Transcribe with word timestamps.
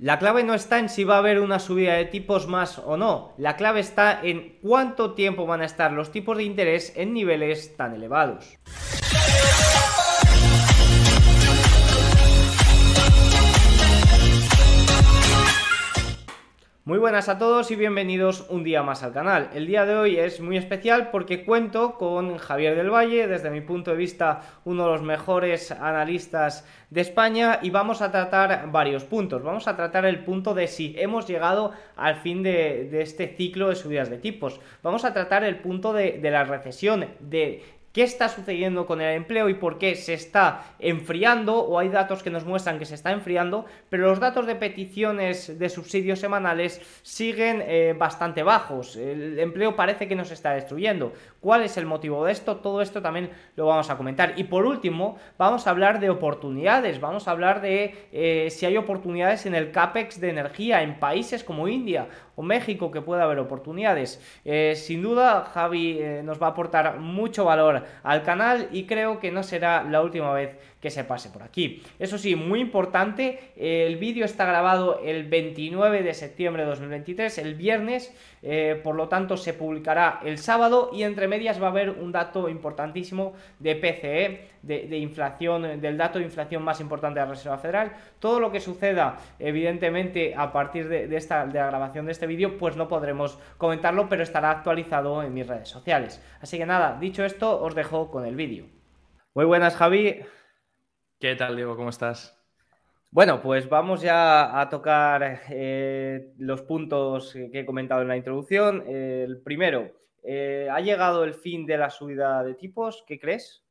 La 0.00 0.20
clave 0.20 0.44
no 0.44 0.54
está 0.54 0.78
en 0.78 0.88
si 0.88 1.02
va 1.02 1.16
a 1.16 1.18
haber 1.18 1.40
una 1.40 1.58
subida 1.58 1.94
de 1.94 2.04
tipos 2.04 2.46
más 2.46 2.78
o 2.78 2.96
no, 2.96 3.34
la 3.36 3.56
clave 3.56 3.80
está 3.80 4.20
en 4.22 4.56
cuánto 4.62 5.14
tiempo 5.14 5.44
van 5.44 5.60
a 5.60 5.64
estar 5.64 5.90
los 5.90 6.12
tipos 6.12 6.36
de 6.36 6.44
interés 6.44 6.92
en 6.94 7.12
niveles 7.12 7.76
tan 7.76 7.96
elevados. 7.96 8.58
Muy 16.88 16.96
buenas 16.96 17.28
a 17.28 17.36
todos 17.36 17.70
y 17.70 17.76
bienvenidos 17.76 18.46
un 18.48 18.64
día 18.64 18.82
más 18.82 19.02
al 19.02 19.12
canal. 19.12 19.50
El 19.52 19.66
día 19.66 19.84
de 19.84 19.94
hoy 19.94 20.16
es 20.16 20.40
muy 20.40 20.56
especial 20.56 21.10
porque 21.10 21.44
cuento 21.44 21.98
con 21.98 22.38
Javier 22.38 22.76
del 22.76 22.88
Valle, 22.88 23.26
desde 23.26 23.50
mi 23.50 23.60
punto 23.60 23.90
de 23.90 23.98
vista 23.98 24.40
uno 24.64 24.84
de 24.84 24.92
los 24.92 25.02
mejores 25.02 25.70
analistas 25.70 26.66
de 26.88 27.02
España 27.02 27.58
y 27.60 27.68
vamos 27.68 28.00
a 28.00 28.10
tratar 28.10 28.72
varios 28.72 29.04
puntos. 29.04 29.42
Vamos 29.42 29.68
a 29.68 29.76
tratar 29.76 30.06
el 30.06 30.24
punto 30.24 30.54
de 30.54 30.66
si 30.66 30.94
hemos 30.96 31.26
llegado 31.26 31.72
al 31.94 32.16
fin 32.22 32.42
de, 32.42 32.88
este 33.02 33.34
ciclo 33.36 33.68
de 33.68 33.76
subidas 33.76 34.08
de 34.08 34.16
tipos. 34.16 34.58
Vamos 34.82 35.04
a 35.04 35.12
tratar 35.12 35.44
el 35.44 35.58
punto 35.58 35.92
de, 35.92 36.12
de 36.12 36.30
la 36.30 36.44
recesión, 36.44 37.04
de 37.20 37.77
qué 37.92 38.02
está 38.02 38.28
sucediendo 38.28 38.86
con 38.86 39.00
el 39.00 39.16
empleo 39.16 39.48
y 39.48 39.54
por 39.54 39.78
qué 39.78 39.94
se 39.94 40.14
está 40.14 40.64
enfriando 40.78 41.58
o 41.58 41.78
hay 41.78 41.88
datos 41.88 42.22
que 42.22 42.30
nos 42.30 42.44
muestran 42.44 42.78
que 42.78 42.84
se 42.84 42.94
está 42.94 43.12
enfriando, 43.12 43.64
pero 43.88 44.08
los 44.08 44.20
datos 44.20 44.46
de 44.46 44.54
peticiones 44.54 45.58
de 45.58 45.68
subsidios 45.68 46.18
semanales 46.18 46.80
siguen 47.02 47.62
eh, 47.66 47.94
bastante 47.96 48.42
bajos. 48.42 48.96
El 48.96 49.38
empleo 49.38 49.76
parece 49.76 50.08
que 50.08 50.14
nos 50.14 50.30
está 50.30 50.52
destruyendo. 50.52 51.12
¿Cuál 51.40 51.62
es 51.62 51.76
el 51.76 51.86
motivo 51.86 52.24
de 52.24 52.32
esto? 52.32 52.56
Todo 52.56 52.82
esto 52.82 53.00
también 53.00 53.30
lo 53.54 53.66
vamos 53.66 53.90
a 53.90 53.96
comentar. 53.96 54.34
Y 54.36 54.44
por 54.44 54.66
último, 54.66 55.18
vamos 55.38 55.66
a 55.66 55.70
hablar 55.70 56.00
de 56.00 56.10
oportunidades, 56.10 57.00
vamos 57.00 57.28
a 57.28 57.30
hablar 57.30 57.60
de 57.60 58.08
eh, 58.12 58.48
si 58.50 58.66
hay 58.66 58.76
oportunidades 58.76 59.46
en 59.46 59.54
el 59.54 59.70
CAPEX 59.70 60.20
de 60.20 60.30
energía 60.30 60.82
en 60.82 60.98
países 60.98 61.44
como 61.44 61.68
India 61.68 62.08
o 62.34 62.42
México 62.42 62.90
que 62.90 63.02
pueda 63.02 63.22
haber 63.22 63.38
oportunidades. 63.38 64.20
Eh, 64.44 64.74
sin 64.76 65.02
duda, 65.02 65.50
Javi 65.54 66.00
nos 66.24 66.42
va 66.42 66.48
a 66.48 66.50
aportar 66.50 66.98
mucho 66.98 67.44
valor 67.44 67.84
al 68.02 68.22
canal 68.22 68.68
y 68.72 68.84
creo 68.86 69.20
que 69.20 69.30
no 69.30 69.42
será 69.42 69.84
la 69.84 70.02
última 70.02 70.32
vez 70.32 70.56
que 70.80 70.90
se 70.90 71.04
pase 71.04 71.30
por 71.30 71.42
aquí. 71.42 71.82
Eso 71.98 72.18
sí, 72.18 72.36
muy 72.36 72.60
importante, 72.60 73.52
el 73.56 73.96
vídeo 73.96 74.24
está 74.24 74.44
grabado 74.44 75.00
el 75.04 75.28
29 75.28 76.02
de 76.02 76.14
septiembre 76.14 76.62
de 76.62 76.68
2023, 76.68 77.38
el 77.38 77.54
viernes, 77.54 78.14
eh, 78.42 78.80
por 78.84 78.94
lo 78.94 79.08
tanto 79.08 79.36
se 79.36 79.54
publicará 79.54 80.20
el 80.24 80.38
sábado 80.38 80.90
y 80.92 81.02
entre 81.02 81.26
medias 81.26 81.60
va 81.60 81.66
a 81.66 81.70
haber 81.70 81.90
un 81.90 82.12
dato 82.12 82.48
importantísimo 82.48 83.34
de 83.58 83.74
PCE, 83.74 84.48
de, 84.62 84.98
inflación, 84.98 85.80
del 85.80 85.96
dato 85.96 86.18
de 86.18 86.24
inflación 86.24 86.62
más 86.62 86.80
importante 86.80 87.18
de 87.18 87.26
la 87.26 87.32
Reserva 87.32 87.58
Federal. 87.58 87.92
Todo 88.18 88.38
lo 88.38 88.52
que 88.52 88.60
suceda, 88.60 89.18
evidentemente, 89.38 90.34
a 90.36 90.52
partir 90.52 90.88
de, 90.88 91.16
esta, 91.16 91.46
de 91.46 91.58
la 91.58 91.66
grabación 91.66 92.06
de 92.06 92.12
este 92.12 92.26
vídeo, 92.26 92.58
pues 92.58 92.76
no 92.76 92.88
podremos 92.88 93.38
comentarlo, 93.56 94.08
pero 94.08 94.22
estará 94.22 94.50
actualizado 94.50 95.22
en 95.22 95.34
mis 95.34 95.46
redes 95.46 95.68
sociales. 95.68 96.22
Así 96.40 96.58
que 96.58 96.66
nada, 96.66 96.98
dicho 97.00 97.24
esto, 97.24 97.60
os 97.60 97.74
dejo 97.74 98.10
con 98.10 98.24
el 98.24 98.36
vídeo. 98.36 98.66
Muy 99.34 99.44
buenas, 99.44 99.76
Javi. 99.76 100.20
¿Qué 101.18 101.34
tal, 101.34 101.56
Diego? 101.56 101.74
¿Cómo 101.74 101.90
estás? 101.90 102.38
Bueno, 103.10 103.42
pues 103.42 103.68
vamos 103.68 104.02
ya 104.02 104.60
a 104.60 104.68
tocar 104.68 105.40
eh, 105.50 106.32
los 106.38 106.62
puntos 106.62 107.32
que 107.32 107.60
he 107.60 107.66
comentado 107.66 108.02
en 108.02 108.08
la 108.08 108.16
introducción. 108.16 108.84
el 108.86 109.40
primero, 109.42 109.90
eh, 110.22 110.68
¿ha 110.70 110.80
llegado 110.80 111.24
el 111.24 111.34
fin 111.34 111.66
de 111.66 111.76
la 111.76 111.90
subida 111.90 112.44
de 112.44 112.54
tipos? 112.54 113.02
¿Qué 113.04 113.18
crees? 113.18 113.64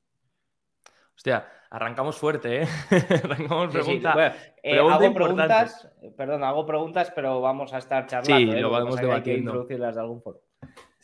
Hostia, 1.16 1.48
arrancamos 1.70 2.18
fuerte, 2.18 2.64
¿eh? 2.64 2.68
arrancamos 3.24 3.74
pregunta, 3.74 4.36
eh, 4.62 4.78
hago 4.78 5.14
preguntas, 5.14 5.90
perdón, 6.18 6.44
hago 6.44 6.66
preguntas, 6.66 7.12
pero 7.16 7.40
vamos 7.40 7.74
a 7.74 7.78
estar 7.78 8.08
charlando. 8.08 8.54
Sí, 8.54 8.60
lo 8.60 8.70
vamos 8.70 8.98
debatiendo. 8.98 9.16
Hay 9.16 9.22
que 9.22 9.38
introducirlas 9.38 9.96
de 9.96 10.02
algún 10.02 10.22
foro. 10.22 10.42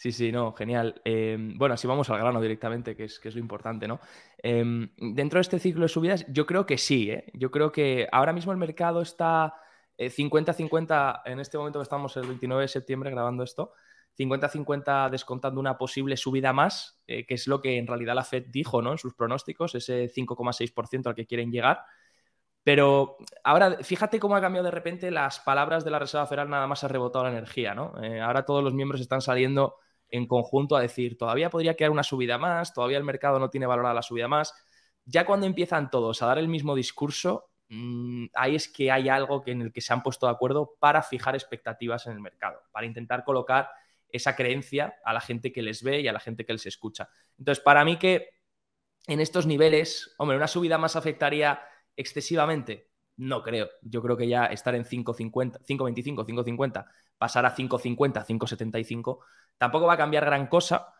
Sí, 0.03 0.11
sí, 0.11 0.33
no, 0.33 0.51
genial. 0.51 1.01
Em, 1.05 1.57
bueno, 1.57 1.75
así 1.75 1.87
vamos 1.87 2.09
al 2.09 2.17
grano 2.19 2.41
directamente, 2.41 2.93
que 2.93 3.05
es, 3.05 3.23
lo 3.23 3.39
importante, 3.39 3.87
¿no? 3.87 4.01
Em, 4.37 4.89
dentro 4.97 5.37
de 5.37 5.43
este 5.43 5.59
ciclo 5.59 5.83
de 5.83 5.87
subidas, 5.87 6.25
yo 6.27 6.45
creo 6.45 6.65
que 6.65 6.77
sí, 6.77 7.09
¿eh? 7.09 7.31
Yo 7.33 7.51
creo 7.51 7.71
que 7.71 8.09
ahora 8.11 8.33
mismo 8.33 8.51
el 8.51 8.57
mercado 8.57 9.01
está 9.01 9.55
50-50, 9.97 11.21
eh, 11.25 11.31
en 11.31 11.39
este 11.39 11.57
momento 11.57 11.79
que 11.79 11.83
estamos 11.83 12.17
el 12.17 12.27
29 12.27 12.63
de 12.63 12.67
septiembre 12.67 13.11
grabando 13.11 13.43
esto, 13.43 13.71
50-50 14.17 15.09
descontando 15.09 15.61
una 15.61 15.77
posible 15.77 16.17
subida 16.17 16.51
más, 16.51 17.01
eh, 17.07 17.25
que 17.25 17.35
es 17.35 17.47
lo 17.47 17.61
que 17.61 17.77
en 17.77 17.87
realidad 17.87 18.15
la 18.15 18.25
Fed 18.25 18.47
dijo, 18.49 18.81
¿no? 18.81 18.91
En 18.91 18.97
sus 18.97 19.13
pronósticos, 19.13 19.73
ese 19.73 20.09
5,6% 20.09 21.07
al 21.07 21.15
que 21.15 21.25
quieren 21.25 21.49
llegar. 21.49 21.79
Pero 22.65 23.15
ahora, 23.45 23.77
fíjate 23.81 24.19
cómo 24.19 24.35
ha 24.35 24.41
cambiado 24.41 24.65
de 24.65 24.71
repente 24.71 25.11
las 25.11 25.39
palabras 25.39 25.85
de 25.85 25.91
la 25.91 25.99
Reserva 25.99 26.27
Federal, 26.27 26.49
nada 26.49 26.67
más 26.67 26.83
ha 26.83 26.89
rebotado 26.89 27.23
la 27.23 27.31
energía, 27.31 27.73
¿no? 27.73 27.93
ahora 28.21 28.43
todos 28.43 28.61
los 28.61 28.73
miembros 28.73 28.99
están 28.99 29.21
saliendo 29.21 29.77
en 30.13 30.27
conjunto 30.27 30.75
a 30.75 30.81
decir, 30.81 31.17
todavía 31.17 31.49
podría 31.49 31.75
quedar 31.75 31.89
una 31.89 32.03
subida 32.03 32.37
más, 32.37 32.71
todavía 32.71 32.99
el 32.99 33.03
mercado 33.03 33.39
no 33.39 33.49
tiene 33.49 33.65
valorada 33.65 33.95
la 33.95 34.03
subida 34.03 34.27
más. 34.27 34.53
Ya 35.05 35.25
cuando 35.25 35.47
empiezan 35.47 35.89
todos 35.89 36.21
a 36.21 36.27
dar 36.27 36.37
el 36.37 36.47
mismo 36.47 36.75
discurso, 36.75 37.49
mm, 37.69 38.25
ahí 38.35 38.55
es 38.55 38.67
que 38.67 38.91
hay 38.91 39.09
algo 39.09 39.41
que 39.41 39.49
en 39.49 39.63
el 39.63 39.73
que 39.73 39.81
se 39.81 39.91
han 39.91 40.03
puesto 40.03 40.27
de 40.27 40.33
acuerdo 40.33 40.75
para 40.79 41.01
fijar 41.01 41.33
expectativas 41.33 42.05
en 42.05 42.13
el 42.13 42.19
mercado, 42.19 42.61
para 42.71 42.85
intentar 42.85 43.23
colocar 43.23 43.71
esa 44.07 44.35
creencia 44.35 44.93
a 45.03 45.13
la 45.13 45.19
gente 45.19 45.51
que 45.51 45.63
les 45.63 45.81
ve 45.81 46.01
y 46.01 46.07
a 46.07 46.13
la 46.13 46.19
gente 46.19 46.45
que 46.45 46.53
les 46.53 46.67
escucha. 46.67 47.09
Entonces, 47.39 47.63
para 47.63 47.83
mí 47.83 47.97
que 47.97 48.29
en 49.07 49.19
estos 49.19 49.47
niveles, 49.47 50.13
hombre, 50.19 50.37
una 50.37 50.47
subida 50.47 50.77
más 50.77 50.95
afectaría 50.95 51.59
excesivamente. 51.95 52.91
No 53.17 53.43
creo. 53.43 53.69
Yo 53.81 54.01
creo 54.01 54.17
que 54.17 54.27
ya 54.27 54.45
estar 54.45 54.75
en 54.75 54.85
5.50, 54.85 55.59
5.25, 55.61 56.25
5.50, 56.25 56.85
pasar 57.17 57.45
a 57.45 57.55
5.50, 57.55 58.25
5.75, 58.25 59.19
Tampoco 59.57 59.85
va 59.85 59.93
a 59.93 59.97
cambiar 59.97 60.25
gran 60.25 60.47
cosa, 60.47 60.93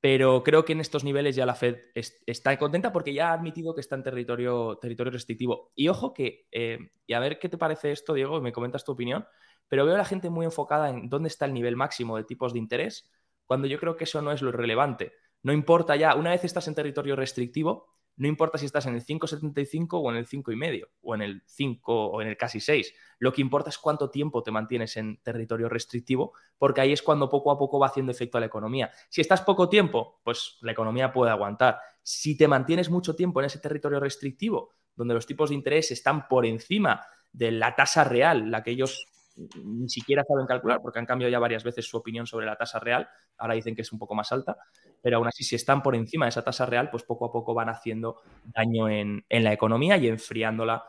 pero 0.00 0.42
creo 0.44 0.64
que 0.64 0.72
en 0.72 0.80
estos 0.80 1.04
niveles 1.04 1.34
ya 1.36 1.46
la 1.46 1.54
Fed 1.54 1.78
está 1.94 2.56
contenta 2.58 2.92
porque 2.92 3.14
ya 3.14 3.30
ha 3.30 3.32
admitido 3.32 3.74
que 3.74 3.80
está 3.80 3.96
en 3.96 4.02
territorio, 4.02 4.78
territorio 4.80 5.12
restrictivo. 5.12 5.72
Y 5.74 5.88
ojo 5.88 6.12
que, 6.14 6.46
eh, 6.52 6.90
y 7.06 7.14
a 7.14 7.20
ver 7.20 7.38
qué 7.38 7.48
te 7.48 7.58
parece 7.58 7.92
esto, 7.92 8.14
Diego, 8.14 8.40
me 8.40 8.52
comentas 8.52 8.84
tu 8.84 8.92
opinión, 8.92 9.26
pero 9.68 9.84
veo 9.84 9.94
a 9.94 9.98
la 9.98 10.04
gente 10.04 10.30
muy 10.30 10.44
enfocada 10.46 10.90
en 10.90 11.08
dónde 11.08 11.28
está 11.28 11.46
el 11.46 11.54
nivel 11.54 11.76
máximo 11.76 12.16
de 12.16 12.24
tipos 12.24 12.52
de 12.52 12.58
interés, 12.60 13.10
cuando 13.46 13.66
yo 13.66 13.80
creo 13.80 13.96
que 13.96 14.04
eso 14.04 14.22
no 14.22 14.32
es 14.32 14.42
lo 14.42 14.52
relevante. 14.52 15.12
No 15.42 15.52
importa 15.52 15.96
ya, 15.96 16.14
una 16.14 16.30
vez 16.30 16.44
estás 16.44 16.68
en 16.68 16.74
territorio 16.74 17.16
restrictivo, 17.16 17.95
no 18.16 18.28
importa 18.28 18.56
si 18.56 18.66
estás 18.66 18.86
en 18.86 18.94
el 18.94 19.04
5,75 19.04 19.88
o 19.92 20.10
en 20.10 20.16
el 20.16 20.26
5,5 20.26 20.88
o 21.02 21.14
en 21.14 21.22
el 21.22 21.42
5 21.46 22.06
o 22.06 22.22
en 22.22 22.28
el 22.28 22.36
casi 22.36 22.60
6. 22.60 22.94
Lo 23.18 23.32
que 23.32 23.42
importa 23.42 23.70
es 23.70 23.78
cuánto 23.78 24.10
tiempo 24.10 24.42
te 24.42 24.50
mantienes 24.50 24.96
en 24.96 25.18
territorio 25.22 25.68
restrictivo, 25.68 26.32
porque 26.58 26.80
ahí 26.80 26.92
es 26.92 27.02
cuando 27.02 27.28
poco 27.28 27.50
a 27.50 27.58
poco 27.58 27.78
va 27.78 27.88
haciendo 27.88 28.12
efecto 28.12 28.38
a 28.38 28.40
la 28.40 28.46
economía. 28.46 28.90
Si 29.10 29.20
estás 29.20 29.42
poco 29.42 29.68
tiempo, 29.68 30.20
pues 30.24 30.56
la 30.62 30.72
economía 30.72 31.12
puede 31.12 31.30
aguantar. 31.30 31.78
Si 32.02 32.36
te 32.36 32.48
mantienes 32.48 32.90
mucho 32.90 33.14
tiempo 33.14 33.40
en 33.40 33.46
ese 33.46 33.58
territorio 33.58 34.00
restrictivo, 34.00 34.72
donde 34.94 35.14
los 35.14 35.26
tipos 35.26 35.50
de 35.50 35.56
interés 35.56 35.90
están 35.90 36.26
por 36.26 36.46
encima 36.46 37.04
de 37.32 37.50
la 37.50 37.76
tasa 37.76 38.02
real, 38.04 38.50
la 38.50 38.62
que 38.62 38.70
ellos 38.70 39.06
ni 39.36 39.88
siquiera 39.88 40.24
saben 40.26 40.46
calcular, 40.46 40.80
porque 40.80 40.98
han 40.98 41.06
cambiado 41.06 41.30
ya 41.30 41.38
varias 41.38 41.64
veces 41.64 41.86
su 41.86 41.96
opinión 41.96 42.26
sobre 42.26 42.46
la 42.46 42.56
tasa 42.56 42.78
real, 42.78 43.08
ahora 43.38 43.54
dicen 43.54 43.74
que 43.74 43.82
es 43.82 43.92
un 43.92 43.98
poco 43.98 44.14
más 44.14 44.32
alta, 44.32 44.56
pero 45.02 45.18
aún 45.18 45.28
así 45.28 45.44
si 45.44 45.56
están 45.56 45.82
por 45.82 45.94
encima 45.94 46.26
de 46.26 46.30
esa 46.30 46.42
tasa 46.42 46.66
real, 46.66 46.90
pues 46.90 47.02
poco 47.02 47.26
a 47.26 47.32
poco 47.32 47.54
van 47.54 47.68
haciendo 47.68 48.22
daño 48.44 48.88
en, 48.88 49.24
la 49.28 49.52
economía 49.52 49.96
y 49.98 50.08
enfriándola, 50.08 50.84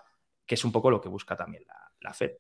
que 0.46 0.56
es 0.56 0.64
un 0.64 0.72
poco 0.72 0.90
lo 0.90 1.02
que 1.02 1.10
busca 1.10 1.36
también 1.36 1.64
la, 1.68 1.92
la 2.00 2.14
Fed. 2.14 2.32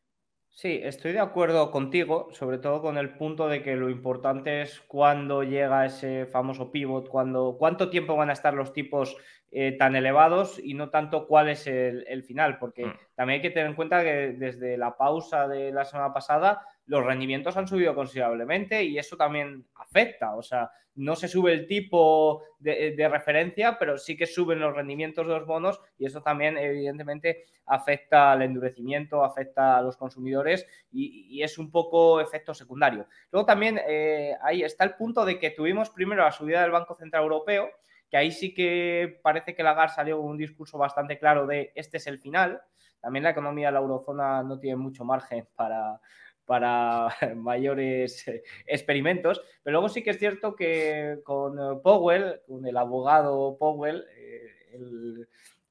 Sí, 0.58 0.82
estoy 0.84 1.12
de 1.14 1.20
acuerdo 1.20 1.70
contigo, 1.70 2.30
sobre 2.32 2.58
todo 2.58 2.82
con 2.82 2.98
el 2.98 3.12
punto 3.16 3.48
de 3.48 3.62
que 3.62 3.76
lo 3.76 3.92
importante 3.92 4.64
es 4.64 4.82
cuándo 4.88 5.44
llega 5.44 5.86
ese 5.86 6.26
famoso 6.26 6.72
pivot, 6.72 7.10
cuándo, 7.10 7.58
cuánto 7.60 7.92
tiempo 7.92 8.16
van 8.16 8.32
a 8.32 8.34
estar 8.34 8.56
los 8.56 8.74
tipos 8.74 9.16
eh, 9.52 9.74
tan 9.78 9.96
elevados 9.96 10.58
y 10.58 10.74
no 10.74 10.90
tanto 10.90 11.28
cuál 11.28 11.50
es 11.50 11.68
el, 11.68 12.24
final, 12.24 12.58
porque 12.58 12.88
mm. 12.88 12.94
también 13.14 13.36
hay 13.36 13.42
que 13.44 13.52
tener 13.52 13.70
en 13.70 13.76
cuenta 13.76 14.02
que 14.02 14.34
desde 14.36 14.80
la 14.80 14.98
pausa 14.98 15.48
de 15.48 15.72
la 15.72 15.86
semana 15.86 16.12
pasada 16.12 16.66
los 16.88 17.06
rendimientos 17.06 17.56
han 17.58 17.68
subido 17.68 17.94
considerablemente 17.94 18.84
y 18.84 18.98
eso 18.98 19.16
también 19.16 19.66
afecta, 19.76 20.36
o 20.36 20.42
sea, 20.42 20.72
no 20.98 21.16
se 21.16 21.28
sube 21.28 21.54
el 21.54 21.68
tipo 21.68 22.44
de, 22.60 23.08
referencia, 23.10 23.78
pero 23.78 23.98
sí 23.98 24.18
que 24.18 24.26
suben 24.26 24.60
los 24.60 24.76
rendimientos 24.76 25.28
de 25.28 25.34
los 25.34 25.46
bonos 25.46 25.80
y 26.00 26.08
eso 26.08 26.22
también 26.24 26.58
evidentemente 26.58 27.46
afecta 27.68 28.32
al 28.32 28.42
endurecimiento, 28.42 29.24
afecta 29.24 29.78
a 29.78 29.82
los 29.82 29.96
consumidores 29.96 30.66
y, 30.92 31.42
es 31.44 31.60
un 31.60 31.70
poco 31.70 32.20
efecto 32.20 32.54
secundario. 32.54 33.06
Luego 33.32 33.46
también 33.46 33.80
eh, 33.88 34.36
ahí 34.42 34.64
está 34.64 34.86
el 34.86 34.96
punto 34.96 35.24
de 35.24 35.38
que 35.38 35.52
tuvimos 35.52 35.92
primero 35.92 36.24
la 36.24 36.32
subida 36.32 36.64
del 36.64 36.72
Banco 36.72 36.96
Central 36.96 37.24
Europeo, 37.24 37.70
que 38.10 38.18
ahí 38.18 38.32
sí 38.32 38.54
que 38.54 39.20
parece 39.22 39.54
que 39.54 39.64
Lagarde 39.64 39.94
salió 39.94 40.18
con 40.18 40.32
un 40.32 40.38
discurso 40.38 40.80
bastante 40.80 41.20
claro 41.20 41.46
de 41.46 41.72
este 41.76 41.98
es 41.98 42.08
el 42.08 42.18
final. 42.18 42.60
También 43.00 43.24
la 43.24 43.30
economía 43.30 43.68
de 43.68 43.74
la 43.74 43.80
eurozona 43.80 44.42
no 44.42 44.58
tiene 44.58 44.78
mucho 44.78 45.06
margen 45.06 45.48
para, 45.56 46.00
para 46.48 47.10
mayores 47.36 48.28
eh, 48.28 48.42
experimentos. 48.66 49.44
Pero 49.62 49.74
luego 49.74 49.90
sí 49.90 50.02
que 50.02 50.10
es 50.10 50.18
cierto 50.18 50.56
que 50.56 51.20
con 51.24 51.60
eh, 51.60 51.80
Powell, 51.84 52.42
con 52.48 52.66
el 52.66 52.76
abogado 52.76 53.56
Powell, 53.60 54.04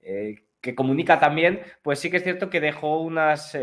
eh, 0.02 0.37
que 0.61 0.75
comunica 0.76 1.19
también, 1.19 1.62
pues 1.82 1.99
sí 1.99 2.11
que 2.11 2.19
es 2.19 2.23
cierto 2.23 2.50
que 2.50 2.61
dejó 2.61 3.00
unas 3.00 3.56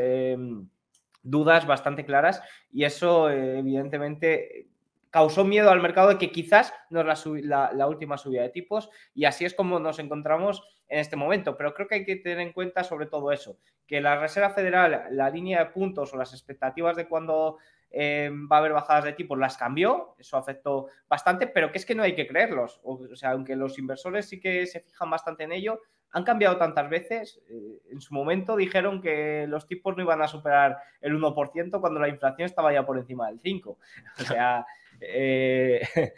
dudas 1.22 1.68
bastante 1.68 2.06
claras 2.06 2.42
y 2.72 2.86
eso 2.86 3.30
evidentemente 3.30 4.68
causó 5.14 5.46
miedo 5.46 5.70
al 5.70 5.80
mercado 5.80 6.10
de 6.10 6.18
que 6.18 6.32
quizás 6.32 6.74
no 6.90 7.02
es 7.02 7.26
la, 7.46 7.88
última 7.88 8.18
subida 8.18 8.42
de 8.42 8.50
tipos 8.50 8.90
y 9.14 9.26
así 9.26 9.46
es 9.46 9.54
como 9.54 9.80
nos 9.80 10.00
encontramos 10.00 10.68
en 10.88 10.98
este 10.98 11.16
momento. 11.16 11.56
Pero 11.56 11.76
creo 11.76 11.88
que 11.88 11.96
hay 11.96 12.04
que 12.04 12.16
tener 12.16 12.40
en 12.40 12.52
cuenta 12.52 12.84
sobre 12.84 13.06
todo 13.06 13.32
eso, 13.32 13.60
que 13.86 14.02
la 14.02 14.20
Reserva 14.20 14.50
Federal, 14.50 15.06
la 15.12 15.30
línea 15.30 15.60
de 15.60 15.70
puntos 15.70 16.12
o 16.12 16.18
las 16.18 16.34
expectativas 16.34 16.96
de 16.96 17.08
cuando 17.08 17.60
eh, 17.92 18.32
va 18.52 18.56
a 18.56 18.60
haber 18.60 18.74
bajadas 18.74 19.04
de 19.04 19.14
tipos 19.14 19.38
las 19.38 19.56
cambió, 19.56 20.16
eso 20.18 20.36
afectó 20.36 20.88
bastante, 21.08 21.46
pero 21.46 21.72
que 21.72 21.78
es 21.78 21.86
que 21.86 21.94
no 21.94 22.02
hay 22.02 22.16
que 22.16 22.26
creerlos. 22.26 22.82
O, 22.84 23.16
sea, 23.16 23.34
aunque 23.34 23.56
los 23.56 23.78
inversores 23.78 24.28
sí 24.28 24.40
que 24.40 24.66
se 24.66 24.80
fijan 24.80 25.12
bastante 25.12 25.44
en 25.44 25.52
ello, 25.52 25.80
han 26.10 26.24
cambiado 26.24 26.58
tantas 26.58 26.90
veces. 26.90 27.40
Eh, 27.52 27.82
en 27.92 28.02
su 28.02 28.16
momento 28.16 28.56
dijeron 28.56 29.00
que 29.00 29.46
los 29.48 29.68
tipos 29.68 29.96
no 29.96 30.02
iban 30.02 30.24
a 30.24 30.28
superar 30.28 30.80
el 31.02 31.14
1% 31.14 31.80
cuando 31.80 32.00
la 32.00 32.10
inflación 32.10 32.48
estaba 32.48 32.74
ya 32.74 32.84
por 32.84 32.98
encima 32.98 33.28
del 33.28 33.40
5%. 33.40 33.64
O 33.68 33.78
sea, 34.24 34.66
eh, 35.08 35.82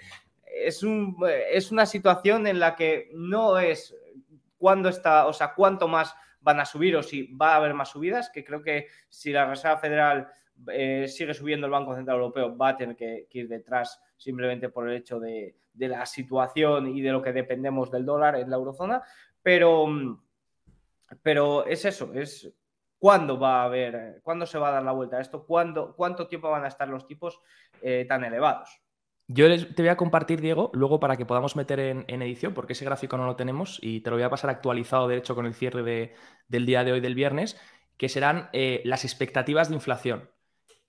es, 0.45 0.83
un, 0.83 1.17
es 1.51 1.71
una 1.71 1.85
situación 1.85 2.47
en 2.47 2.59
la 2.59 2.75
que 2.75 3.09
no 3.13 3.57
es 3.59 3.95
cuándo 4.57 4.89
está, 4.89 5.27
o 5.27 5.33
sea, 5.33 5.53
cuánto 5.53 5.87
más 5.87 6.15
van 6.41 6.59
a 6.59 6.65
subir 6.65 6.95
o 6.95 7.03
si 7.03 7.33
va 7.35 7.53
a 7.53 7.55
haber 7.57 7.73
más 7.73 7.89
subidas, 7.89 8.29
que 8.29 8.43
creo 8.43 8.61
que 8.61 8.87
si 9.09 9.31
la 9.31 9.45
Reserva 9.45 9.77
Federal 9.77 10.27
eh, 10.67 11.07
sigue 11.07 11.33
subiendo 11.33 11.65
el 11.65 11.71
Banco 11.71 11.95
Central 11.95 12.17
Europeo, 12.17 12.55
va 12.55 12.69
a 12.69 12.77
tener 12.77 12.95
que, 12.95 13.27
ir 13.31 13.47
detrás 13.47 13.99
simplemente 14.15 14.69
por 14.69 14.87
el 14.87 14.95
hecho 14.95 15.19
de, 15.19 15.55
la 15.73 16.05
situación 16.05 16.87
y 16.95 17.01
de 17.01 17.11
lo 17.11 17.21
que 17.21 17.33
dependemos 17.33 17.91
del 17.91 18.05
dólar 18.05 18.35
en 18.37 18.49
la 18.49 18.55
eurozona, 18.55 19.01
pero, 19.41 19.87
pero 21.21 21.65
es 21.65 21.83
eso, 21.83 22.13
es 22.13 22.49
cuándo 23.05 23.37
va 23.37 23.61
a 23.61 23.65
haber, 23.65 24.19
cuándo 24.23 24.47
se 24.47 24.57
va 24.57 24.69
a 24.69 24.71
dar 24.71 24.83
la 24.83 24.91
vuelta 24.91 25.17
a 25.17 25.21
esto, 25.21 25.45
¿Cuándo, 25.45 25.93
cuánto 25.95 26.27
tiempo 26.27 26.49
van 26.49 26.63
a 26.63 26.69
estar 26.69 26.87
los 26.87 27.05
tipos 27.05 27.39
eh, 27.83 28.03
tan 28.09 28.23
elevados. 28.23 28.81
Yo 29.27 29.45
te 29.47 29.83
voy 29.83 29.89
a 29.89 29.95
compartir, 29.95 30.41
Diego, 30.41 30.71
luego 30.73 30.99
para 30.99 31.15
que 31.15 31.23
podamos 31.23 31.55
meter 31.55 31.79
en, 31.79 32.21
edición, 32.23 32.55
porque 32.55 32.73
ese 32.73 32.83
gráfico 32.83 33.15
no 33.15 33.27
lo 33.27 33.35
tenemos 33.35 33.77
y 33.79 34.01
te 34.01 34.09
lo 34.09 34.15
voy 34.15 34.23
a 34.23 34.31
pasar 34.31 34.49
actualizado, 34.49 35.07
de 35.07 35.17
hecho, 35.17 35.35
con 35.35 35.45
el 35.45 35.53
cierre 35.53 36.15
del 36.47 36.65
día 36.65 36.83
de 36.83 36.93
hoy, 36.93 36.99
del 36.99 37.13
viernes, 37.13 37.61
que 37.95 38.09
serán 38.09 38.49
eh, 38.53 38.81
las 38.85 39.05
expectativas 39.05 39.69
de 39.69 39.75
inflación. 39.75 40.31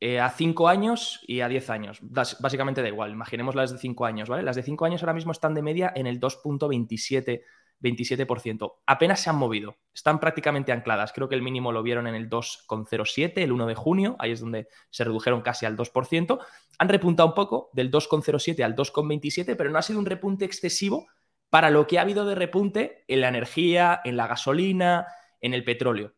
Eh, 0.01 0.19
a 0.19 0.31
5 0.31 0.69
años 0.69 1.23
y 1.27 1.43
a 1.43 1.49
10 1.49 1.69
años. 1.69 1.99
básicamente 2.01 2.81
da 2.81 2.89
igual, 2.89 3.11
imaginemos 3.11 3.55
las 3.55 3.73
de 3.73 3.79
5 3.79 4.07
años, 4.07 4.31
¿vale? 4.31 4.43
Las 4.43 4.57
de 4.57 4.63
5 4.63 4.87
años 4.87 5.03
ahora 5.03 5.13
mismo 5.13 5.33
están 5.33 5.53
de 5.53 5.61
media 5.61 5.93
en 5.95 6.07
el 6.07 6.19
2.27 6.19 7.43
27%. 7.81 8.75
Apenas 8.87 9.21
se 9.21 9.31
han 9.31 9.37
movido, 9.37 9.77
están 9.95 10.21
prácticamente 10.21 10.73
ancladas. 10.73 11.13
Creo 11.13 11.29
que 11.29 11.35
el 11.35 11.43
mínimo 11.43 11.73
lo 11.73 11.83
vieron 11.83 12.07
en 12.07 12.15
el 12.15 12.29
2,07 12.29 13.33
el 13.37 13.53
1 13.53 13.67
de 13.67 13.75
junio, 13.75 14.17
ahí 14.19 14.33
es 14.33 14.41
donde 14.41 14.69
se 14.91 15.05
redujeron 15.05 15.43
casi 15.43 15.67
al 15.67 15.77
2%. 15.77 16.39
Han 16.79 16.89
repuntado 16.89 17.29
un 17.29 17.35
poco 17.35 17.71
del 17.73 17.91
2,07 17.91 18.63
al 18.63 18.75
2,27, 18.75 19.57
pero 19.57 19.71
no 19.71 19.79
ha 19.79 19.83
sido 19.83 19.99
un 19.99 20.07
repunte 20.07 20.45
excesivo 20.45 21.07
para 21.51 21.71
lo 21.71 21.87
que 21.87 21.99
ha 21.99 22.03
habido 22.03 22.27
de 22.27 22.35
repunte 22.35 23.05
en 23.09 23.21
la 23.21 23.29
energía, 23.29 24.01
en 24.05 24.17
la 24.17 24.27
gasolina, 24.27 25.07
en 25.41 25.55
el 25.55 25.65
petróleo, 25.65 26.15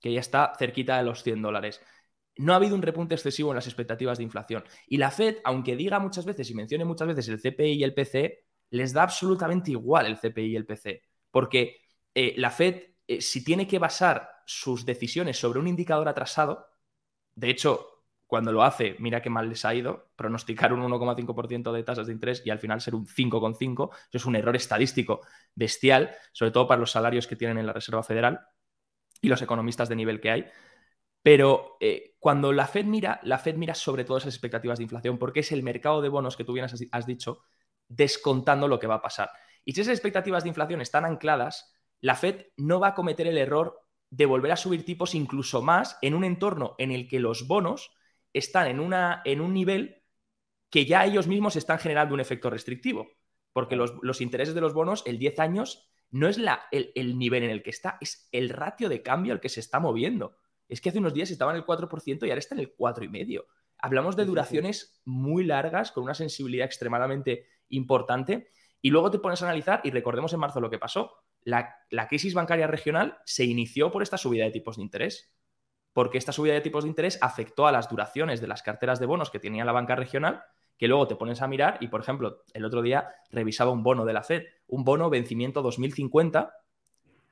que 0.00 0.12
ya 0.12 0.20
está 0.20 0.52
cerquita 0.58 0.96
de 0.96 1.04
los 1.04 1.22
100 1.22 1.42
dólares. 1.42 1.80
No 2.36 2.54
ha 2.54 2.56
habido 2.56 2.74
un 2.74 2.82
repunte 2.82 3.14
excesivo 3.14 3.50
en 3.50 3.56
las 3.56 3.66
expectativas 3.66 4.18
de 4.18 4.24
inflación. 4.24 4.64
Y 4.86 4.96
la 4.96 5.10
Fed, 5.10 5.38
aunque 5.44 5.76
diga 5.76 5.98
muchas 5.98 6.24
veces 6.24 6.50
y 6.50 6.54
mencione 6.54 6.84
muchas 6.84 7.08
veces 7.08 7.28
el 7.28 7.40
CPI 7.40 7.72
y 7.72 7.84
el 7.84 7.92
PCE, 7.92 8.44
les 8.70 8.92
da 8.92 9.02
absolutamente 9.02 9.70
igual 9.70 10.06
el 10.06 10.18
CPI 10.18 10.46
y 10.52 10.56
el 10.56 10.66
PC, 10.66 11.02
porque 11.30 11.82
eh, 12.14 12.34
la 12.36 12.50
Fed, 12.50 12.82
eh, 13.06 13.20
si 13.20 13.44
tiene 13.44 13.66
que 13.66 13.78
basar 13.78 14.28
sus 14.46 14.84
decisiones 14.84 15.38
sobre 15.38 15.58
un 15.58 15.68
indicador 15.68 16.08
atrasado, 16.08 16.66
de 17.34 17.50
hecho, 17.50 18.00
cuando 18.26 18.52
lo 18.52 18.62
hace, 18.62 18.96
mira 19.00 19.22
qué 19.22 19.30
mal 19.30 19.48
les 19.48 19.64
ha 19.64 19.74
ido, 19.74 20.10
pronosticar 20.14 20.72
un 20.72 20.82
1,5% 20.82 21.72
de 21.72 21.82
tasas 21.82 22.06
de 22.06 22.12
interés 22.12 22.42
y 22.44 22.50
al 22.50 22.60
final 22.60 22.80
ser 22.80 22.94
un 22.94 23.06
5,5%, 23.06 23.90
eso 23.92 24.18
es 24.18 24.24
un 24.24 24.36
error 24.36 24.54
estadístico 24.54 25.20
bestial, 25.54 26.14
sobre 26.32 26.52
todo 26.52 26.68
para 26.68 26.80
los 26.80 26.92
salarios 26.92 27.26
que 27.26 27.36
tienen 27.36 27.58
en 27.58 27.66
la 27.66 27.72
Reserva 27.72 28.02
Federal 28.04 28.40
y 29.20 29.28
los 29.28 29.42
economistas 29.42 29.88
de 29.88 29.96
nivel 29.96 30.20
que 30.20 30.30
hay. 30.30 30.46
Pero 31.22 31.76
eh, 31.80 32.14
cuando 32.18 32.52
la 32.52 32.66
Fed 32.66 32.86
mira, 32.86 33.20
la 33.24 33.38
Fed 33.38 33.56
mira 33.56 33.74
sobre 33.74 34.04
todo 34.04 34.18
esas 34.18 34.34
expectativas 34.34 34.78
de 34.78 34.84
inflación, 34.84 35.18
porque 35.18 35.40
es 35.40 35.52
el 35.52 35.62
mercado 35.62 36.00
de 36.00 36.08
bonos 36.08 36.36
que 36.36 36.44
tú 36.44 36.52
bien 36.52 36.66
has 36.92 37.06
dicho, 37.06 37.40
descontando 37.90 38.68
lo 38.68 38.78
que 38.78 38.86
va 38.86 38.94
a 38.94 39.02
pasar. 39.02 39.30
Y 39.64 39.72
si 39.72 39.82
esas 39.82 39.92
expectativas 39.92 40.44
de 40.44 40.48
inflación 40.48 40.80
están 40.80 41.04
ancladas, 41.04 41.74
la 42.00 42.14
Fed 42.14 42.46
no 42.56 42.80
va 42.80 42.88
a 42.88 42.94
cometer 42.94 43.26
el 43.26 43.36
error 43.36 43.82
de 44.08 44.26
volver 44.26 44.52
a 44.52 44.56
subir 44.56 44.84
tipos 44.84 45.14
incluso 45.14 45.60
más 45.60 45.98
en 46.00 46.14
un 46.14 46.24
entorno 46.24 46.74
en 46.78 46.92
el 46.92 47.08
que 47.08 47.20
los 47.20 47.46
bonos 47.46 47.92
están 48.32 48.68
en, 48.68 48.80
una, 48.80 49.22
en 49.24 49.40
un 49.40 49.52
nivel 49.52 50.02
que 50.70 50.86
ya 50.86 51.04
ellos 51.04 51.26
mismos 51.26 51.56
están 51.56 51.78
generando 51.78 52.14
un 52.14 52.20
efecto 52.20 52.48
restrictivo. 52.48 53.08
Porque 53.52 53.76
los, 53.76 54.20
intereses 54.20 54.54
de 54.54 54.60
los 54.60 54.72
bonos, 54.72 55.02
el 55.04 55.18
10 55.18 55.40
años, 55.40 55.90
no 56.10 56.28
es 56.28 56.38
la, 56.38 56.62
el, 56.70 56.92
el, 56.94 57.18
nivel 57.18 57.42
en 57.42 57.50
el 57.50 57.62
que 57.64 57.70
está, 57.70 57.98
es 58.00 58.28
el 58.30 58.48
ratio 58.48 58.88
de 58.88 59.02
cambio 59.02 59.32
al 59.32 59.40
que 59.40 59.48
se 59.48 59.60
está 59.60 59.80
moviendo. 59.80 60.36
Es 60.68 60.80
que 60.80 60.90
hace 60.90 61.00
unos 61.00 61.14
días 61.14 61.32
estaba 61.32 61.50
en 61.50 61.56
el 61.56 61.66
4% 61.66 62.26
y 62.26 62.30
ahora 62.30 62.38
está 62.38 62.54
en 62.54 62.60
el 62.60 62.76
4,5%. 62.76 63.44
Hablamos 63.78 64.14
de 64.14 64.26
duraciones 64.26 65.00
muy 65.04 65.42
largas, 65.42 65.90
con 65.90 66.04
una 66.04 66.14
sensibilidad 66.14 66.66
extremadamente 66.66 67.46
importante. 67.70 68.50
Y 68.82 68.90
luego 68.90 69.10
te 69.10 69.18
pones 69.18 69.42
a 69.42 69.46
analizar, 69.46 69.80
y 69.84 69.90
recordemos 69.90 70.32
en 70.32 70.40
marzo 70.40 70.60
lo 70.60 70.70
que 70.70 70.78
pasó. 70.78 71.12
La, 71.42 71.76
crisis 72.08 72.34
bancaria 72.34 72.66
regional 72.66 73.18
se 73.24 73.44
inició 73.44 73.90
por 73.90 74.02
esta 74.02 74.18
subida 74.18 74.44
de 74.44 74.50
tipos 74.50 74.76
de 74.76 74.82
interés, 74.82 75.34
porque 75.92 76.18
esta 76.18 76.32
subida 76.32 76.54
de 76.54 76.60
tipos 76.60 76.84
de 76.84 76.90
interés 76.90 77.18
afectó 77.20 77.66
a 77.66 77.72
las 77.72 77.88
duraciones 77.88 78.40
de 78.40 78.46
las 78.46 78.62
carteras 78.62 79.00
de 79.00 79.06
bonos 79.06 79.30
que 79.30 79.38
tenía 79.38 79.64
la 79.64 79.72
banca 79.72 79.96
regional, 79.96 80.42
que 80.78 80.88
luego 80.88 81.08
te 81.08 81.16
pones 81.16 81.42
a 81.42 81.48
mirar 81.48 81.76
y, 81.80 81.88
por 81.88 82.00
ejemplo, 82.00 82.44
el 82.54 82.64
otro 82.64 82.80
día 82.80 83.08
revisaba 83.30 83.70
un 83.70 83.82
bono 83.82 84.04
de 84.04 84.12
la 84.14 84.22
Fed, 84.22 84.44
un 84.66 84.84
bono 84.84 85.10
vencimiento 85.10 85.60
2050, 85.62 86.54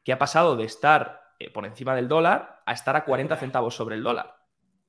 que 0.05 0.13
ha 0.13 0.19
pasado 0.19 0.57
de 0.57 0.65
estar 0.65 1.23
eh, 1.39 1.51
por 1.51 1.65
encima 1.65 1.95
del 1.95 2.09
dólar 2.09 2.63
a 2.67 2.73
estar 2.73 2.97
a 2.97 3.05
40 3.05 3.37
centavos 3.37 3.75
sobre 3.75 3.97
el 3.97 4.03
dólar. 4.03 4.37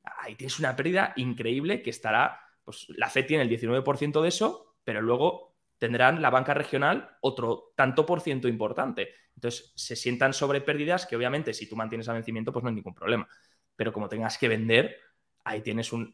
Ahí 0.04 0.36
tienes 0.36 0.60
una 0.60 0.76
pérdida 0.76 1.14
increíble 1.16 1.82
que 1.82 1.90
estará, 1.90 2.42
pues 2.64 2.88
la 2.90 3.10
Fed 3.10 3.28
tiene 3.28 3.44
el 3.44 3.50
19% 3.50 4.22
de 4.22 4.28
eso 4.28 4.69
pero 4.90 5.04
luego 5.04 5.56
tendrán 5.78 6.20
la 6.20 6.32
banca 6.32 6.56
regional 6.56 7.16
otro 7.22 7.74
tanto 7.76 8.08
por 8.08 8.22
ciento 8.22 8.48
importante. 8.48 9.10
Entonces, 9.36 9.72
se 9.76 9.96
sientan 9.96 10.34
sobre 10.34 10.62
pérdidas 10.62 11.06
que 11.06 11.16
obviamente 11.16 11.54
si 11.54 11.70
tú 11.70 11.76
mantienes 11.76 12.10
a 12.10 12.14
vencimiento, 12.14 12.52
pues 12.52 12.64
no 12.64 12.70
hay 12.70 12.76
ningún 12.76 12.96
problema. 12.96 13.28
Pero 13.76 13.94
como 13.94 14.10
tengas 14.10 14.40
que 14.40 14.48
vender, 14.48 14.98
ahí 15.44 15.62
tienes 15.62 15.94
un, 15.94 16.12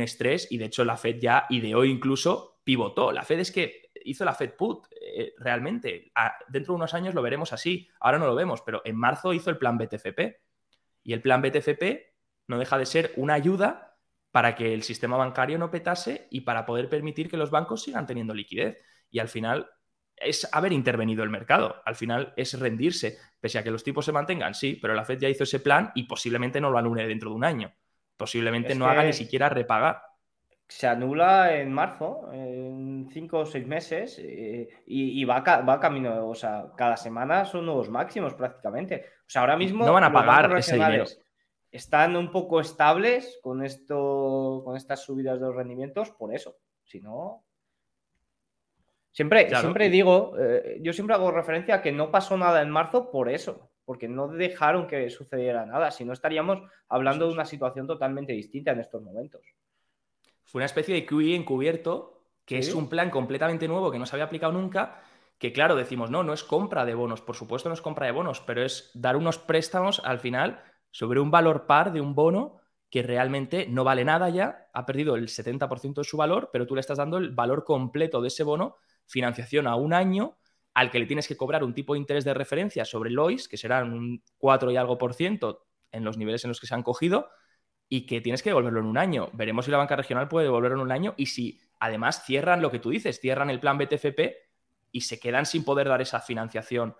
estrés 0.00 0.50
y 0.50 0.56
de 0.56 0.64
hecho 0.64 0.86
la 0.86 0.96
Fed 0.96 1.18
ya 1.20 1.44
ideó 1.50 1.84
incluso 1.84 2.62
pivotó. 2.64 3.12
La 3.12 3.24
Fed 3.24 3.40
es 3.40 3.52
que 3.52 3.90
hizo 4.06 4.24
la 4.24 4.32
Fed 4.32 4.54
Put 4.54 4.86
eh, 4.98 5.34
realmente. 5.36 6.10
dentro 6.48 6.72
de 6.72 6.76
unos 6.76 6.94
años 6.94 7.14
lo 7.14 7.20
veremos 7.20 7.52
así. 7.52 7.90
Ahora 8.00 8.18
no 8.18 8.24
lo 8.24 8.34
vemos, 8.34 8.62
pero 8.62 8.80
en 8.86 8.96
marzo 8.96 9.34
hizo 9.34 9.50
el 9.50 9.58
plan 9.58 9.76
BTFP. 9.76 10.40
Y 11.02 11.12
el 11.12 11.20
plan 11.20 11.42
BTFP 11.42 12.14
no 12.46 12.58
deja 12.58 12.78
de 12.78 12.86
ser 12.86 13.12
una 13.16 13.34
ayuda 13.34 13.93
para 14.34 14.56
que 14.56 14.74
el 14.74 14.82
sistema 14.82 15.16
bancario 15.16 15.58
no 15.58 15.70
petase 15.70 16.26
y 16.28 16.40
para 16.40 16.66
poder 16.66 16.88
permitir 16.88 17.30
que 17.30 17.36
los 17.36 17.52
bancos 17.52 17.84
sigan 17.84 18.04
teniendo 18.04 18.34
liquidez. 18.34 18.82
Y 19.08 19.20
al 19.20 19.28
final 19.28 19.70
es 20.16 20.48
haber 20.50 20.72
intervenido 20.72 21.22
el 21.22 21.30
mercado, 21.30 21.76
al 21.84 21.94
final 21.94 22.32
es 22.36 22.58
rendirse, 22.58 23.16
pese 23.40 23.60
a 23.60 23.62
que 23.62 23.70
los 23.70 23.84
tipos 23.84 24.04
se 24.04 24.10
mantengan, 24.10 24.52
sí, 24.52 24.76
pero 24.82 24.92
la 24.92 25.04
Fed 25.04 25.20
ya 25.20 25.28
hizo 25.28 25.44
ese 25.44 25.60
plan 25.60 25.92
y 25.94 26.02
posiblemente 26.08 26.60
no 26.60 26.68
lo 26.68 26.78
anule 26.78 27.06
dentro 27.06 27.30
de 27.30 27.36
un 27.36 27.44
año, 27.44 27.72
posiblemente 28.16 28.74
no 28.74 28.86
haga 28.86 29.04
ni 29.04 29.12
siquiera 29.12 29.48
repagar. 29.48 30.02
Se 30.66 30.88
anula 30.88 31.54
en 31.54 31.72
marzo, 31.72 32.28
en 32.32 33.08
cinco 33.12 33.38
o 33.38 33.46
seis 33.46 33.68
meses, 33.68 34.18
eh, 34.20 34.68
y, 34.84 35.24
va, 35.24 35.42
va 35.42 35.78
camino, 35.78 36.26
o 36.26 36.34
sea, 36.34 36.72
cada 36.76 36.96
semana 36.96 37.44
son 37.44 37.66
nuevos 37.66 37.88
máximos 37.88 38.34
prácticamente. 38.34 39.04
O 39.20 39.30
sea, 39.30 39.42
ahora 39.42 39.56
mismo... 39.56 39.86
No 39.86 39.92
van 39.92 40.02
a 40.02 40.12
pagar 40.12 40.58
ese 40.58 40.74
dinero 40.74 41.04
están 41.74 42.14
un 42.14 42.30
poco 42.30 42.60
estables 42.60 43.40
con 43.42 43.64
esto, 43.64 44.62
con 44.64 44.76
estas 44.76 45.04
subidas 45.04 45.40
de 45.40 45.46
los 45.46 45.56
rendimientos, 45.56 46.12
por 46.12 46.32
eso. 46.32 46.56
Si 46.84 47.00
no. 47.00 47.44
Siempre, 49.10 49.48
siempre 49.48 49.90
digo, 49.90 50.34
eh, 50.38 50.78
yo 50.80 50.92
siempre 50.92 51.16
hago 51.16 51.32
referencia 51.32 51.76
a 51.76 51.82
que 51.82 51.90
no 51.90 52.12
pasó 52.12 52.36
nada 52.36 52.62
en 52.62 52.70
marzo 52.70 53.10
por 53.10 53.28
eso, 53.28 53.72
porque 53.84 54.06
no 54.08 54.28
dejaron 54.28 54.86
que 54.86 55.10
sucediera 55.10 55.66
nada, 55.66 55.90
si 55.90 56.04
no 56.04 56.12
estaríamos 56.12 56.62
hablando 56.88 57.26
de 57.26 57.32
una 57.32 57.44
situación 57.44 57.88
totalmente 57.88 58.32
distinta 58.32 58.70
en 58.70 58.78
estos 58.78 59.02
momentos. 59.02 59.42
Fue 60.44 60.60
una 60.60 60.66
especie 60.66 60.94
de 60.94 61.04
QE 61.04 61.34
encubierto, 61.34 62.22
que 62.44 62.58
es 62.58 62.72
un 62.72 62.88
plan 62.88 63.10
completamente 63.10 63.66
nuevo 63.66 63.90
que 63.90 63.98
no 63.98 64.06
se 64.06 64.14
había 64.14 64.26
aplicado 64.26 64.52
nunca, 64.52 65.02
que 65.38 65.52
claro, 65.52 65.74
decimos, 65.74 66.08
no, 66.08 66.22
no 66.22 66.34
es 66.34 66.44
compra 66.44 66.84
de 66.84 66.94
bonos, 66.94 67.20
por 67.20 67.34
supuesto 67.34 67.68
no 67.68 67.74
es 67.74 67.80
compra 67.80 68.06
de 68.06 68.12
bonos, 68.12 68.40
pero 68.40 68.62
es 68.62 68.92
dar 68.94 69.16
unos 69.16 69.38
préstamos 69.38 70.00
al 70.04 70.20
final 70.20 70.62
sobre 70.94 71.18
un 71.18 71.32
valor 71.32 71.66
par 71.66 71.92
de 71.92 72.00
un 72.00 72.14
bono 72.14 72.60
que 72.88 73.02
realmente 73.02 73.66
no 73.68 73.82
vale 73.82 74.04
nada 74.04 74.28
ya, 74.28 74.68
ha 74.72 74.86
perdido 74.86 75.16
el 75.16 75.26
70% 75.26 75.94
de 75.94 76.04
su 76.04 76.16
valor, 76.16 76.50
pero 76.52 76.68
tú 76.68 76.76
le 76.76 76.80
estás 76.80 76.98
dando 76.98 77.18
el 77.18 77.30
valor 77.30 77.64
completo 77.64 78.22
de 78.22 78.28
ese 78.28 78.44
bono, 78.44 78.76
financiación 79.04 79.66
a 79.66 79.74
un 79.74 79.92
año, 79.92 80.36
al 80.72 80.92
que 80.92 81.00
le 81.00 81.06
tienes 81.06 81.26
que 81.26 81.36
cobrar 81.36 81.64
un 81.64 81.74
tipo 81.74 81.94
de 81.94 81.98
interés 81.98 82.24
de 82.24 82.32
referencia 82.32 82.84
sobre 82.84 83.10
el 83.10 83.18
OIS, 83.18 83.48
que 83.48 83.56
serán 83.56 83.92
un 83.92 84.22
4 84.38 84.70
y 84.70 84.76
algo 84.76 84.96
por 84.96 85.14
ciento 85.14 85.66
en 85.90 86.04
los 86.04 86.16
niveles 86.16 86.44
en 86.44 86.50
los 86.50 86.60
que 86.60 86.68
se 86.68 86.74
han 86.76 86.84
cogido, 86.84 87.28
y 87.88 88.06
que 88.06 88.20
tienes 88.20 88.44
que 88.44 88.50
devolverlo 88.50 88.78
en 88.78 88.86
un 88.86 88.96
año. 88.96 89.30
Veremos 89.32 89.64
si 89.64 89.72
la 89.72 89.78
banca 89.78 89.96
regional 89.96 90.28
puede 90.28 90.44
devolverlo 90.44 90.76
en 90.76 90.82
un 90.82 90.92
año 90.92 91.14
y 91.16 91.26
si 91.26 91.60
además 91.80 92.24
cierran 92.24 92.62
lo 92.62 92.70
que 92.70 92.78
tú 92.78 92.90
dices, 92.90 93.20
cierran 93.20 93.50
el 93.50 93.58
plan 93.58 93.78
BTFP 93.78 94.20
y 94.92 95.00
se 95.00 95.18
quedan 95.18 95.44
sin 95.44 95.64
poder 95.64 95.88
dar 95.88 96.00
esa 96.00 96.20
financiación 96.20 96.94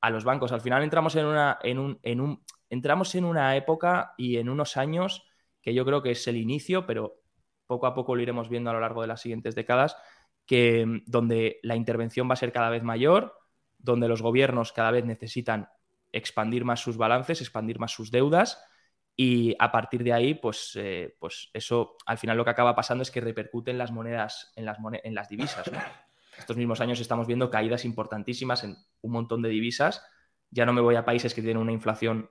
a 0.00 0.10
los 0.10 0.22
bancos. 0.22 0.52
Al 0.52 0.60
final 0.60 0.84
entramos 0.84 1.16
en 1.16 1.26
una, 1.26 1.58
en 1.64 1.80
un, 1.80 1.98
en 2.04 2.20
un, 2.20 2.44
entramos 2.70 3.14
en 3.14 3.24
una 3.24 3.54
época 3.56 4.14
y 4.16 4.38
en 4.38 4.48
unos 4.48 4.76
años 4.76 5.26
que 5.60 5.74
yo 5.74 5.84
creo 5.84 6.02
que 6.02 6.12
es 6.12 6.26
el 6.26 6.36
inicio, 6.36 6.86
pero 6.86 7.20
poco 7.66 7.86
a 7.86 7.94
poco 7.94 8.16
lo 8.16 8.22
iremos 8.22 8.48
viendo 8.48 8.70
a 8.70 8.72
lo 8.72 8.80
largo 8.80 9.02
de 9.02 9.08
las 9.08 9.20
siguientes 9.20 9.54
décadas, 9.54 9.96
que 10.46 10.86
mm, 10.86 11.02
donde 11.06 11.60
la 11.62 11.76
intervención 11.76 12.28
va 12.28 12.34
a 12.34 12.36
ser 12.36 12.52
cada 12.52 12.70
vez 12.70 12.82
mayor, 12.82 13.34
donde 13.78 14.08
los 14.08 14.22
gobiernos 14.22 14.72
cada 14.72 14.90
vez 14.90 15.04
necesitan 15.04 15.68
expandir 16.12 16.64
más 16.64 16.80
sus 16.80 16.96
balances, 16.96 17.40
expandir 17.40 17.78
más 17.78 17.92
sus 17.92 18.10
deudas 18.10 18.62
y 19.16 19.54
a 19.58 19.70
partir 19.70 20.02
de 20.02 20.12
ahí, 20.12 20.34
pues, 20.34 20.72
eh, 20.76 21.14
pues 21.18 21.50
eso 21.52 21.96
al 22.06 22.18
final 22.18 22.36
lo 22.36 22.44
que 22.44 22.50
acaba 22.50 22.74
pasando 22.74 23.02
es 23.02 23.10
que 23.10 23.20
repercute 23.20 23.70
en 23.70 23.78
las 23.78 23.92
monedas, 23.92 24.52
en 24.56 24.64
las, 24.64 24.78
en 25.02 25.14
las 25.14 25.28
divisas. 25.28 25.70
Estos 26.38 26.56
mismos 26.56 26.80
años 26.80 27.00
estamos 27.00 27.26
viendo 27.26 27.50
caídas 27.50 27.84
importantísimas 27.84 28.64
en 28.64 28.76
un 29.02 29.12
montón 29.12 29.42
de 29.42 29.50
divisas. 29.50 30.02
Ya 30.50 30.64
no 30.64 30.72
me 30.72 30.80
voy 30.80 30.94
a 30.94 31.04
países 31.04 31.34
que 31.34 31.42
tienen 31.42 31.60
una 31.60 31.72
inflación 31.72 32.30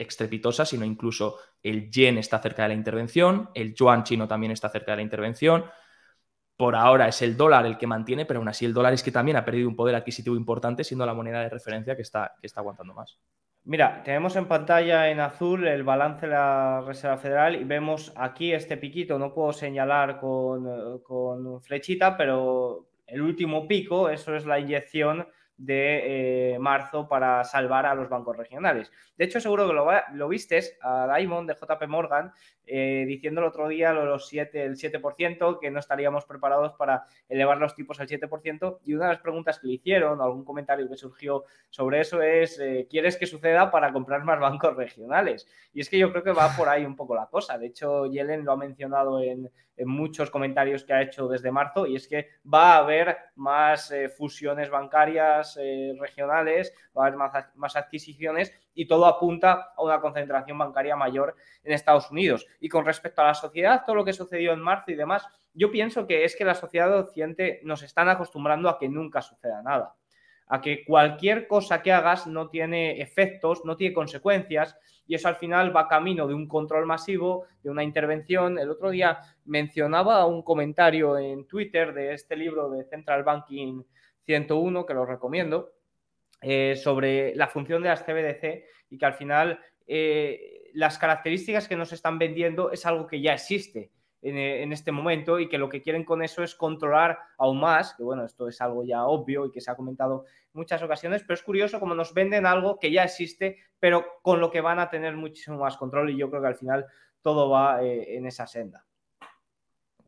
estrepitosa, 0.00 0.64
sino 0.64 0.84
incluso 0.84 1.36
el 1.62 1.90
yen 1.90 2.18
está 2.18 2.38
cerca 2.40 2.62
de 2.62 2.68
la 2.68 2.74
intervención, 2.74 3.50
el 3.54 3.74
yuan 3.74 4.04
chino 4.04 4.26
también 4.26 4.52
está 4.52 4.68
cerca 4.68 4.92
de 4.92 4.96
la 4.96 5.02
intervención. 5.02 5.64
Por 6.56 6.76
ahora 6.76 7.08
es 7.08 7.22
el 7.22 7.36
dólar 7.36 7.66
el 7.66 7.78
que 7.78 7.86
mantiene, 7.86 8.26
pero 8.26 8.38
aún 8.38 8.48
así 8.48 8.64
el 8.66 8.74
dólar 8.74 8.92
es 8.92 9.02
que 9.02 9.12
también 9.12 9.36
ha 9.36 9.44
perdido 9.44 9.68
un 9.68 9.76
poder 9.76 9.94
adquisitivo 9.94 10.36
importante, 10.36 10.84
siendo 10.84 11.06
la 11.06 11.14
moneda 11.14 11.40
de 11.40 11.48
referencia 11.48 11.96
que 11.96 12.02
está, 12.02 12.34
que 12.40 12.46
está 12.46 12.60
aguantando 12.60 12.94
más. 12.94 13.18
Mira, 13.64 14.02
tenemos 14.02 14.36
en 14.36 14.46
pantalla 14.46 15.10
en 15.10 15.20
azul 15.20 15.66
el 15.66 15.82
balance 15.82 16.26
de 16.26 16.32
la 16.32 16.82
Reserva 16.86 17.18
Federal 17.18 17.56
y 17.56 17.64
vemos 17.64 18.12
aquí 18.16 18.52
este 18.52 18.78
piquito, 18.78 19.18
no 19.18 19.34
puedo 19.34 19.52
señalar 19.52 20.18
con, 20.18 21.00
con 21.02 21.62
flechita, 21.62 22.16
pero 22.16 22.88
el 23.06 23.20
último 23.20 23.68
pico, 23.68 24.08
eso 24.08 24.34
es 24.34 24.46
la 24.46 24.58
inyección 24.58 25.26
de 25.60 26.54
eh, 26.54 26.58
marzo 26.58 27.06
para 27.06 27.44
salvar 27.44 27.84
a 27.84 27.94
los 27.94 28.08
bancos 28.08 28.36
regionales. 28.36 28.90
De 29.16 29.26
hecho, 29.26 29.40
seguro 29.40 29.66
que 29.66 29.74
lo, 29.74 29.86
lo 30.14 30.28
vistes 30.28 30.78
a 30.80 31.14
Diamond 31.14 31.50
de 31.50 31.54
JP 31.54 31.86
Morgan 31.86 32.32
eh, 32.72 33.04
diciendo 33.04 33.40
el 33.40 33.48
otro 33.48 33.66
día 33.66 33.92
lo 33.92 34.06
los 34.06 34.28
7, 34.28 34.62
el 34.62 34.76
7%, 34.76 35.58
que 35.58 35.72
no 35.72 35.80
estaríamos 35.80 36.24
preparados 36.24 36.74
para 36.74 37.04
elevar 37.28 37.58
los 37.58 37.74
tipos 37.74 37.98
al 37.98 38.06
7%. 38.06 38.78
Y 38.84 38.94
una 38.94 39.06
de 39.06 39.14
las 39.14 39.20
preguntas 39.20 39.58
que 39.58 39.66
le 39.66 39.72
hicieron, 39.72 40.20
algún 40.20 40.44
comentario 40.44 40.88
que 40.88 40.96
surgió 40.96 41.44
sobre 41.68 42.00
eso 42.00 42.22
es, 42.22 42.60
eh, 42.60 42.86
¿quieres 42.88 43.16
que 43.16 43.26
suceda 43.26 43.72
para 43.72 43.92
comprar 43.92 44.22
más 44.22 44.38
bancos 44.38 44.76
regionales? 44.76 45.48
Y 45.72 45.80
es 45.80 45.90
que 45.90 45.98
yo 45.98 46.12
creo 46.12 46.22
que 46.22 46.30
va 46.30 46.56
por 46.56 46.68
ahí 46.68 46.84
un 46.84 46.94
poco 46.94 47.16
la 47.16 47.26
cosa. 47.26 47.58
De 47.58 47.66
hecho, 47.66 48.06
Yellen 48.06 48.44
lo 48.44 48.52
ha 48.52 48.56
mencionado 48.56 49.20
en, 49.20 49.50
muchos 49.82 50.30
comentarios 50.30 50.84
que 50.84 50.92
ha 50.92 51.00
hecho 51.00 51.26
desde 51.26 51.50
marzo, 51.50 51.86
y 51.86 51.96
es 51.96 52.06
que 52.06 52.28
va 52.44 52.74
a 52.74 52.78
haber 52.80 53.16
más 53.36 53.90
eh, 53.90 54.10
fusiones 54.10 54.68
bancarias 54.68 55.58
regionales, 55.98 56.74
va 56.94 57.04
a 57.04 57.06
haber 57.06 57.18
más 57.54 57.76
adquisiciones 57.76 58.52
y 58.74 58.86
todo 58.86 59.06
apunta 59.06 59.72
a 59.76 59.82
una 59.82 60.00
concentración 60.00 60.58
bancaria 60.58 60.96
mayor 60.96 61.34
en 61.62 61.72
Estados 61.72 62.10
Unidos. 62.10 62.46
Y 62.60 62.68
con 62.68 62.84
respecto 62.84 63.22
a 63.22 63.26
la 63.26 63.34
sociedad, 63.34 63.82
todo 63.84 63.96
lo 63.96 64.04
que 64.04 64.12
sucedió 64.12 64.52
en 64.52 64.60
marzo 64.60 64.90
y 64.90 64.94
demás, 64.94 65.26
yo 65.52 65.70
pienso 65.70 66.06
que 66.06 66.24
es 66.24 66.36
que 66.36 66.44
la 66.44 66.54
sociedad 66.54 66.96
occidente 66.96 67.60
nos 67.64 67.82
están 67.82 68.08
acostumbrando 68.08 68.68
a 68.68 68.78
que 68.78 68.88
nunca 68.88 69.22
suceda 69.22 69.62
nada, 69.62 69.94
a 70.46 70.60
que 70.60 70.84
cualquier 70.84 71.46
cosa 71.46 71.82
que 71.82 71.92
hagas 71.92 72.26
no 72.26 72.48
tiene 72.48 73.00
efectos, 73.00 73.64
no 73.64 73.76
tiene 73.76 73.94
consecuencias 73.94 74.76
y 75.06 75.16
eso 75.16 75.26
al 75.26 75.36
final 75.36 75.76
va 75.76 75.88
camino 75.88 76.28
de 76.28 76.34
un 76.34 76.46
control 76.46 76.86
masivo, 76.86 77.46
de 77.64 77.70
una 77.70 77.82
intervención. 77.82 78.58
El 78.58 78.70
otro 78.70 78.90
día 78.90 79.18
mencionaba 79.44 80.24
un 80.26 80.42
comentario 80.42 81.18
en 81.18 81.48
Twitter 81.48 81.92
de 81.92 82.14
este 82.14 82.36
libro 82.36 82.70
de 82.70 82.84
Central 82.84 83.24
Banking 83.24 83.82
101, 84.24 84.86
que 84.86 84.94
lo 84.94 85.04
recomiendo, 85.04 85.70
eh, 86.42 86.74
sobre 86.76 87.34
la 87.34 87.48
función 87.48 87.82
de 87.82 87.90
las 87.90 88.02
CBDC 88.02 88.64
y 88.88 88.96
que 88.96 89.06
al 89.06 89.14
final 89.14 89.60
eh, 89.86 90.70
las 90.72 90.96
características 90.96 91.68
que 91.68 91.76
nos 91.76 91.92
están 91.92 92.18
vendiendo 92.18 92.70
es 92.70 92.86
algo 92.86 93.06
que 93.06 93.20
ya 93.20 93.34
existe 93.34 93.90
eh, 94.22 94.62
en, 94.62 94.72
este 94.72 94.90
momento 94.90 95.38
y 95.38 95.48
que 95.48 95.58
lo 95.58 95.68
que 95.68 95.82
quieren 95.82 96.04
con 96.04 96.22
eso 96.22 96.42
es 96.42 96.54
controlar 96.54 97.18
aún 97.36 97.60
más, 97.60 97.94
que 97.94 98.02
bueno, 98.02 98.24
esto 98.24 98.48
es 98.48 98.58
algo 98.62 98.84
ya 98.84 99.04
obvio 99.04 99.44
y 99.44 99.50
que 99.50 99.60
se 99.60 99.70
ha 99.70 99.76
comentado 99.76 100.24
en 100.26 100.50
muchas 100.54 100.82
ocasiones, 100.82 101.22
pero 101.22 101.34
es 101.34 101.42
curioso 101.42 101.78
como 101.78 101.94
nos 101.94 102.14
venden 102.14 102.46
algo 102.46 102.78
que 102.78 102.90
ya 102.90 103.04
existe, 103.04 103.58
pero 103.78 104.06
con 104.22 104.40
lo 104.40 104.50
que 104.50 104.62
van 104.62 104.78
a 104.78 104.88
tener 104.88 105.16
muchísimo 105.16 105.58
más 105.58 105.76
control 105.76 106.08
y 106.10 106.16
yo 106.16 106.30
creo 106.30 106.40
que 106.40 106.48
al 106.48 106.56
final 106.56 106.86
todo 107.20 107.50
va 107.50 107.82
en 107.82 108.24
esa 108.24 108.46
senda. 108.46 108.86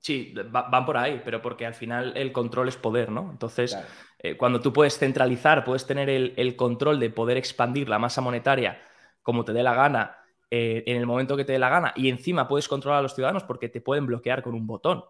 Sí, 0.03 0.35
van 0.51 0.85
por 0.85 0.97
ahí, 0.97 1.23
pero 1.25 1.41
porque 1.41 1.65
al 1.65 1.75
final 1.75 2.13
el 2.17 2.33
control 2.33 2.67
es 2.67 2.77
poder, 2.77 3.13
¿no? 3.13 3.31
Entonces, 3.31 3.79
eh, 4.23 4.37
cuando 4.37 4.61
tú 4.61 4.73
puedes 4.73 4.99
centralizar, 4.99 5.65
puedes 5.65 5.85
tener 5.85 6.09
el, 6.09 6.57
control 6.57 7.01
de 7.01 7.11
poder 7.11 7.37
expandir 7.37 7.89
la 7.89 7.99
masa 7.99 8.21
monetaria 8.21 8.81
como 9.21 9.45
te 9.45 9.53
dé 9.53 9.63
la 9.63 9.75
gana, 9.75 10.17
eh, 10.51 10.85
en 10.87 10.97
el 10.97 11.07
momento 11.07 11.37
que 11.37 11.45
te 11.45 11.53
dé 11.53 11.59
la 11.59 11.69
gana, 11.69 11.93
y 11.97 12.09
encima 12.09 12.49
puedes 12.49 12.69
controlar 12.69 13.01
a 13.01 13.03
los 13.03 13.15
ciudadanos 13.15 13.45
porque 13.45 13.69
te 13.69 13.81
pueden 13.81 14.07
bloquear 14.07 14.43
con 14.43 14.55
un 14.55 14.67
botón. 14.67 15.05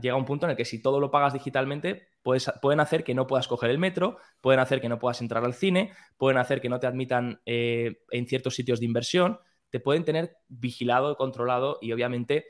Llega 0.00 0.16
un 0.16 0.24
punto 0.24 0.46
en 0.46 0.50
el 0.50 0.56
que 0.56 0.64
si 0.64 0.82
todo 0.82 0.98
lo 0.98 1.12
pagas 1.12 1.32
digitalmente, 1.32 2.08
pueden 2.22 2.80
hacer 2.80 3.04
que 3.04 3.14
no 3.14 3.28
puedas 3.28 3.46
coger 3.46 3.70
el 3.70 3.78
metro, 3.78 4.16
pueden 4.40 4.58
hacer 4.58 4.80
que 4.80 4.88
no 4.88 4.98
puedas 4.98 5.20
entrar 5.20 5.44
al 5.44 5.54
cine, 5.54 5.92
pueden 6.16 6.38
hacer 6.38 6.60
que 6.60 6.68
no 6.68 6.80
te 6.80 6.88
admitan 6.88 7.40
eh, 7.46 8.00
en 8.10 8.26
ciertos 8.26 8.56
sitios 8.56 8.80
de 8.80 8.86
inversión, 8.86 9.38
te 9.70 9.78
pueden 9.78 10.04
tener 10.04 10.36
vigilado, 10.48 11.16
controlado 11.16 11.78
y 11.80 11.92
obviamente 11.92 12.46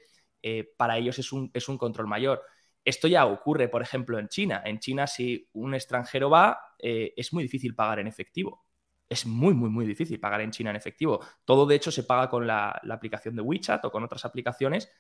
para 0.77 0.99
ellos 0.99 1.19
es 1.19 1.33
un, 1.33 1.51
es 1.55 1.69
un 1.69 1.79
control 1.79 2.09
mayor. 2.09 2.43
Esto 2.85 3.07
ya 3.07 3.27
ocurre, 3.27 3.69
por 3.69 3.83
ejemplo, 3.83 4.19
en 4.19 4.29
China. 4.29 4.63
En 4.65 4.79
China, 4.81 5.07
si 5.07 5.49
un 5.53 5.75
extranjero 5.75 6.31
va, 6.31 6.59
eh, 6.79 7.13
es 7.17 7.33
muy 7.33 7.45
difícil 7.45 7.75
pagar 7.75 8.01
en 8.01 8.09
efectivo. 8.09 8.65
Es 9.09 9.27
muy, 9.27 9.55
muy, 9.55 9.71
muy 9.71 9.87
difícil 9.87 10.19
pagar 10.19 10.41
en 10.41 10.51
China 10.51 10.71
en 10.71 10.77
efectivo. 10.77 11.21
Todo, 11.45 11.67
de 11.67 11.77
hecho, 11.77 11.93
se 11.93 12.03
paga 12.05 12.29
con 12.29 12.47
la, 12.47 12.81
aplicación 12.91 13.37
de 13.37 13.43
WeChat 13.43 13.85
o 13.85 13.93
con 13.93 14.03
otras 14.03 14.25
aplicaciones 14.25 14.91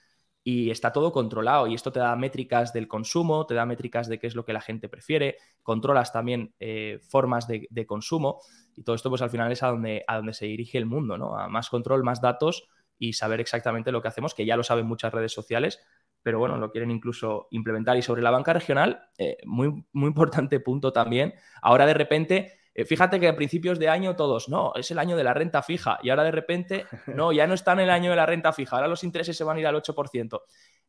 y 0.45 0.71
está 0.71 0.93
todo 0.93 1.13
controlado. 1.13 1.67
Y 1.67 1.75
esto 1.75 1.91
te 1.91 1.99
da 1.99 2.15
métricas 2.15 2.73
del 2.73 2.87
consumo, 2.87 3.47
te 3.47 3.55
da 3.55 3.67
métricas 3.67 4.09
de 4.09 4.19
qué 4.21 4.29
es 4.29 4.37
lo 4.37 4.45
que 4.45 4.53
la 4.53 4.61
gente 4.61 4.89
prefiere, 4.89 5.39
controlas 5.63 6.13
también 6.13 6.55
eh, 6.61 7.01
formas 7.09 7.49
de, 7.49 7.87
consumo 7.87 8.41
y 8.77 8.85
todo 8.85 8.95
esto, 8.95 9.09
pues 9.11 9.23
al 9.23 9.31
final 9.31 9.51
es 9.51 9.63
a 9.63 9.69
donde, 9.69 10.05
a 10.07 10.17
donde 10.17 10.35
se 10.35 10.47
dirige 10.47 10.79
el 10.79 10.87
mundo, 10.87 11.19
¿no? 11.19 11.37
A 11.37 11.49
más 11.49 11.69
control, 11.69 12.05
más 12.05 12.21
datos 12.21 12.69
y 12.99 13.15
saber 13.15 13.41
exactamente 13.41 13.91
lo 13.91 14.03
que 14.03 14.09
hacemos, 14.09 14.35
que 14.35 14.47
ya 14.47 14.57
lo 14.57 14.63
saben 14.63 14.87
muchas 14.87 15.13
redes 15.13 15.33
sociales, 15.33 15.81
pero 16.23 16.39
bueno, 16.39 16.57
lo 16.57 16.71
quieren 16.71 16.91
incluso 16.91 17.49
implementar. 17.51 17.97
Y 17.97 18.03
sobre 18.03 18.23
la 18.23 18.31
banca 18.31 18.53
regional, 18.53 19.09
eh, 19.19 19.39
muy, 19.45 19.85
muy 19.93 20.09
importante 20.09 20.61
punto 20.61 20.93
también, 20.93 21.35
ahora 21.61 21.87
de 21.87 21.95
repente... 21.95 22.59
Eh, 22.75 22.87
fíjate 22.87 23.21
que 23.21 23.29
a 23.29 23.37
principios 23.37 23.79
de 23.79 23.91
año 23.91 24.17
todos, 24.17 24.49
no, 24.49 24.73
es 24.75 24.91
el 24.91 24.99
año 24.99 25.15
de 25.15 25.25
la 25.25 25.35
renta 25.35 25.63
fija 25.63 25.99
y 26.03 26.09
ahora 26.09 26.25
de 26.25 26.31
repente, 26.31 26.87
no, 27.15 27.31
ya 27.31 27.47
no 27.47 27.53
está 27.53 27.75
en 27.75 27.81
el 27.81 27.91
año 27.91 28.09
de 28.09 28.17
la 28.17 28.25
renta 28.25 28.51
fija, 28.55 28.77
ahora 28.77 28.89
los 28.89 29.05
intereses 29.05 29.37
se 29.37 29.45
van 29.45 29.59
a 29.59 29.61
ir 29.61 29.67
al 29.67 29.75
8%. 29.75 30.41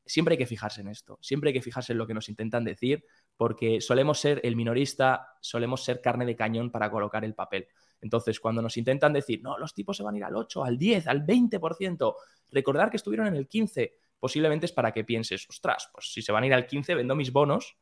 Siempre 0.06 0.36
hay 0.36 0.38
que 0.38 0.46
fijarse 0.46 0.80
en 0.80 0.88
esto, 0.88 1.20
siempre 1.22 1.50
hay 1.50 1.54
que 1.54 1.62
fijarse 1.62 1.92
en 1.92 1.98
lo 1.98 2.08
que 2.08 2.14
nos 2.14 2.30
intentan 2.30 2.64
decir, 2.64 3.04
porque 3.36 3.82
solemos 3.82 4.18
ser 4.18 4.40
el 4.46 4.56
minorista, 4.56 5.28
solemos 5.42 5.84
ser 5.84 6.00
carne 6.00 6.26
de 6.26 6.38
cañón 6.38 6.72
para 6.72 6.90
colocar 6.90 7.26
el 7.26 7.36
papel. 7.36 7.68
Entonces, 8.04 8.40
cuando 8.42 8.62
nos 8.62 8.76
intentan 8.76 9.14
decir, 9.14 9.42
no, 9.42 9.58
los 9.58 9.74
tipos 9.74 9.96
se 9.96 10.04
van 10.04 10.16
a 10.16 10.18
ir 10.18 10.24
al 10.26 10.36
8, 10.36 10.64
al 10.64 10.78
10, 10.78 11.08
al 11.08 11.26
20%, 11.26 12.16
recordar 12.52 12.90
que 12.90 12.98
estuvieron 12.98 13.28
en 13.28 13.36
el 13.36 13.48
15, 13.48 13.94
posiblemente 14.24 14.68
es 14.68 14.72
para 14.72 14.94
que 14.94 15.04
pienses, 15.04 15.46
ostras, 15.50 15.90
pues 15.92 16.14
si 16.14 16.22
se 16.22 16.32
van 16.32 16.44
a 16.44 16.48
ir 16.48 16.54
al 16.54 16.66
15, 16.66 16.96
vendo 16.96 17.14
mis 17.14 17.34
bonos 17.34 17.76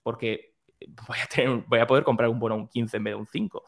porque 0.00 0.54
voy 1.08 1.16
a, 1.20 1.26
tener, 1.26 1.64
voy 1.66 1.80
a 1.80 1.88
poder 1.88 2.04
comprar 2.04 2.30
un 2.30 2.38
bono 2.38 2.54
un 2.54 2.68
15 2.68 2.98
en 2.98 3.02
vez 3.02 3.14
de 3.14 3.16
un 3.16 3.26
5. 3.26 3.64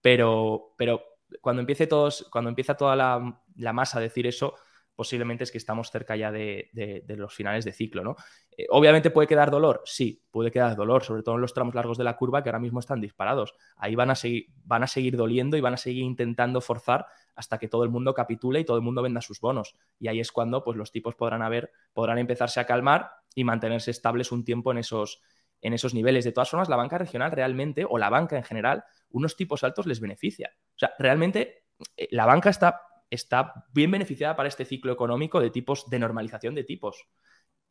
Pero, 0.00 0.74
pero 0.76 1.04
cuando, 1.40 1.60
empiece 1.60 1.86
todos, 1.86 2.26
cuando 2.32 2.48
empieza 2.48 2.76
toda 2.76 2.96
la, 2.96 3.44
la 3.54 3.72
masa 3.72 3.98
a 3.98 4.00
decir 4.00 4.26
eso, 4.26 4.56
posiblemente 4.96 5.44
es 5.44 5.52
que 5.52 5.58
estamos 5.58 5.92
cerca 5.92 6.16
ya 6.16 6.32
de, 6.32 7.04
los 7.06 7.32
finales 7.32 7.64
de 7.64 7.72
ciclo, 7.72 8.02
¿no? 8.02 8.16
Eh, 8.56 8.66
obviamente 8.70 9.12
puede 9.12 9.28
quedar 9.28 9.48
dolor, 9.48 9.82
sí, 9.84 10.24
puede 10.32 10.50
quedar 10.50 10.74
dolor, 10.74 11.04
sobre 11.04 11.22
todo 11.22 11.36
en 11.36 11.42
los 11.42 11.54
tramos 11.54 11.76
largos 11.76 11.96
de 11.96 12.02
la 12.02 12.16
curva 12.16 12.42
que 12.42 12.48
ahora 12.48 12.58
mismo 12.58 12.80
están 12.80 13.00
disparados. 13.00 13.54
Ahí 13.76 13.94
van 13.94 14.10
a 14.10 14.16
seguir, 14.16 14.46
van 14.64 14.82
a 14.82 14.88
seguir 14.88 15.16
doliendo 15.16 15.56
y 15.56 15.60
van 15.60 15.74
a 15.74 15.76
seguir 15.76 16.02
intentando 16.02 16.60
forzar 16.60 17.06
hasta 17.38 17.58
que 17.58 17.68
todo 17.68 17.84
el 17.84 17.90
mundo 17.90 18.12
capitule 18.14 18.60
y 18.60 18.64
todo 18.64 18.76
el 18.76 18.82
mundo 18.82 19.00
venda 19.00 19.20
sus 19.20 19.40
bonos. 19.40 19.76
Y 20.00 20.08
ahí 20.08 20.18
es 20.18 20.32
cuando 20.32 20.64
pues, 20.64 20.76
los 20.76 20.90
tipos 20.90 21.14
podrán 21.14 21.40
haber, 21.40 21.70
podrán 21.92 22.18
empezarse 22.18 22.58
a 22.58 22.66
calmar 22.66 23.12
y 23.32 23.44
mantenerse 23.44 23.92
estables 23.92 24.32
un 24.32 24.44
tiempo 24.44 24.72
en 24.72 24.78
esos, 24.78 25.22
en 25.62 25.72
esos 25.72 25.94
niveles. 25.94 26.24
De 26.24 26.32
todas 26.32 26.50
formas, 26.50 26.68
la 26.68 26.74
banca 26.74 26.98
regional 26.98 27.30
realmente, 27.30 27.86
o 27.88 27.96
la 27.96 28.10
banca 28.10 28.36
en 28.36 28.42
general, 28.42 28.84
unos 29.10 29.36
tipos 29.36 29.62
altos 29.62 29.86
les 29.86 30.00
beneficia. 30.00 30.52
O 30.74 30.78
sea, 30.78 30.92
realmente 30.98 31.64
eh, 31.96 32.08
la 32.10 32.26
banca 32.26 32.50
está 32.50 32.82
está 33.10 33.64
bien 33.72 33.90
beneficiada 33.90 34.36
para 34.36 34.48
este 34.48 34.64
ciclo 34.64 34.92
económico 34.92 35.40
de 35.40 35.50
tipos 35.50 35.88
de 35.88 35.98
normalización 35.98 36.54
de 36.54 36.64
tipos. 36.64 37.08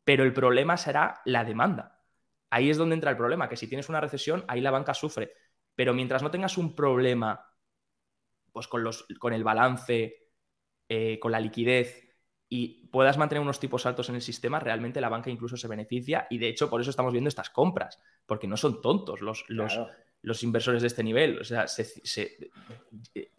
Pero 0.03 0.24
el 0.24 0.33
problema 0.33 0.77
será 0.77 1.21
la 1.25 1.43
demanda. 1.43 2.01
Ahí 2.50 2.69
es 2.69 2.77
donde 2.77 2.95
entra 2.95 3.12
el 3.12 3.17
problema, 3.17 3.50
que 3.50 3.57
si 3.57 3.67
tienes 3.67 3.89
una 3.89 4.01
recesión, 4.01 4.45
ahí 4.47 4.62
la 4.62 4.71
banca 4.71 4.93
sufre. 4.93 5.33
Pero 5.75 5.93
mientras 5.93 6.24
no 6.24 6.31
tengas 6.31 6.57
un 6.57 6.75
problema 6.75 7.45
pues 8.58 8.68
con, 8.68 8.84
los, 8.84 9.06
con 9.20 9.34
el 9.34 9.44
balance, 9.44 10.32
eh, 10.90 11.20
con 11.20 11.32
la 11.32 11.40
liquidez 11.40 12.08
y 12.50 12.88
puedas 12.88 13.20
mantener 13.20 13.44
unos 13.44 13.60
tipos 13.60 13.86
altos 13.86 14.10
en 14.10 14.16
el 14.16 14.22
sistema, 14.24 14.60
realmente 14.60 15.00
la 15.00 15.10
banca 15.10 15.30
incluso 15.30 15.58
se 15.58 15.68
beneficia 15.68 16.26
y 16.32 16.40
de 16.40 16.48
hecho 16.48 16.72
por 16.72 16.82
eso 16.82 16.90
estamos 16.90 17.12
viendo 17.12 17.28
estas 17.28 17.52
compras, 17.52 18.02
porque 18.26 18.48
no 18.48 18.58
son 18.58 18.82
tontos 18.82 19.22
los, 19.22 19.46
los, 19.48 20.44
inversores 20.44 20.82
de 20.82 20.88
este 20.88 21.04
nivel. 21.04 21.38
O 21.38 21.44
sea, 21.44 21.66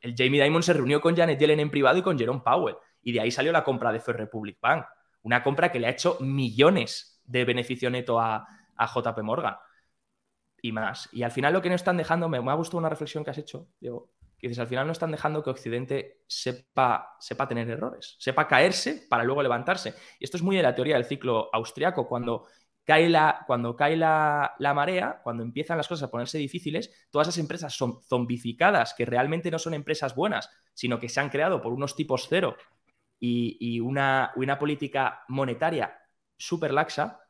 el 0.03 0.15
Jamie 0.17 0.41
Dimon 0.41 0.63
se 0.63 0.73
reunió 0.73 1.01
con 1.01 1.17
Janet 1.17 1.41
Yellen 1.41 1.59
en 1.59 1.71
privado 1.73 1.99
y 1.99 2.03
con 2.03 2.17
Jerome 2.17 2.43
Powell 2.45 2.77
y 3.03 3.11
de 3.11 3.21
ahí 3.21 3.33
salió 3.33 3.51
la 3.51 3.65
compra 3.65 3.91
de 3.91 3.99
First 3.99 4.21
Republic 4.21 4.59
Bank, 4.61 4.87
una 5.23 5.43
compra 5.43 5.73
que 5.73 5.81
le 5.81 5.89
ha 5.89 5.91
hecho 5.91 6.17
millones 6.21 7.21
de 7.25 7.45
beneficio 7.45 7.91
neto 7.91 8.21
a, 8.21 8.47
JP 8.79 9.19
Morgan 9.23 9.57
y 10.63 10.71
más. 10.71 11.09
Y 11.13 11.25
al 11.25 11.33
final 11.33 11.55
lo 11.55 11.61
que 11.61 11.71
no 11.71 11.75
están 11.75 11.97
dejando, 11.97 12.29
me, 12.29 12.41
me 12.41 12.53
ha 12.53 12.55
gustado 12.55 12.79
una 12.79 12.89
reflexión 12.89 13.25
que 13.25 13.31
has 13.31 13.39
hecho, 13.39 13.67
Diego, 13.81 14.13
que 14.39 14.49
dices, 14.49 14.61
al 14.61 14.69
final 14.69 14.87
no 14.87 14.93
están 14.93 15.11
dejando 15.11 15.43
que 15.43 15.51
Occidente 15.51 16.23
sepa, 16.29 17.17
sepa 17.19 17.49
tener 17.49 17.69
errores, 17.69 18.17
sepa 18.19 18.47
caerse 18.47 19.07
para 19.09 19.25
luego 19.25 19.43
levantarse. 19.43 19.95
Y 20.21 20.25
esto 20.25 20.37
es 20.37 20.43
muy 20.43 20.57
de 20.57 20.63
la 20.63 20.75
teoría 20.75 20.95
del 20.95 21.05
ciclo 21.05 21.51
austriaco, 21.53 22.07
cuando 22.07 22.47
cae 22.89 23.09
la, 23.11 23.45
cuando 23.47 23.77
cae 23.77 23.97
la, 23.97 24.55
marea, 24.59 25.21
cuando 25.23 25.43
empiezan 25.43 25.77
las 25.77 25.89
cosas 25.89 26.05
a 26.05 26.11
ponerse 26.11 26.39
difíciles, 26.39 26.91
todas 27.11 27.29
esas 27.29 27.39
empresas 27.39 27.75
son 27.75 28.01
zombificadas, 28.03 28.95
que 28.95 29.05
realmente 29.05 29.51
no 29.51 29.59
son 29.59 29.75
empresas 29.75 30.15
buenas, 30.15 30.49
sino 30.73 30.99
que 30.99 31.11
se 31.11 31.21
han 31.21 31.29
creado 31.29 31.61
por 31.61 31.75
unos 31.75 31.97
tipos 31.97 32.29
cero 32.31 32.57
y, 33.21 33.81
una, 33.81 34.33
una 34.37 34.59
política 34.59 35.25
monetaria 35.29 35.99
súper 36.39 36.73
laxa, 36.73 37.21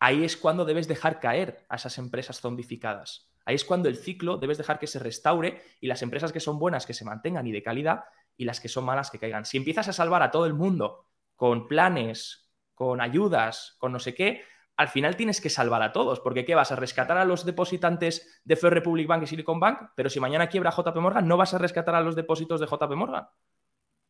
ahí 0.00 0.22
es 0.22 0.36
cuando 0.36 0.66
debes 0.66 0.86
dejar 0.86 1.20
caer 1.20 1.64
a 1.70 1.76
esas 1.76 1.96
empresas 1.96 2.40
zombificadas. 2.40 3.29
Ahí 3.50 3.56
es 3.56 3.64
cuando 3.64 3.88
el 3.88 3.96
ciclo 3.96 4.36
debes 4.36 4.58
dejar 4.58 4.78
que 4.78 4.86
se 4.86 5.00
restaure 5.00 5.60
y 5.80 5.88
las 5.88 6.02
empresas 6.02 6.30
que 6.30 6.38
son 6.38 6.60
buenas 6.60 6.86
que 6.86 6.94
se 6.94 7.04
mantengan 7.04 7.48
y 7.48 7.50
de 7.50 7.64
calidad 7.64 8.04
y 8.36 8.44
las 8.44 8.60
que 8.60 8.68
son 8.68 8.84
malas 8.84 9.10
que 9.10 9.18
caigan. 9.18 9.44
Si 9.44 9.56
empiezas 9.56 9.88
a 9.88 9.92
salvar 9.92 10.22
a 10.22 10.30
todo 10.30 10.46
el 10.46 10.54
mundo 10.54 11.08
con 11.34 11.66
planes, 11.66 12.48
con 12.76 13.00
ayudas, 13.00 13.74
con 13.78 13.90
no 13.90 13.98
sé 13.98 14.14
qué, 14.14 14.44
al 14.76 14.86
final 14.86 15.16
tienes 15.16 15.40
que 15.40 15.50
salvar 15.50 15.82
a 15.82 15.90
todos, 15.90 16.20
porque 16.20 16.44
¿qué 16.44 16.54
vas 16.54 16.70
a 16.70 16.76
rescatar 16.76 17.18
a 17.18 17.24
los 17.24 17.44
depositantes 17.44 18.40
de 18.44 18.54
First 18.54 18.72
Republic 18.72 19.08
Bank 19.08 19.24
y 19.24 19.26
Silicon 19.26 19.58
Bank? 19.58 19.90
Pero 19.96 20.08
si 20.10 20.20
mañana 20.20 20.46
quiebra 20.46 20.70
JP 20.70 20.96
Morgan, 20.98 21.26
no 21.26 21.36
vas 21.36 21.52
a 21.52 21.58
rescatar 21.58 21.96
a 21.96 22.02
los 22.02 22.14
depósitos 22.14 22.60
de 22.60 22.68
JP 22.68 22.94
Morgan. 22.94 23.26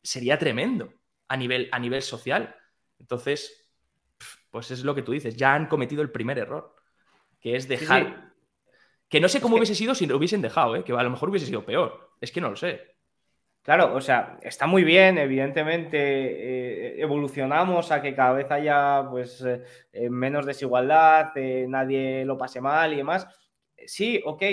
Sería 0.03 0.37
tremendo 0.37 0.93
a 1.27 1.35
nivel, 1.35 1.67
a 1.71 1.79
nivel 1.79 2.03
social. 2.03 2.55
Entonces, 2.99 3.73
pues 4.51 4.69
es 4.69 4.83
lo 4.83 4.93
que 4.93 5.01
tú 5.01 5.13
dices, 5.13 5.35
ya 5.35 5.55
han 5.55 5.65
cometido 5.65 6.03
el 6.03 6.11
primer 6.11 6.37
error, 6.37 6.75
que 7.39 7.55
es 7.55 7.67
dejar 7.67 8.30
que 9.11 9.19
no 9.19 9.27
sé 9.27 9.41
cómo 9.41 9.57
hubiese 9.57 9.75
sido 9.75 9.93
si 9.93 10.07
lo 10.07 10.15
hubiesen 10.15 10.41
dejado, 10.41 10.77
¿eh? 10.77 10.85
que 10.85 10.93
a 10.93 11.03
lo 11.03 11.09
mejor 11.09 11.29
hubiese 11.29 11.45
sido 11.45 11.65
peor. 11.65 12.11
Es 12.21 12.31
que 12.31 12.39
no 12.39 12.49
lo 12.49 12.55
sé. 12.55 12.95
Claro, 13.61 13.93
o 13.93 13.99
sea, 13.99 14.39
está 14.41 14.67
muy 14.67 14.85
bien, 14.85 15.17
evidentemente 15.17 15.97
eh, 15.99 17.01
evolucionamos 17.01 17.91
a 17.91 18.01
que 18.01 18.15
cada 18.15 18.31
vez 18.31 18.49
haya 18.49 19.05
pues 19.11 19.43
eh, 19.43 20.09
menos 20.09 20.45
desigualdad, 20.45 21.33
nadie 21.67 22.23
lo 22.23 22.37
pase 22.37 22.61
mal 22.61 22.93
y 22.93 22.97
demás. 22.97 23.27
Sí, 23.85 24.21
ok, 24.25 24.43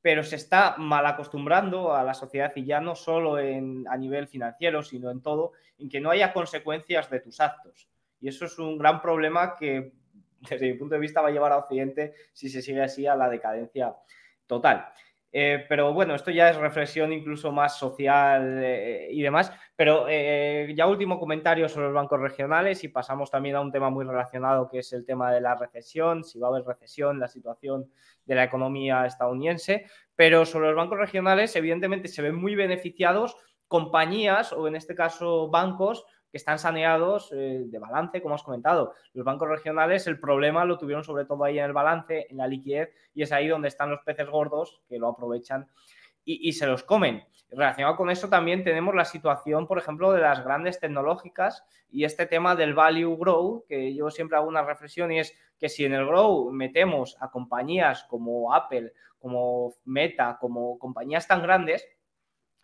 pero 0.00 0.24
se 0.24 0.36
está 0.36 0.76
mal 0.78 1.04
acostumbrando 1.04 1.94
a 1.94 2.02
la 2.02 2.14
sociedad 2.14 2.52
y 2.56 2.64
ya 2.64 2.80
no 2.80 2.94
solo 2.94 3.38
en, 3.38 3.84
a 3.86 3.98
nivel 3.98 4.28
financiero, 4.28 4.82
sino 4.82 5.10
en 5.10 5.20
todo, 5.20 5.52
en 5.76 5.90
que 5.90 6.00
no 6.00 6.10
haya 6.10 6.32
consecuencias 6.32 7.10
de 7.10 7.20
tus 7.20 7.38
actos. 7.38 7.86
Y 8.18 8.28
eso 8.28 8.46
es 8.46 8.58
un 8.58 8.78
gran 8.78 9.02
problema 9.02 9.54
que 9.56 9.92
desde 10.40 10.66
mi 10.66 10.74
punto 10.74 10.94
de 10.94 11.00
vista, 11.00 11.20
va 11.20 11.28
a 11.28 11.32
llevar 11.32 11.52
a 11.52 11.58
Occidente, 11.58 12.14
si 12.32 12.48
se 12.48 12.62
sigue 12.62 12.82
así, 12.82 13.06
a 13.06 13.16
la 13.16 13.28
decadencia 13.28 13.94
total. 14.46 14.92
Eh, 15.38 15.66
pero 15.68 15.92
bueno, 15.92 16.14
esto 16.14 16.30
ya 16.30 16.48
es 16.48 16.56
reflexión 16.56 17.12
incluso 17.12 17.52
más 17.52 17.78
social 17.78 18.58
eh, 18.62 19.08
y 19.10 19.20
demás. 19.20 19.52
Pero 19.74 20.06
eh, 20.08 20.72
ya 20.74 20.86
último 20.86 21.18
comentario 21.18 21.68
sobre 21.68 21.86
los 21.86 21.94
bancos 21.94 22.20
regionales 22.20 22.82
y 22.84 22.88
pasamos 22.88 23.30
también 23.30 23.56
a 23.56 23.60
un 23.60 23.70
tema 23.70 23.90
muy 23.90 24.06
relacionado 24.06 24.66
que 24.66 24.78
es 24.78 24.92
el 24.94 25.04
tema 25.04 25.30
de 25.30 25.42
la 25.42 25.54
recesión, 25.54 26.24
si 26.24 26.38
va 26.38 26.48
a 26.48 26.50
haber 26.52 26.64
recesión, 26.64 27.20
la 27.20 27.28
situación 27.28 27.90
de 28.24 28.34
la 28.34 28.44
economía 28.44 29.04
estadounidense. 29.04 29.84
Pero 30.14 30.46
sobre 30.46 30.68
los 30.68 30.76
bancos 30.76 30.98
regionales, 30.98 31.54
evidentemente 31.54 32.08
se 32.08 32.22
ven 32.22 32.36
muy 32.36 32.54
beneficiados 32.54 33.36
compañías 33.68 34.54
o 34.54 34.68
en 34.68 34.76
este 34.76 34.94
caso 34.94 35.50
bancos 35.50 36.06
que 36.30 36.36
están 36.36 36.58
saneados 36.58 37.32
eh, 37.32 37.62
de 37.66 37.78
balance, 37.78 38.20
como 38.22 38.34
has 38.34 38.42
comentado. 38.42 38.94
Los 39.12 39.24
bancos 39.24 39.48
regionales, 39.48 40.06
el 40.06 40.18
problema 40.18 40.64
lo 40.64 40.78
tuvieron 40.78 41.04
sobre 41.04 41.24
todo 41.24 41.44
ahí 41.44 41.58
en 41.58 41.64
el 41.64 41.72
balance, 41.72 42.26
en 42.28 42.36
la 42.36 42.46
liquidez, 42.46 42.90
y 43.14 43.22
es 43.22 43.32
ahí 43.32 43.48
donde 43.48 43.68
están 43.68 43.90
los 43.90 44.00
peces 44.00 44.28
gordos 44.28 44.82
que 44.88 44.98
lo 44.98 45.08
aprovechan 45.08 45.68
y, 46.26 46.52
se 46.52 46.66
los 46.66 46.82
comen. 46.82 47.22
Relacionado 47.50 47.96
con 47.96 48.10
eso 48.10 48.28
también 48.28 48.64
tenemos 48.64 48.94
la 48.94 49.04
situación, 49.04 49.68
por 49.68 49.78
ejemplo, 49.78 50.10
de 50.10 50.20
las 50.20 50.42
grandes 50.44 50.80
tecnológicas 50.80 51.64
y 51.88 52.04
este 52.04 52.26
tema 52.26 52.56
del 52.56 52.74
value 52.74 53.16
grow, 53.16 53.64
que 53.68 53.94
yo 53.94 54.10
siempre 54.10 54.36
hago 54.36 54.48
una 54.48 54.64
reflexión 54.64 55.12
y 55.12 55.20
es 55.20 55.32
que 55.58 55.68
si 55.68 55.84
en 55.84 55.94
el 55.94 56.04
grow 56.04 56.50
metemos 56.50 57.16
a 57.20 57.30
compañías 57.30 58.04
como 58.10 58.52
Apple, 58.52 58.92
como 59.20 59.74
Meta, 59.84 60.36
como 60.40 60.78
compañías 60.78 61.28
tan 61.28 61.42
grandes, 61.42 61.86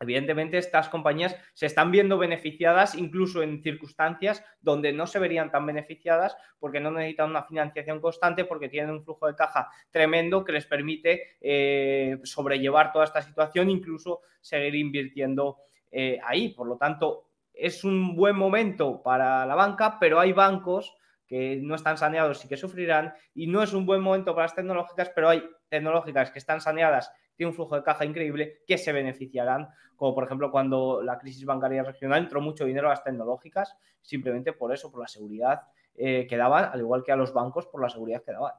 Evidentemente, 0.02 0.58
estas 0.58 0.88
compañías 0.88 1.36
se 1.54 1.66
están 1.66 1.92
viendo 1.92 2.18
beneficiadas 2.18 2.96
incluso 2.96 3.40
en 3.40 3.62
circunstancias 3.62 4.44
donde 4.60 4.92
no 4.92 5.06
se 5.06 5.20
verían 5.20 5.52
tan 5.52 5.64
beneficiadas 5.64 6.36
porque 6.58 6.80
no 6.80 6.90
necesitan 6.90 7.30
una 7.30 7.44
financiación 7.44 8.00
constante, 8.00 8.44
porque 8.44 8.68
tienen 8.68 8.90
un 8.90 9.04
flujo 9.04 9.28
de 9.28 9.36
caja 9.36 9.70
tremendo 9.92 10.44
que 10.44 10.50
les 10.50 10.66
permite 10.66 11.36
eh, 11.40 12.18
sobrellevar 12.24 12.92
toda 12.92 13.04
esta 13.04 13.22
situación, 13.22 13.70
incluso 13.70 14.22
seguir 14.40 14.74
invirtiendo 14.74 15.58
eh, 15.92 16.18
ahí. 16.24 16.48
Por 16.48 16.66
lo 16.66 16.76
tanto, 16.76 17.28
es 17.54 17.84
un 17.84 18.16
buen 18.16 18.34
momento 18.34 19.00
para 19.04 19.46
la 19.46 19.54
banca, 19.54 19.98
pero 20.00 20.18
hay 20.18 20.32
bancos 20.32 20.96
que 21.28 21.60
no 21.62 21.76
están 21.76 21.96
saneados 21.96 22.44
y 22.44 22.48
que 22.48 22.56
sufrirán, 22.56 23.14
y 23.34 23.46
no 23.46 23.62
es 23.62 23.72
un 23.72 23.86
buen 23.86 24.00
momento 24.00 24.34
para 24.34 24.46
las 24.46 24.54
tecnológicas, 24.56 25.12
pero 25.14 25.28
hay 25.28 25.44
tecnológicas 25.68 26.32
que 26.32 26.40
están 26.40 26.60
saneadas 26.60 27.12
tiene 27.36 27.50
un 27.50 27.54
flujo 27.54 27.76
de 27.76 27.82
caja 27.82 28.04
increíble 28.04 28.62
que 28.66 28.78
se 28.78 28.92
beneficiarán, 28.92 29.68
como 29.96 30.14
por 30.14 30.24
ejemplo 30.24 30.50
cuando 30.50 31.02
la 31.02 31.18
crisis 31.18 31.44
bancaria 31.44 31.82
regional 31.82 32.22
entró 32.22 32.40
mucho 32.40 32.64
dinero 32.64 32.88
a 32.88 32.90
las 32.90 33.04
tecnológicas, 33.04 33.76
simplemente 34.00 34.52
por 34.52 34.72
eso, 34.72 34.90
por 34.90 35.00
la 35.00 35.08
seguridad 35.08 35.62
eh, 35.94 36.26
que 36.28 36.36
daban, 36.36 36.70
al 36.72 36.80
igual 36.80 37.02
que 37.04 37.12
a 37.12 37.16
los 37.16 37.32
bancos 37.32 37.66
por 37.66 37.80
la 37.80 37.88
seguridad 37.88 38.22
que 38.22 38.32
daban. 38.32 38.54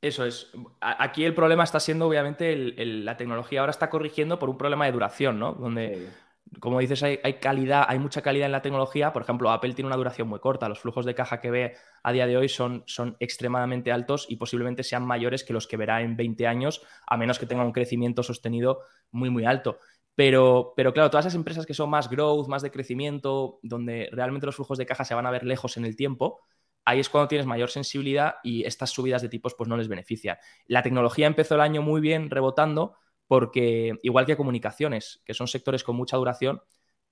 Eso 0.00 0.24
es. 0.24 0.50
Aquí 0.80 1.24
el 1.24 1.32
problema 1.32 1.62
está 1.62 1.78
siendo, 1.78 2.08
obviamente, 2.08 2.56
la 2.56 3.16
tecnología 3.16 3.60
ahora 3.60 3.70
está 3.70 3.88
corrigiendo 3.88 4.36
por 4.36 4.50
un 4.50 4.58
problema 4.58 4.86
de 4.86 4.92
duración, 4.92 5.38
¿no? 5.38 5.52
Donde 5.52 6.08
como 6.60 6.80
dices, 6.80 7.02
hay, 7.02 7.18
calidad, 7.40 7.84
hay 7.88 7.98
mucha 7.98 8.22
calidad 8.22 8.46
en 8.46 8.52
la 8.52 8.62
tecnología. 8.62 9.12
Por 9.12 9.22
ejemplo, 9.22 9.50
Apple 9.50 9.74
tiene 9.74 9.86
una 9.86 9.96
duración 9.96 10.28
muy 10.28 10.38
corta. 10.38 10.68
Los 10.68 10.80
flujos 10.80 11.04
de 11.04 11.14
caja 11.14 11.40
que 11.40 11.50
ve 11.50 11.74
a 12.02 12.12
día 12.12 12.26
de 12.26 12.36
hoy 12.36 12.48
son, 12.48 12.84
son 12.86 13.16
extremadamente 13.20 13.90
altos 13.90 14.26
y 14.28 14.36
posiblemente 14.36 14.82
sean 14.82 15.06
mayores 15.06 15.44
que 15.44 15.52
los 15.52 15.66
que 15.66 15.76
verá 15.76 16.02
en 16.02 16.16
20 16.16 16.46
años, 16.46 16.82
a 17.06 17.16
menos 17.16 17.38
que 17.38 17.46
tenga 17.46 17.64
un 17.64 17.72
crecimiento 17.72 18.22
sostenido 18.22 18.80
muy, 19.10 19.30
muy 19.30 19.44
alto. 19.44 19.78
Pero, 20.14 20.74
pero 20.76 20.92
claro, 20.92 21.10
todas 21.10 21.26
esas 21.26 21.36
empresas 21.36 21.64
que 21.64 21.74
son 21.74 21.88
más 21.88 22.10
growth, 22.10 22.48
más 22.48 22.62
de 22.62 22.70
crecimiento, 22.70 23.58
donde 23.62 24.08
realmente 24.12 24.46
los 24.46 24.56
flujos 24.56 24.76
de 24.76 24.86
caja 24.86 25.04
se 25.04 25.14
van 25.14 25.26
a 25.26 25.30
ver 25.30 25.44
lejos 25.44 25.76
en 25.78 25.86
el 25.86 25.96
tiempo, 25.96 26.42
ahí 26.84 27.00
es 27.00 27.08
cuando 27.08 27.28
tienes 27.28 27.46
mayor 27.46 27.70
sensibilidad 27.70 28.34
y 28.42 28.64
estas 28.64 28.90
subidas 28.90 29.22
de 29.22 29.28
tipos 29.28 29.54
pues 29.54 29.68
no 29.68 29.76
les 29.76 29.88
benefician. 29.88 30.36
La 30.66 30.82
tecnología 30.82 31.26
empezó 31.26 31.54
el 31.54 31.62
año 31.62 31.80
muy 31.80 32.00
bien 32.00 32.28
rebotando, 32.28 32.96
porque 33.26 33.94
igual 34.02 34.26
que 34.26 34.36
comunicaciones, 34.36 35.22
que 35.24 35.34
son 35.34 35.48
sectores 35.48 35.84
con 35.84 35.96
mucha 35.96 36.16
duración, 36.16 36.62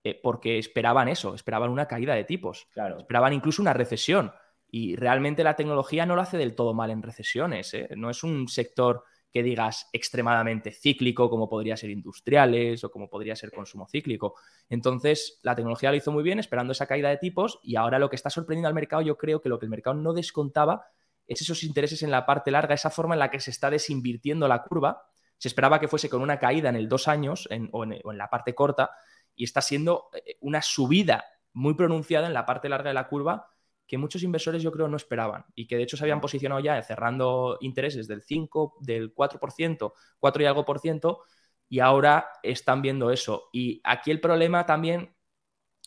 eh, 0.02 0.18
porque 0.22 0.58
esperaban 0.58 1.08
eso, 1.08 1.34
esperaban 1.34 1.70
una 1.70 1.86
caída 1.86 2.14
de 2.14 2.24
tipos, 2.24 2.68
esperaban 2.98 3.32
incluso 3.32 3.60
una 3.60 3.74
recesión. 3.74 4.32
Y 4.72 4.96
realmente 4.96 5.44
la 5.44 5.56
tecnología 5.56 6.06
no 6.06 6.14
lo 6.14 6.22
hace 6.22 6.38
del 6.38 6.54
todo 6.54 6.74
mal 6.74 6.90
en 6.90 7.02
recesiones. 7.02 7.74
¿eh? 7.74 7.88
No 7.96 8.08
es 8.08 8.22
un 8.22 8.48
sector 8.48 9.02
que 9.32 9.42
digas 9.42 9.88
extremadamente 9.92 10.72
cíclico, 10.72 11.28
como 11.28 11.48
podría 11.48 11.76
ser 11.76 11.90
industriales 11.90 12.82
o 12.82 12.90
como 12.90 13.08
podría 13.08 13.36
ser 13.36 13.52
consumo 13.52 13.86
cíclico. 13.88 14.34
Entonces, 14.68 15.38
la 15.42 15.54
tecnología 15.54 15.90
lo 15.90 15.96
hizo 15.96 16.12
muy 16.12 16.22
bien, 16.22 16.38
esperando 16.38 16.72
esa 16.72 16.86
caída 16.86 17.10
de 17.10 17.16
tipos, 17.16 17.60
y 17.62 17.76
ahora 17.76 17.98
lo 17.98 18.10
que 18.10 18.16
está 18.16 18.30
sorprendiendo 18.30 18.68
al 18.68 18.74
mercado, 18.74 19.02
yo 19.02 19.16
creo 19.16 19.40
que 19.40 19.48
lo 19.48 19.58
que 19.58 19.66
el 19.66 19.70
mercado 19.70 19.94
no 19.94 20.12
descontaba 20.12 20.86
es 21.26 21.42
esos 21.42 21.62
intereses 21.62 22.02
en 22.02 22.10
la 22.10 22.26
parte 22.26 22.50
larga, 22.50 22.74
esa 22.74 22.90
forma 22.90 23.14
en 23.14 23.20
la 23.20 23.30
que 23.30 23.38
se 23.38 23.52
está 23.52 23.70
desinvirtiendo 23.70 24.48
la 24.48 24.62
curva 24.64 25.09
se 25.40 25.48
esperaba 25.48 25.80
que 25.80 25.88
fuese 25.88 26.10
con 26.10 26.20
una 26.20 26.38
caída 26.38 26.68
en 26.68 26.76
el 26.76 26.86
dos 26.86 27.08
años 27.08 27.48
o, 27.72 27.84
en, 27.84 28.18
la 28.18 28.28
parte 28.28 28.54
corta 28.54 28.90
y 29.34 29.44
está 29.44 29.62
siendo 29.62 30.10
eh, 30.12 30.36
una 30.40 30.60
subida 30.60 31.24
muy 31.54 31.72
pronunciada 31.72 32.26
en 32.26 32.34
la 32.34 32.44
parte 32.44 32.68
larga 32.68 32.90
de 32.90 32.94
la 32.94 33.08
curva 33.08 33.48
que 33.86 33.96
muchos 33.96 34.22
inversores 34.22 34.62
yo 34.62 34.70
creo 34.70 34.86
no 34.86 34.98
esperaban 34.98 35.46
y 35.54 35.66
que 35.66 35.78
de 35.78 35.84
hecho 35.84 35.96
se 35.96 36.04
habían 36.04 36.20
posicionado 36.20 36.60
ya 36.60 36.80
cerrando 36.82 37.56
intereses 37.62 38.06
del 38.06 38.20
5, 38.20 38.76
del 38.80 39.14
4%, 39.14 39.92
4 40.18 40.42
y 40.42 40.46
algo 40.46 40.66
por 40.66 40.78
ciento 40.78 41.22
y 41.70 41.80
ahora 41.80 42.28
están 42.42 42.82
viendo 42.82 43.10
eso. 43.10 43.48
Y 43.50 43.80
aquí 43.82 44.10
el 44.10 44.20
problema 44.20 44.66
también 44.66 45.16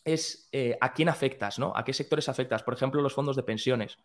es 0.04 0.48
eh, 0.50 0.76
a 0.80 0.92
quién 0.92 1.08
afectas, 1.08 1.60
¿no? 1.60 1.72
A 1.76 1.84
qué 1.84 1.92
sectores 1.92 2.28
afectas. 2.28 2.64
Por 2.64 2.74
ejemplo, 2.74 3.00
los 3.00 3.14
fondos 3.14 3.36
de 3.36 3.44
pensiones. 3.44 3.98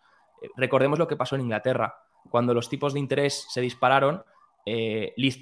Eh, 0.43 0.49
recordemos 0.55 0.99
lo 0.99 1.07
que 1.07 1.17
pasó 1.17 1.35
en 1.35 1.41
Inglaterra. 1.41 1.95
Cuando 2.29 2.53
los 2.53 2.69
tipos 2.69 2.93
de 2.93 2.99
interés 2.99 3.47
se 3.49 3.61
dispararon, 3.61 4.23
eh, 4.69 5.13
Liz 5.17 5.41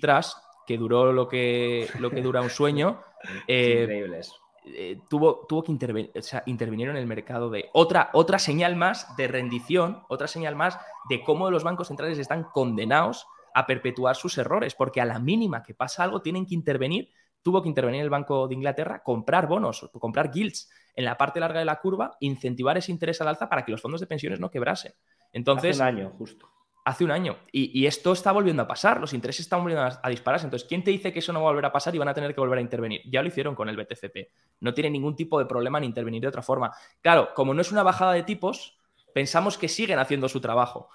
que 0.65 0.77
duró 0.77 1.11
lo 1.11 1.27
que, 1.27 1.87
lo 1.99 2.09
que 2.09 2.21
dura 2.21 2.41
un 2.41 2.49
sueño. 2.49 3.01
Eh, 3.47 4.21
eh, 4.63 4.99
tuvo, 5.09 5.47
tuvo 5.47 5.63
que 5.63 5.71
intervenir, 5.71 6.11
o 6.15 6.21
sea, 6.21 6.43
intervinieron 6.45 6.95
en 6.95 7.01
el 7.01 7.07
mercado 7.07 7.49
de 7.49 7.69
otra, 7.73 8.11
otra 8.13 8.37
señal 8.37 8.75
más 8.75 9.17
de 9.17 9.27
rendición, 9.27 10.03
otra 10.07 10.27
señal 10.27 10.55
más 10.55 10.77
de 11.09 11.23
cómo 11.23 11.49
los 11.49 11.63
bancos 11.63 11.87
centrales 11.87 12.19
están 12.19 12.43
condenados 12.43 13.25
a 13.55 13.65
perpetuar 13.65 14.15
sus 14.15 14.37
errores, 14.37 14.75
porque 14.75 15.01
a 15.01 15.05
la 15.05 15.17
mínima 15.17 15.63
que 15.63 15.73
pasa 15.73 16.03
algo 16.03 16.21
tienen 16.21 16.45
que 16.45 16.53
intervenir. 16.53 17.09
Tuvo 17.41 17.63
que 17.63 17.69
intervenir 17.69 18.01
el 18.01 18.11
Banco 18.11 18.47
de 18.47 18.53
Inglaterra, 18.53 19.01
comprar 19.03 19.47
bonos, 19.47 19.89
comprar 19.99 20.31
guilds 20.31 20.69
en 20.93 21.05
la 21.05 21.17
parte 21.17 21.39
larga 21.39 21.59
de 21.59 21.65
la 21.65 21.79
curva, 21.79 22.17
incentivar 22.19 22.77
ese 22.77 22.91
interés 22.91 23.19
al 23.19 23.29
alza 23.29 23.49
para 23.49 23.65
que 23.65 23.71
los 23.71 23.81
fondos 23.81 23.99
de 23.99 24.07
pensiones 24.07 24.39
no 24.39 24.51
quebrasen. 24.51 24.93
Entonces, 25.33 25.81
hace 25.81 25.91
un 25.91 25.97
año, 25.97 26.13
justo. 26.17 26.49
Hace 26.87 27.03
un 27.03 27.11
año. 27.11 27.35
Y, 27.51 27.85
esto 27.85 28.13
está 28.13 28.31
volviendo 28.31 28.63
a 28.63 28.67
pasar. 28.67 29.01
Los 29.01 29.11
intereses 29.11 29.41
están 29.41 29.59
volviendo 29.59 29.99
a, 30.01 30.09
dispararse. 30.09 30.45
Entonces, 30.45 30.65
¿quién 30.69 30.85
te 30.85 30.91
dice 30.91 31.11
que 31.11 31.19
eso 31.19 31.33
no 31.33 31.41
va 31.41 31.49
a 31.49 31.51
volver 31.51 31.65
a 31.65 31.71
pasar 31.73 31.93
y 31.93 31.97
van 31.97 32.07
a 32.07 32.13
tener 32.13 32.33
que 32.33 32.39
volver 32.39 32.59
a 32.59 32.61
intervenir? 32.61 33.01
Ya 33.11 33.21
lo 33.21 33.27
hicieron 33.27 33.55
con 33.55 33.67
el 33.67 33.75
BTCP. 33.75 34.29
No 34.61 34.73
tiene 34.73 34.91
ningún 34.91 35.13
tipo 35.13 35.37
de 35.37 35.45
problema 35.45 35.79
en 35.79 35.83
intervenir 35.83 36.21
de 36.21 36.29
otra 36.29 36.41
forma. 36.41 36.71
Claro, 37.01 37.33
como 37.33 37.53
no 37.53 37.59
es 37.59 37.73
una 37.73 37.83
bajada 37.83 38.13
de 38.13 38.23
tipos, 38.23 38.77
pensamos 39.13 39.57
que 39.57 39.67
siguen 39.67 39.99
haciendo 39.99 40.29
su 40.29 40.39
trabajo. 40.39 40.87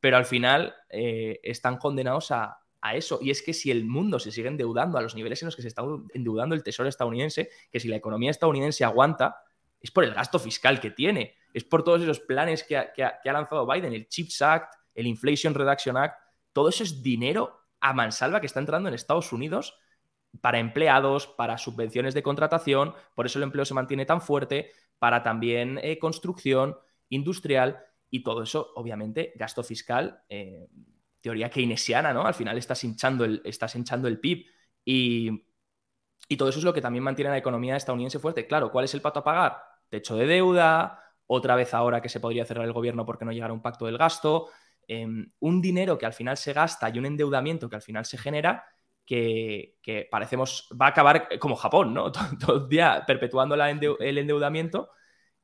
Pero 0.00 0.16
al 0.16 0.24
final 0.24 0.74
eh, 0.88 1.38
están 1.44 1.76
condenados 1.76 2.32
a, 2.32 2.58
eso. 2.92 3.20
Y 3.22 3.30
es 3.30 3.40
que 3.40 3.54
si 3.54 3.70
el 3.70 3.84
mundo 3.84 4.18
se 4.18 4.32
sigue 4.32 4.48
endeudando 4.48 4.98
a 4.98 5.00
los 5.00 5.14
niveles 5.14 5.40
en 5.42 5.46
los 5.46 5.54
que 5.54 5.62
se 5.62 5.68
está 5.68 5.84
endeudando 6.12 6.56
el 6.56 6.64
tesoro 6.64 6.88
estadounidense, 6.88 7.50
que 7.70 7.78
si 7.78 7.86
la 7.86 7.94
economía 7.94 8.32
estadounidense 8.32 8.82
aguanta, 8.82 9.44
es 9.80 9.92
por 9.92 10.02
el 10.02 10.12
gasto 10.12 10.40
fiscal 10.40 10.80
que 10.80 10.90
tiene, 10.90 11.36
es 11.54 11.62
por 11.62 11.84
todos 11.84 12.02
esos 12.02 12.18
planes 12.18 12.64
que 12.64 12.76
ha 12.76 13.32
lanzado 13.32 13.64
Biden, 13.64 13.92
el 13.92 14.08
CHIPS 14.08 14.42
Act, 14.42 14.79
el 14.94 15.06
Inflation 15.06 15.54
Reduction 15.54 15.96
Act, 15.96 16.18
todo 16.52 16.68
eso 16.68 16.82
es 16.82 17.02
dinero 17.02 17.60
a 17.80 17.92
mansalva 17.92 18.40
que 18.40 18.46
está 18.46 18.60
entrando 18.60 18.88
en 18.88 18.94
Estados 18.94 19.32
Unidos 19.32 19.74
para 20.40 20.58
empleados, 20.58 21.26
para 21.26 21.58
subvenciones 21.58 22.14
de 22.14 22.22
contratación, 22.22 22.94
por 23.14 23.26
eso 23.26 23.38
el 23.38 23.44
empleo 23.44 23.64
se 23.64 23.74
mantiene 23.74 24.06
tan 24.06 24.20
fuerte, 24.20 24.70
para 24.98 25.22
también 25.22 25.80
eh, 25.82 25.98
construcción 25.98 26.76
industrial 27.08 27.80
y 28.10 28.22
todo 28.22 28.42
eso, 28.42 28.72
obviamente, 28.76 29.32
gasto 29.36 29.64
fiscal, 29.64 30.22
eh, 30.28 30.68
teoría 31.20 31.50
keynesiana, 31.50 32.12
¿no? 32.12 32.26
Al 32.26 32.34
final 32.34 32.58
estás 32.58 32.84
hinchando 32.84 33.24
el, 33.24 33.42
estás 33.44 33.74
hinchando 33.74 34.08
el 34.08 34.20
PIB 34.20 34.46
y, 34.84 35.46
y 36.28 36.36
todo 36.36 36.48
eso 36.48 36.58
es 36.58 36.64
lo 36.64 36.72
que 36.72 36.80
también 36.80 37.02
mantiene 37.02 37.30
la 37.30 37.38
economía 37.38 37.76
estadounidense 37.76 38.18
fuerte. 38.18 38.46
Claro, 38.46 38.70
¿cuál 38.70 38.84
es 38.84 38.94
el 38.94 39.00
pato 39.00 39.20
a 39.20 39.24
pagar? 39.24 39.58
Techo 39.88 40.16
de 40.16 40.26
deuda, 40.26 41.02
otra 41.26 41.56
vez 41.56 41.74
ahora 41.74 42.00
que 42.00 42.08
se 42.08 42.20
podría 42.20 42.44
cerrar 42.44 42.64
el 42.64 42.72
gobierno 42.72 43.06
porque 43.06 43.24
no 43.24 43.32
llegara 43.32 43.52
un 43.52 43.62
pacto 43.62 43.86
del 43.86 43.98
gasto, 43.98 44.48
Em, 44.88 45.30
un 45.40 45.60
dinero 45.60 45.96
que 45.96 46.06
al 46.06 46.12
final 46.12 46.36
se 46.36 46.52
gasta 46.52 46.88
y 46.90 46.98
un 46.98 47.06
endeudamiento 47.06 47.68
que 47.68 47.76
al 47.76 47.82
final 47.82 48.04
se 48.04 48.18
genera 48.18 48.64
que, 49.06 50.08
parecemos 50.10 50.68
va 50.80 50.86
a 50.86 50.88
acabar 50.90 51.28
como 51.38 51.56
Japón, 51.56 51.94
¿no? 51.94 52.12
Todo, 52.40 52.64
el 52.64 52.68
día 52.68 53.04
perpetuando 53.06 53.54
el 53.54 54.18
endeudamiento 54.18 54.90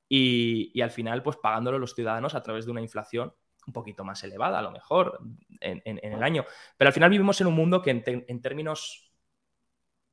y, 0.09 0.81
al 0.81 0.91
final 0.91 1.23
pues 1.23 1.37
pagándolo 1.37 1.79
los 1.79 1.95
ciudadanos 1.95 2.35
a 2.35 2.43
través 2.43 2.65
de 2.65 2.71
una 2.71 2.81
inflación 2.81 3.35
un 3.67 3.73
poquito 3.73 4.05
más 4.05 4.23
elevada, 4.23 4.61
a 4.61 4.63
lo 4.63 4.71
mejor, 4.71 5.19
en, 5.61 5.83
el 5.85 6.23
año. 6.23 6.45
Pero 6.77 6.89
al 6.89 6.93
final 6.93 7.11
vivimos 7.11 7.41
en 7.41 7.49
un 7.49 7.55
mundo 7.55 7.83
que 7.83 7.91
en, 7.91 8.41
términos 8.41 9.13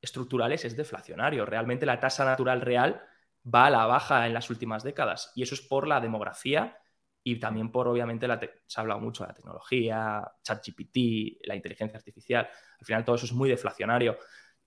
estructurales 0.00 0.64
es 0.64 0.76
deflacionario. 0.76 1.46
Realmente 1.46 1.86
la 1.86 2.00
tasa 2.00 2.24
natural 2.24 2.60
real 2.60 3.00
va 3.46 3.66
a 3.66 3.70
la 3.70 3.86
baja 3.86 4.26
en 4.26 4.34
las 4.34 4.50
últimas 4.50 4.82
décadas 4.82 5.30
y 5.36 5.44
eso 5.44 5.54
es 5.54 5.60
por 5.60 5.86
la 5.86 6.00
demografía 6.00 6.78
y 7.26 7.40
también 7.40 7.72
por, 7.72 7.88
obviamente, 7.88 8.28
se 8.66 8.78
ha 8.78 8.82
hablado 8.82 9.00
mucho 9.00 9.24
de 9.24 9.28
la 9.28 9.34
tecnología, 9.34 10.30
ChatGPT, 10.42 11.46
la 11.46 11.56
inteligencia 11.56 11.96
artificial. 11.96 12.46
Al 12.78 12.86
final 12.86 13.02
todo 13.02 13.16
eso 13.16 13.24
es 13.24 13.32
muy 13.32 13.48
deflacionario. 13.48 14.18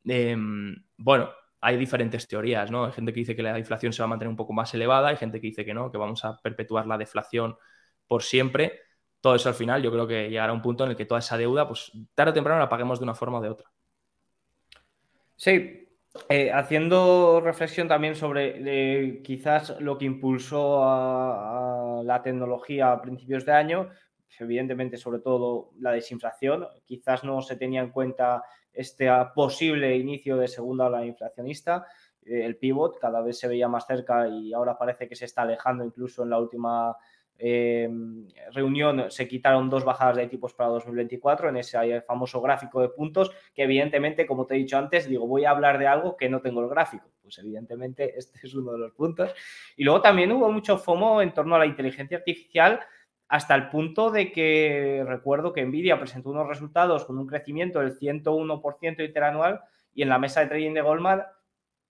Em, 0.04 0.76
bueno, 0.98 1.30
hay 1.62 1.78
diferentes 1.78 2.28
teorías, 2.28 2.72
¿no? 2.72 2.86
Hay 2.86 2.91
gente 2.93 3.13
que 3.13 3.20
dice 3.20 3.36
que 3.36 3.43
la 3.43 3.60
inflación 3.60 3.93
se 3.93 4.02
va 4.02 4.06
a 4.06 4.10
mantener 4.10 4.30
un 4.30 4.36
poco 4.36 4.54
más 4.54 4.74
elevada, 4.74 5.10
hay 5.10 5.17
gente 5.17 5.39
que 5.39 5.48
dice 5.48 5.63
que 5.63 5.76
no, 5.76 5.91
que 5.91 6.00
vamos 6.00 6.26
a 6.26 6.41
perpetuar 6.41 6.88
la 6.88 6.98
deflación 6.98 7.56
por 8.08 8.24
siempre. 8.24 8.82
Todo 9.22 9.36
eso 9.36 9.50
al 9.50 9.56
final 9.56 9.84
yo 9.84 9.91
creo 9.91 10.08
que 10.08 10.30
llegará 10.30 10.52
a 10.52 10.56
un 10.56 10.62
punto 10.63 10.84
en 10.84 10.91
el 10.91 10.98
que 10.98 11.06
toda 11.06 11.20
esa 11.20 11.38
deuda, 11.38 11.67
pues 11.67 11.91
tarde 12.15 12.32
o 12.32 12.34
temprano 12.34 12.60
la 12.60 12.70
paguemos 12.70 13.00
de 13.00 13.04
una 13.04 13.13
forma 13.13 13.38
o 13.38 13.41
de 13.41 13.50
otra. 13.50 13.70
Sí, 15.36 15.88
eh, 16.30 16.52
haciendo 16.52 17.41
reflexión 17.41 17.88
también 17.88 18.15
sobre 18.15 18.56
eh, 18.65 19.22
quizás 19.24 19.80
lo 19.80 19.98
que 19.98 20.06
impulsó 20.06 20.84
a, 20.84 21.87
la 22.04 22.22
tecnología 22.22 22.92
a 22.92 23.02
principios 23.02 23.46
de 23.46 23.54
año, 23.54 23.90
evidentemente 24.40 24.98
sobre 24.98 25.20
todo 25.20 25.72
la 25.80 25.92
desinflación, 25.92 26.68
quizás 26.86 27.24
no 27.24 27.42
se 27.42 27.56
tenía 27.56 27.82
en 27.82 27.92
cuenta 27.92 28.44
este 28.74 29.10
posible 29.34 29.96
inicio 29.96 30.38
de 30.38 30.48
segunda 30.48 30.86
ola 30.86 31.06
inflacionista, 31.06 31.88
eh, 32.24 32.46
el 32.46 32.58
pivot 32.58 33.00
cada 33.00 33.22
vez 33.22 33.40
se 33.40 33.48
veía 33.48 33.68
más 33.68 33.88
cerca 33.88 34.28
y 34.28 34.54
ahora 34.54 34.78
parece 34.78 35.08
que 35.08 35.16
se 35.16 35.26
está 35.26 35.42
alejando 35.44 35.84
incluso 35.84 36.24
en 36.24 36.30
la 36.30 36.40
última 36.40 36.96
eh, 37.40 37.88
reunión 38.52 39.12
se 39.12 39.28
quitaron 39.28 39.70
dos 39.70 39.86
bajadas 39.86 40.18
de 40.18 40.28
tipos 40.28 40.54
para 40.54 40.70
2024 40.72 41.50
en 41.50 41.58
ese 41.58 42.02
famoso 42.02 42.42
gráfico 42.42 42.82
de 42.82 42.90
puntos 42.90 43.32
que 43.54 43.64
evidentemente, 43.64 44.26
como 44.26 44.46
te 44.46 44.56
he 44.56 44.58
dicho 44.58 44.78
antes, 44.78 45.08
digo, 45.08 45.28
voy 45.28 45.46
a 45.46 45.52
hablar 45.52 45.78
de 45.78 45.88
algo 45.88 46.18
que 46.18 46.30
no 46.30 46.42
tengo 46.42 46.62
el 46.62 46.70
gráfico. 46.70 47.08
Pues 47.28 47.40
evidentemente 47.40 48.13
este 48.18 48.40
es 48.44 48.54
uno 48.56 48.72
de 48.74 48.80
los 48.80 48.94
puntos. 48.94 49.34
Y 49.76 49.84
luego 49.84 50.02
también 50.02 50.32
hubo 50.32 50.52
mucho 50.52 50.78
FOMO 50.78 51.22
en 51.22 51.34
torno 51.34 51.56
a 51.56 51.60
la 51.60 51.66
inteligencia 51.66 52.18
artificial 52.18 52.80
hasta 53.28 53.56
el 53.56 53.70
punto 53.70 54.10
de 54.10 54.32
que 54.32 55.04
recuerdo 55.06 55.52
que 55.52 55.66
Nvidia 55.66 56.00
presentó 56.00 56.30
unos 56.30 56.48
resultados 56.48 57.04
con 57.04 57.18
un 57.18 57.28
crecimiento 57.28 57.80
del 57.80 57.98
101% 58.00 59.06
interanual 59.06 59.62
y 59.94 60.04
en 60.04 60.10
la 60.10 60.18
mesa 60.18 60.40
de 60.40 60.48
trading 60.48 60.74
de 60.74 60.82
Goldman 60.82 61.24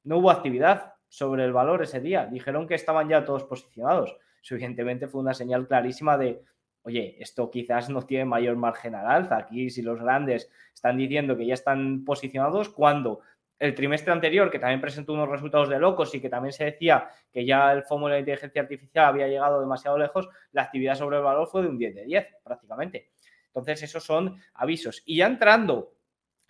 no 0.04 0.18
hubo 0.18 0.32
actividad 0.32 0.96
sobre 1.08 1.46
el 1.46 1.54
valor 1.54 1.84
ese 1.84 2.00
día. 2.00 2.26
Dijeron 2.26 2.68
que 2.68 2.74
estaban 2.74 3.08
ya 3.08 3.24
todos 3.24 3.44
posicionados 3.44 4.18
evidentemente 4.56 5.08
fue 5.08 5.22
una 5.22 5.34
señal 5.34 5.68
clarísima 5.68 6.18
de, 6.18 6.44
oye, 6.84 7.18
esto 7.20 7.50
quizás 7.52 7.90
no 7.90 8.02
tiene 8.04 8.26
mayor 8.26 8.56
margen 8.56 8.96
al 8.96 9.08
alza. 9.08 9.38
Aquí 9.38 9.70
si 9.70 9.82
los 9.82 10.00
grandes 10.00 10.50
están 10.74 10.98
diciendo 10.98 11.36
que 11.36 11.46
ya 11.46 11.54
están 11.54 12.06
posicionados, 12.06 12.70
cuando 12.70 13.22
el 13.60 13.74
trimestre 13.74 14.12
anterior, 14.12 14.50
que 14.52 14.60
también 14.60 14.82
presentó 14.82 15.14
unos 15.14 15.30
resultados 15.30 15.70
de 15.70 15.80
locos 15.80 16.14
y 16.14 16.22
que 16.22 16.30
también 16.30 16.54
se 16.54 16.66
decía 16.66 17.10
que 17.32 17.46
ya 17.46 17.72
el 17.72 17.84
FOMO 17.84 18.08
de 18.08 18.14
la 18.14 18.20
inteligencia 18.20 18.62
artificial 18.62 19.06
había 19.06 19.28
llegado 19.28 19.60
demasiado 19.60 19.98
lejos, 19.98 20.30
la 20.52 20.64
actividad 20.64 20.96
sobre 20.96 21.18
el 21.18 21.24
valor 21.24 21.48
fue 21.48 21.64
de 21.64 21.70
un 21.70 21.78
10 21.78 21.96
de 21.96 22.04
10 22.06 22.28
prácticamente. 22.44 23.10
Entonces, 23.48 23.84
esos 23.84 24.04
son 24.04 24.40
avisos. 24.54 25.02
Y 25.06 25.18
ya 25.18 25.28
entrando 25.28 25.94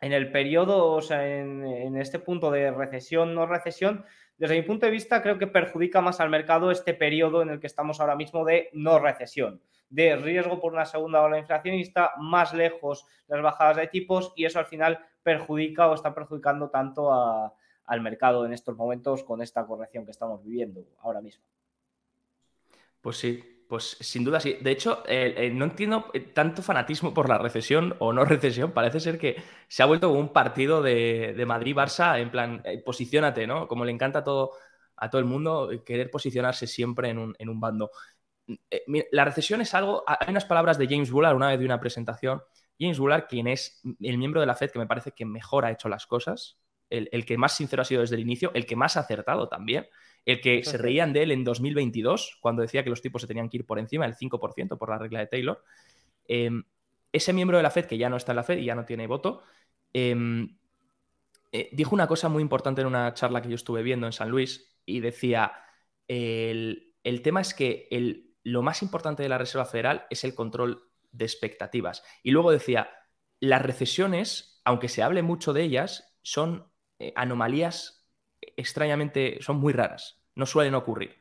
en 0.02 0.12
el 0.12 0.32
periodo, 0.32 0.92
o 0.92 1.02
sea, 1.02 1.28
en, 1.28 1.66
en 1.66 1.98
este 1.98 2.20
punto 2.20 2.52
de 2.52 2.72
recesión, 2.72 3.34
no 3.34 3.46
recesión, 3.46 4.06
desde 4.38 4.56
mi 4.56 4.62
punto 4.62 4.86
de 4.86 4.92
vista, 4.92 5.24
creo 5.24 5.40
que 5.40 5.48
perjudica 5.48 6.00
más 6.00 6.20
al 6.20 6.30
mercado 6.30 6.70
este 6.70 6.94
periodo 6.94 7.42
en 7.42 7.50
el 7.50 7.60
que 7.60 7.66
estamos 7.66 8.00
ahora 8.00 8.16
mismo 8.16 8.46
de 8.46 8.70
no 8.72 9.00
recesión, 9.00 9.64
de 9.90 10.16
riesgo 10.16 10.60
por 10.60 10.74
una 10.74 10.86
segunda 10.86 11.24
ola 11.24 11.40
inflacionista, 11.40 12.12
más 12.20 12.54
lejos 12.54 13.06
las 13.28 13.42
bajadas 13.42 13.78
de 13.78 13.88
tipos 13.88 14.34
y 14.36 14.46
eso 14.46 14.60
al 14.60 14.68
final 14.68 15.00
perjudica 15.28 15.90
o 15.90 15.94
está 15.94 16.16
perjudicando 16.16 16.70
tanto 16.70 17.12
al 17.12 18.02
mercado 18.02 18.46
en 18.46 18.54
estos 18.54 18.78
momentos 18.78 19.26
con 19.26 19.42
esta 19.42 19.66
corrección 19.66 20.06
que 20.06 20.12
estamos 20.12 20.42
viviendo 20.42 20.86
ahora 21.02 21.20
mismo. 21.20 21.44
Pues 23.02 23.18
sí, 23.18 23.44
pues 23.68 23.98
sin 24.00 24.24
duda 24.24 24.40
sí. 24.40 24.58
De 24.62 24.72
hecho, 24.72 25.04
eh, 25.06 25.34
eh, 25.36 25.50
no 25.50 25.66
entiendo 25.66 26.06
eh, 26.14 26.22
tanto 26.22 26.62
fanatismo 26.62 27.14
por 27.14 27.28
la 27.28 27.38
recesión 27.38 27.94
o 28.00 28.14
no 28.14 28.24
recesión. 28.36 28.72
Parece 28.72 29.02
ser 29.02 29.20
que 29.20 29.36
se 29.68 29.84
ha 29.84 29.86
vuelto 29.86 30.14
un 30.14 30.32
partido 30.32 30.82
de, 30.82 31.44
Madrid-Barça, 31.46 32.22
en 32.22 32.32
plan, 32.32 32.64
posicionate, 32.86 33.46
¿no? 33.46 33.68
Como 33.68 33.84
le 33.84 33.92
encanta 33.92 34.20
a 34.20 34.24
todo, 34.24 34.54
a 34.96 35.10
todo 35.10 35.20
el 35.20 35.28
mundo 35.28 35.70
querer 35.86 36.10
posicionarse 36.10 36.68
siempre 36.68 37.10
en 37.10 37.20
un, 37.20 37.60
bando. 37.60 37.92
la 39.12 39.26
recesión 39.26 39.60
es 39.60 39.74
algo. 39.74 40.06
Hay 40.08 40.30
unas 40.30 40.46
palabras 40.46 40.78
de 40.78 40.88
James 40.88 41.12
Bullard 41.12 41.36
una 41.36 41.50
vez 41.50 41.60
de 41.60 41.66
una 41.66 41.82
presentación. 41.82 42.42
James 42.80 43.00
Bullard, 43.00 43.28
quien 43.28 43.48
es 43.48 43.82
el 44.02 44.18
miembro 44.18 44.42
de 44.42 44.48
la 44.48 44.56
Fed 44.56 44.72
que 44.72 44.80
me 44.80 44.88
parece 44.88 45.12
que 45.12 45.26
mejor 45.26 45.66
ha 45.66 45.72
hecho 45.72 45.90
las 45.90 46.06
cosas, 46.06 46.60
el, 46.90 47.10
el 47.12 47.26
que 47.26 47.38
más 47.38 47.56
sincero 47.56 47.82
ha 47.82 47.86
sido 47.86 48.02
desde 48.02 48.16
el 48.16 48.22
inicio, 48.22 48.52
el 48.54 48.66
que 48.66 48.76
más 48.76 48.98
ha 48.98 49.02
acertado 49.02 49.50
también 49.50 49.88
el 50.28 50.42
que 50.42 50.62
se 50.66 50.78
reían 50.78 51.14
de 51.14 51.24
él 51.24 51.32
en 51.32 51.46
2022, 51.46 52.38
cuando 52.42 52.62
decía 52.62 52.84
que 52.84 52.90
los 52.90 53.02
tipos 53.02 53.22
se 53.22 53.30
tenían 53.30 53.48
que 53.48 53.58
ir 53.58 53.66
por 53.66 53.80
encima 53.80 54.06
del 54.06 54.16
5% 54.16 54.78
por 54.78 54.90
la 54.90 54.98
regla 54.98 55.20
de 55.20 55.28
Taylor. 55.28 55.64
Em, 56.28 56.66
ese 57.14 57.32
miembro 57.32 57.56
de 57.56 57.64
la 57.64 57.72
Fed, 57.72 57.86
que 57.86 57.98
ya 57.98 58.10
no 58.10 58.18
está 58.18 58.34
en 58.34 58.36
la 58.36 58.44
Fed 58.44 58.58
y 58.58 58.66
ya 58.66 58.76
no 58.76 58.84
tiene 58.84 59.08
voto, 59.08 59.42
em, 59.94 60.58
eh, 61.54 61.70
dijo 61.72 61.96
una 61.96 62.08
cosa 62.08 62.28
muy 62.28 62.42
importante 62.42 62.82
en 62.82 62.88
una 62.88 63.14
charla 63.14 63.42
que 63.42 63.48
yo 63.48 63.56
estuve 63.56 63.84
viendo 63.84 64.06
en 64.06 64.12
San 64.12 64.30
Luis 64.30 64.78
y 64.86 65.00
decía, 65.00 65.54
el, 66.10 66.94
tema 67.24 67.40
es 67.40 67.54
que 67.54 67.88
lo 68.44 68.62
más 68.62 68.82
importante 68.82 69.24
de 69.24 69.30
la 69.30 69.38
Reserva 69.38 69.64
Federal 69.64 70.08
es 70.10 70.26
el 70.26 70.36
control 70.36 70.87
de 71.18 71.26
expectativas. 71.26 72.04
Y 72.24 72.32
luego 72.32 72.52
decía, 72.52 72.90
las 73.40 73.62
recesiones, 73.62 74.62
aunque 74.66 74.90
se 74.90 75.04
hable 75.04 75.22
mucho 75.22 75.54
de 75.54 75.64
ellas, 75.64 76.18
son 76.22 76.72
eh, 77.00 77.14
anomalías 77.16 78.08
extrañamente, 78.56 79.40
son 79.42 79.58
muy 79.58 79.74
raras 79.74 80.18
no 80.38 80.46
suelen 80.46 80.76
ocurrir. 80.76 81.18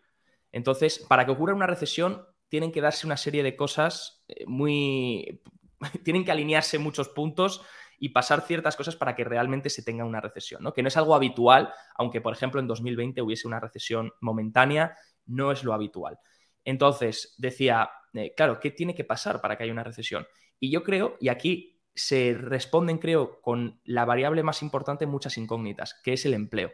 Entonces, 0.52 1.04
para 1.08 1.24
que 1.24 1.32
ocurra 1.32 1.54
una 1.54 1.66
recesión, 1.66 2.24
tienen 2.48 2.70
que 2.70 2.80
darse 2.80 3.06
una 3.06 3.16
serie 3.16 3.42
de 3.42 3.56
cosas 3.56 4.22
eh, 4.28 4.44
muy... 4.46 5.42
tienen 6.04 6.24
que 6.24 6.30
alinearse 6.30 6.78
muchos 6.78 7.08
puntos 7.08 7.62
y 7.98 8.10
pasar 8.10 8.42
ciertas 8.42 8.76
cosas 8.76 8.94
para 8.94 9.16
que 9.16 9.24
realmente 9.24 9.70
se 9.70 9.82
tenga 9.82 10.04
una 10.04 10.20
recesión, 10.20 10.62
¿no? 10.62 10.74
Que 10.74 10.82
no 10.82 10.88
es 10.88 10.96
algo 10.98 11.14
habitual, 11.14 11.72
aunque 11.96 12.20
por 12.20 12.34
ejemplo 12.34 12.60
en 12.60 12.66
2020 12.66 13.22
hubiese 13.22 13.48
una 13.48 13.58
recesión 13.58 14.12
momentánea, 14.20 14.96
no 15.24 15.50
es 15.50 15.64
lo 15.64 15.72
habitual. 15.72 16.18
Entonces, 16.66 17.34
decía, 17.38 17.88
eh, 18.12 18.34
claro, 18.36 18.58
¿qué 18.58 18.72
tiene 18.72 18.94
que 18.94 19.04
pasar 19.04 19.40
para 19.40 19.56
que 19.56 19.62
haya 19.62 19.72
una 19.72 19.84
recesión? 19.84 20.26
Y 20.58 20.70
yo 20.70 20.82
creo, 20.82 21.16
y 21.20 21.28
aquí 21.28 21.80
se 21.94 22.34
responden, 22.34 22.98
creo, 22.98 23.40
con 23.40 23.80
la 23.84 24.04
variable 24.04 24.42
más 24.42 24.62
importante 24.62 25.06
muchas 25.06 25.38
incógnitas, 25.38 25.98
que 26.02 26.12
es 26.12 26.26
el 26.26 26.34
empleo. 26.34 26.72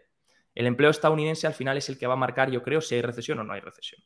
El 0.55 0.66
empleo 0.66 0.90
estadounidense 0.90 1.46
al 1.46 1.52
final 1.52 1.76
es 1.76 1.90
el 1.90 1.98
que 1.98 2.07
va 2.07 2.14
a 2.14 2.16
marcar, 2.16 2.50
yo 2.50 2.62
creo, 2.62 2.81
si 2.81 2.94
hay 2.94 3.02
recesión 3.02 3.38
o 3.38 3.44
no 3.44 3.52
hay 3.52 3.61
recesión. 3.61 4.02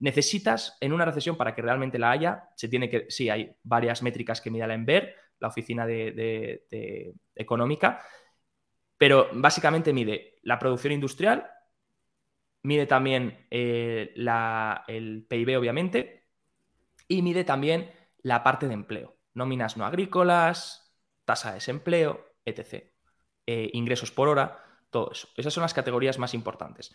Necesitas, 0.00 0.76
en 0.80 0.92
una 0.92 1.04
recesión, 1.04 1.36
para 1.36 1.54
que 1.54 1.62
realmente 1.62 1.98
la 1.98 2.10
haya, 2.10 2.48
se 2.56 2.68
tiene 2.68 2.90
que, 2.90 3.06
sí, 3.08 3.30
hay 3.30 3.54
varias 3.62 4.02
métricas 4.02 4.40
que 4.40 4.50
mide 4.50 4.66
la 4.66 4.74
ENVER, 4.74 5.14
la 5.38 5.48
oficina 5.48 5.86
de, 5.86 7.14
económica, 7.36 8.02
pero 8.98 9.28
básicamente 9.32 9.92
mide 9.92 10.38
la 10.42 10.58
producción 10.58 10.92
industrial, 10.92 11.48
mide 12.62 12.86
también 12.86 13.46
eh, 13.50 14.12
el 14.88 15.26
PIB, 15.28 15.58
obviamente, 15.58 16.26
y 17.08 17.22
mide 17.22 17.44
también 17.44 17.90
la 18.22 18.42
parte 18.42 18.68
de 18.68 18.74
empleo, 18.74 19.16
nóminas 19.34 19.76
no 19.76 19.84
agrícolas, 19.84 20.94
tasa 21.24 21.48
de 21.50 21.54
desempleo, 21.56 22.34
etc. 22.44 22.84
Eh, 23.46 23.70
ingresos 23.72 24.10
por 24.10 24.28
hora, 24.28 24.64
todo 24.90 25.10
eso. 25.12 25.28
Esas 25.36 25.52
son 25.52 25.62
las 25.62 25.74
categorías 25.74 26.18
más 26.18 26.34
importantes. 26.34 26.94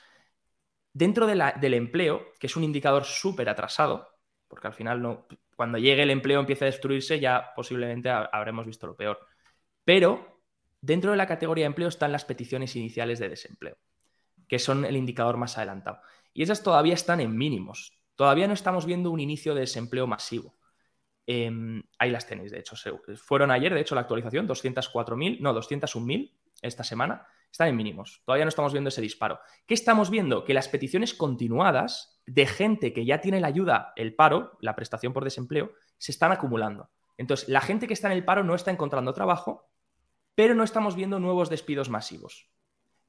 Dentro 0.93 1.27
del 1.27 1.73
empleo, 1.73 2.27
que 2.39 2.47
es 2.47 2.55
un 2.55 2.63
indicador 2.63 3.03
súper 3.03 3.49
atrasado, 3.49 4.15
porque 4.47 4.67
al 4.67 4.73
final 4.73 5.01
no, 5.01 5.27
cuando 5.55 5.77
llegue 5.77 6.03
el 6.03 6.11
empleo 6.11 6.39
empiece 6.39 6.65
a 6.65 6.67
destruirse, 6.67 7.19
ya 7.19 7.51
posiblemente 7.55 8.09
habremos 8.09 8.65
visto 8.65 8.87
lo 8.87 8.95
peor. 8.95 9.19
Pero 9.83 10.41
dentro 10.81 11.11
de 11.11 11.17
la 11.17 11.27
categoría 11.27 11.63
de 11.63 11.67
empleo 11.67 11.89
están 11.89 12.11
las 12.11 12.25
peticiones 12.25 12.75
iniciales 12.75 13.19
de 13.19 13.29
desempleo, 13.29 13.77
que 14.47 14.59
son 14.59 14.85
el 14.85 14.95
indicador 14.95 15.37
más 15.37 15.57
adelantado. 15.57 15.99
Y 16.33 16.43
esas 16.43 16.63
todavía 16.63 16.93
están 16.93 17.19
en 17.19 17.35
mínimos. 17.35 17.97
Todavía 18.15 18.47
no 18.47 18.53
estamos 18.53 18.85
viendo 18.85 19.11
un 19.11 19.19
inicio 19.19 19.53
de 19.53 19.61
desempleo 19.61 20.07
masivo. 20.07 20.55
Em, 21.27 21.81
ahí 21.97 22.11
las 22.11 22.27
tenéis, 22.27 22.51
de 22.51 22.59
hecho. 22.59 22.75
fueron 23.15 23.51
ayer, 23.51 23.73
de 23.73 23.81
hecho, 23.81 23.95
la 23.95 24.01
actualización, 24.01 24.47
204.000, 24.47 25.39
no, 25.39 25.53
201.000 25.53 26.31
esta 26.61 26.83
semana 26.83 27.27
están 27.51 27.69
en 27.69 27.75
mínimos. 27.75 28.21
Todavía 28.25 28.45
no 28.45 28.49
estamos 28.49 28.73
viendo 28.73 28.89
ese 28.89 29.01
disparo. 29.01 29.39
¿Qué 29.65 29.73
estamos 29.73 30.09
viendo? 30.09 30.43
Que 30.43 30.53
las 30.53 30.67
peticiones 30.67 31.13
continuadas 31.13 32.21
de 32.25 32.45
gente 32.45 32.93
que 32.93 33.05
ya 33.05 33.21
tiene 33.21 33.39
la 33.39 33.47
ayuda, 33.47 33.93
el 33.95 34.13
paro, 34.13 34.57
la 34.61 34.75
prestación 34.75 35.13
por 35.13 35.23
desempleo, 35.23 35.71
se 35.97 36.11
están 36.11 36.31
acumulando. 36.31 36.89
Entonces, 37.17 37.47
la 37.47 37.61
gente 37.61 37.87
que 37.87 37.93
está 37.93 38.11
en 38.11 38.17
el 38.17 38.25
paro 38.25 38.43
no 38.43 38.55
está 38.55 38.71
encontrando 38.71 39.13
trabajo, 39.13 39.69
pero 40.35 40.53
no 40.53 40.63
estamos 40.63 40.95
viendo 40.95 41.19
nuevos 41.19 41.49
despidos 41.49 41.89
masivos. 41.89 42.49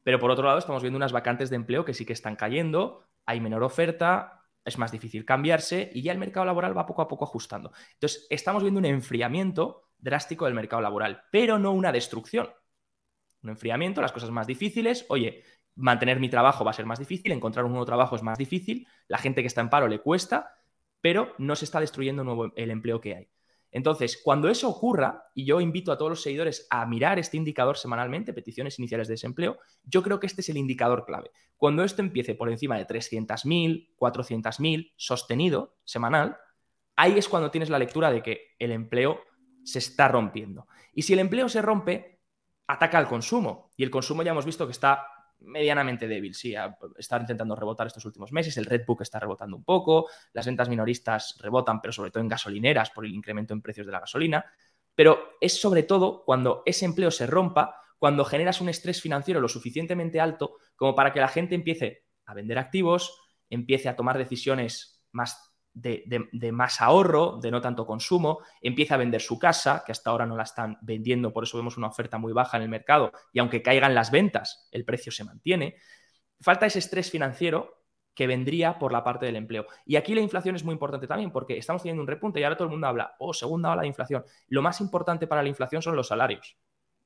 Pero 0.07 0.21
por 0.21 0.31
otro 0.31 0.47
lado, 0.47 0.59
estamos 0.59 0.83
viendo 0.83 0.99
unas 0.99 1.11
vacantes 1.11 1.51
de 1.51 1.57
empleo 1.57 1.85
que 1.85 1.92
sí 1.92 2.07
que 2.07 2.12
están 2.12 2.37
cayendo, 2.37 3.03
hay 3.25 3.40
menor 3.40 3.64
oferta, 3.64 4.45
es 4.64 4.79
más 4.79 4.92
difícil 4.92 5.25
cambiarse 5.25 5.90
y 5.92 6.03
ya 6.03 6.12
el 6.12 6.19
mercado 6.19 6.47
laboral 6.47 6.79
va 6.79 6.87
poco 6.87 7.03
a 7.03 7.09
poco 7.09 7.25
ajustando. 7.25 7.73
Entonces, 7.95 8.25
estamos 8.31 8.62
viendo 8.62 8.79
un 8.79 8.85
enfriamiento 8.85 9.90
drástico 9.99 10.45
del 10.45 10.55
mercado 10.55 10.81
laboral, 10.81 11.25
pero 11.33 11.59
no 11.59 11.73
una 11.73 11.90
destrucción 11.90 12.49
un 13.42 13.51
enfriamiento, 13.51 14.01
las 14.01 14.12
cosas 14.12 14.31
más 14.31 14.47
difíciles. 14.47 15.07
Oye, 15.09 15.42
mantener 15.75 16.21
mi 16.21 16.29
trabajo 16.29 16.64
va 16.64 16.71
a 16.71 16.75
ser 16.75 16.87
más 16.87 17.01
difícil, 17.01 17.33
encontrar 17.33 17.64
un 17.64 17.73
nuevo 17.73 17.85
trabajo 17.85 18.14
es 18.14 18.23
más 18.23 18.38
difícil, 18.38 18.87
la 19.09 19.19
gente 19.19 19.40
que 19.40 19.49
está 19.49 19.61
en 19.61 19.71
paro 19.71 19.88
le 19.88 20.01
cuesta, 20.01 20.55
pero 21.01 21.35
no 21.38 21.57
se 21.57 21.64
está 21.64 21.81
destruyendo 21.81 22.23
nuevo 22.23 22.53
el 22.55 22.71
empleo 22.71 23.01
que 23.01 23.16
hay. 23.16 23.29
Entonces, 23.77 24.19
cuando 24.25 24.49
eso 24.49 24.71
ocurra, 24.71 25.27
y 25.35 25.45
yo 25.45 25.61
invito 25.61 25.93
a 25.93 25.99
todos 25.99 26.09
los 26.09 26.23
seguidores 26.23 26.67
a 26.71 26.87
mirar 26.87 27.19
este 27.19 27.37
indicador 27.37 27.77
semanalmente, 27.77 28.33
peticiones 28.33 28.79
iniciales 28.79 29.07
de 29.07 29.12
desempleo, 29.12 29.59
yo 29.85 30.03
creo 30.03 30.19
que 30.19 30.27
este 30.27 30.41
es 30.41 30.49
el 30.49 30.57
indicador 30.57 31.05
clave. 31.05 31.31
Cuando 31.59 31.85
esto 31.85 32.01
empiece 32.01 32.35
por 32.35 32.49
encima 32.49 32.79
de 32.79 32.87
300.000, 32.87 33.95
400.000, 33.99 34.95
sostenido, 34.97 35.77
semanal, 35.85 36.39
ahí 36.97 37.19
es 37.19 37.29
cuando 37.29 37.51
tienes 37.51 37.69
la 37.69 37.79
lectura 37.79 38.11
de 38.11 38.23
que 38.23 38.55
el 38.59 38.73
empleo 38.73 39.21
se 39.62 39.81
está 39.81 40.09
rompiendo. 40.09 40.67
Y 40.95 41.03
si 41.03 41.12
el 41.12 41.19
empleo 41.19 41.51
se 41.51 41.61
rompe, 41.61 42.23
ataca 42.67 42.97
al 42.97 43.09
consumo. 43.09 43.73
Y 43.77 43.85
el 43.85 43.91
consumo 43.91 44.23
ya 44.23 44.31
hemos 44.31 44.47
visto 44.47 44.65
que 44.65 44.73
está 44.73 45.07
medianamente 45.40 46.09
débil. 46.09 46.35
Sí, 46.35 46.55
está 46.96 47.18
intentando 47.18 47.55
rebotar 47.57 47.87
estos 47.87 48.05
últimos 48.05 48.33
meses. 48.33 48.57
El 48.57 48.64
Redbook 48.64 49.03
está 49.03 49.18
rebotando 49.18 49.57
un 49.57 49.64
poco. 49.64 50.09
Las 50.33 50.46
ventas 50.46 50.68
minoristas 50.68 51.37
rebotan, 51.40 51.81
pero 51.81 51.92
sobre 51.92 52.11
todo 52.11 52.22
en 52.22 52.29
gasolineras 52.29 52.90
por 52.90 53.05
el 53.05 53.14
incremento 53.14 53.55
en 53.55 53.62
precios 53.62 53.87
de 53.87 53.92
la 53.92 54.01
gasolina. 54.01 54.44
Pero 54.94 55.37
es 55.40 55.61
sobre 55.61 55.83
todo 55.83 56.25
cuando 56.25 56.62
ese 56.64 56.85
empleo 56.85 57.11
se 57.11 57.27
rompa, 57.27 57.81
cuando 57.99 58.25
generas 58.25 58.61
un 58.61 58.68
estrés 58.68 59.01
financiero 59.01 59.40
lo 59.40 59.49
suficientemente 59.49 60.20
alto 60.20 60.57
como 60.75 60.94
para 60.94 61.12
que 61.12 61.20
la 61.20 61.29
gente 61.29 61.55
empiece 61.55 62.05
a 62.25 62.35
vender 62.35 62.59
activos, 62.59 63.20
empiece 63.49 63.88
a 63.88 63.96
tomar 63.96 64.18
decisiones 64.18 65.05
más 65.12 65.56
de, 65.77 66.53
más 66.53 66.81
ahorro, 66.81 67.39
de 67.41 67.51
no 67.51 67.61
tanto 67.61 67.87
consumo, 67.87 68.41
empieza 68.62 68.95
a 68.95 68.99
vender 68.99 69.21
su 69.21 69.39
casa, 69.39 69.83
que 69.85 69.93
hasta 69.93 70.11
ahora 70.11 70.27
no 70.27 70.37
la 70.37 70.45
están 70.45 70.79
vendiendo, 70.81 71.33
por 71.33 71.45
eso 71.45 71.59
vemos 71.59 71.77
una 71.77 71.89
oferta 71.89 72.19
muy 72.19 72.33
baja 72.33 72.57
en 72.57 72.62
el 72.62 72.69
mercado, 72.69 73.12
y 73.33 73.39
aunque 73.39 73.62
caigan 73.62 73.95
las 73.95 74.11
ventas, 74.11 74.69
el 74.73 74.85
precio 74.85 75.12
se 75.12 75.25
mantiene. 75.25 75.77
Falta 76.41 76.67
ese 76.67 76.79
estrés 76.79 77.11
financiero 77.11 77.85
que 78.15 78.27
vendría 78.27 78.79
por 78.79 78.93
la 78.93 79.05
parte 79.05 79.27
del 79.27 79.37
empleo. 79.37 79.67
Y 79.85 79.97
aquí 79.97 80.15
la 80.15 80.23
inflación 80.23 80.57
es 80.57 80.65
muy 80.65 80.73
importante 80.73 81.07
también, 81.07 81.31
porque 81.31 81.59
estamos 81.59 81.83
teniendo 81.83 82.03
un 82.03 82.09
repunte 82.09 82.41
y 82.41 82.45
ahora 82.45 82.57
todo 82.57 82.65
el 82.65 82.73
mundo 82.73 82.87
habla, 82.87 83.15
oh, 83.19 83.35
segunda 83.35 83.71
ola 83.71 83.83
de 83.83 83.89
inflación. 83.89 84.25
Lo 84.49 84.62
más 84.62 84.81
importante 84.81 85.27
para 85.27 85.43
la 85.43 85.51
inflación 85.51 85.83
son 85.83 85.95
los 85.95 86.09
salarios 86.09 86.57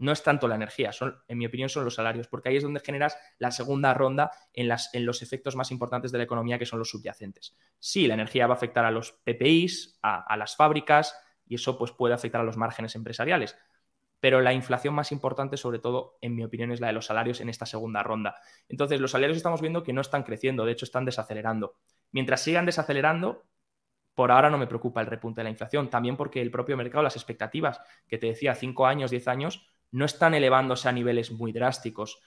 no 0.00 0.12
es 0.12 0.22
tanto 0.22 0.48
la 0.48 0.54
energía, 0.54 0.92
son, 0.92 1.22
en 1.28 1.36
mi 1.36 1.44
opinión 1.44 1.68
son 1.68 1.84
los 1.84 1.94
salarios, 1.94 2.26
porque 2.26 2.48
ahí 2.48 2.56
es 2.56 2.62
donde 2.62 2.80
generas 2.80 3.18
la 3.38 3.50
segunda 3.50 3.92
ronda 3.92 4.30
en, 4.54 4.66
las, 4.66 4.92
en 4.94 5.04
los 5.04 5.20
efectos 5.20 5.56
más 5.56 5.70
importantes 5.70 6.10
de 6.10 6.18
la 6.18 6.24
economía, 6.24 6.58
que 6.58 6.64
son 6.64 6.78
los 6.78 6.88
subyacentes. 6.88 7.54
Sí, 7.78 8.06
la 8.06 8.14
energía 8.14 8.46
va 8.46 8.54
a 8.54 8.56
afectar 8.56 8.86
a 8.86 8.90
los 8.90 9.12
PPIs, 9.12 9.98
a, 10.02 10.36
las 10.38 10.56
fábricas, 10.56 11.14
y 11.44 11.56
eso 11.56 11.76
pues, 11.76 11.92
puede 11.92 12.14
afectar 12.14 12.40
a 12.40 12.44
los 12.44 12.56
márgenes 12.56 12.94
empresariales. 12.94 13.58
Pero 14.20 14.40
la 14.40 14.54
inflación 14.54 14.94
más 14.94 15.12
importante, 15.12 15.58
sobre 15.58 15.78
todo, 15.78 16.16
en 16.22 16.34
mi 16.34 16.44
opinión, 16.44 16.72
es 16.72 16.80
la 16.80 16.86
de 16.86 16.94
los 16.94 17.06
salarios 17.06 17.42
en 17.42 17.50
esta 17.50 17.66
segunda 17.66 18.02
ronda. 18.02 18.36
Entonces, 18.68 19.00
los 19.00 19.10
salarios 19.10 19.36
estamos 19.36 19.60
viendo 19.60 19.82
que 19.82 19.92
no 19.92 20.00
están 20.00 20.22
creciendo, 20.22 20.64
de 20.64 20.72
hecho, 20.72 20.86
están 20.86 21.04
desacelerando. 21.04 21.76
Mientras 22.10 22.42
sigan 22.42 22.64
desacelerando, 22.64 23.44
por 24.14 24.30
ahora 24.30 24.48
no 24.48 24.58
me 24.58 24.66
preocupa 24.66 25.02
el 25.02 25.06
repunte 25.06 25.40
de 25.40 25.44
la 25.44 25.50
inflación, 25.50 25.90
también 25.90 26.16
porque 26.16 26.40
el 26.40 26.50
propio 26.50 26.76
mercado, 26.76 27.02
las 27.02 27.16
expectativas 27.16 27.80
que 28.06 28.18
te 28.18 28.28
decía, 28.28 28.54
5 28.54 28.86
años, 28.86 29.10
10 29.10 29.28
años, 29.28 29.66
no 29.92 30.04
están 30.04 30.34
elevándose 30.34 30.88
a 30.88 30.92
niveles 30.92 31.32
muy 31.32 31.52
drásticos. 31.52 32.20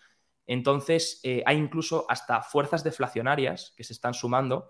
Entonces, 0.45 1.19
eh, 1.23 1.43
hay 1.45 1.58
incluso 1.58 2.06
hasta 2.10 2.41
fuerzas 2.41 2.84
deflacionarias 2.84 3.73
que 3.78 3.84
se 3.84 3.93
están 3.93 4.13
sumando, 4.13 4.69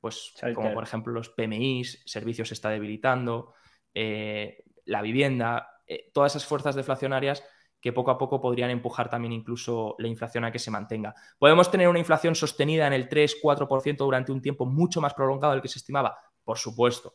pues 0.00 0.32
como 0.54 0.72
por 0.72 0.84
ejemplo 0.84 1.12
los 1.12 1.30
PMIs, 1.30 2.02
servicios 2.06 2.48
se 2.48 2.54
está 2.54 2.70
debilitando, 2.70 3.54
eh, 3.94 4.62
la 4.84 5.02
vivienda, 5.02 5.68
eh, 5.86 6.10
todas 6.12 6.32
esas 6.32 6.46
fuerzas 6.46 6.76
deflacionarias 6.76 7.42
que 7.80 7.92
poco 7.92 8.10
a 8.10 8.18
poco 8.18 8.40
podrían 8.40 8.70
empujar 8.70 9.08
también 9.08 9.32
incluso 9.32 9.94
la 9.98 10.08
inflación 10.08 10.44
a 10.44 10.52
que 10.52 10.58
se 10.58 10.70
mantenga. 10.70 11.14
Podemos 11.38 11.70
tener 11.70 11.88
una 11.88 11.98
inflación 11.98 12.34
sostenida 12.34 12.86
en 12.86 12.92
el 12.92 13.08
3-4% 13.08 13.96
durante 13.98 14.32
un 14.32 14.42
tiempo 14.42 14.66
mucho 14.66 15.00
más 15.00 15.14
prolongado 15.14 15.52
del 15.52 15.62
que 15.62 15.68
se 15.68 15.78
estimaba, 15.78 16.18
por 16.44 16.58
supuesto. 16.58 17.14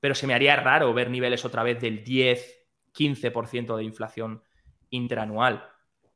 Pero 0.00 0.14
se 0.14 0.26
me 0.26 0.34
haría 0.34 0.56
raro 0.56 0.92
ver 0.94 1.10
niveles 1.10 1.44
otra 1.44 1.62
vez 1.62 1.80
del 1.80 2.02
10, 2.02 2.57
15% 2.92 3.76
de 3.76 3.84
inflación 3.84 4.42
interanual. 4.90 5.64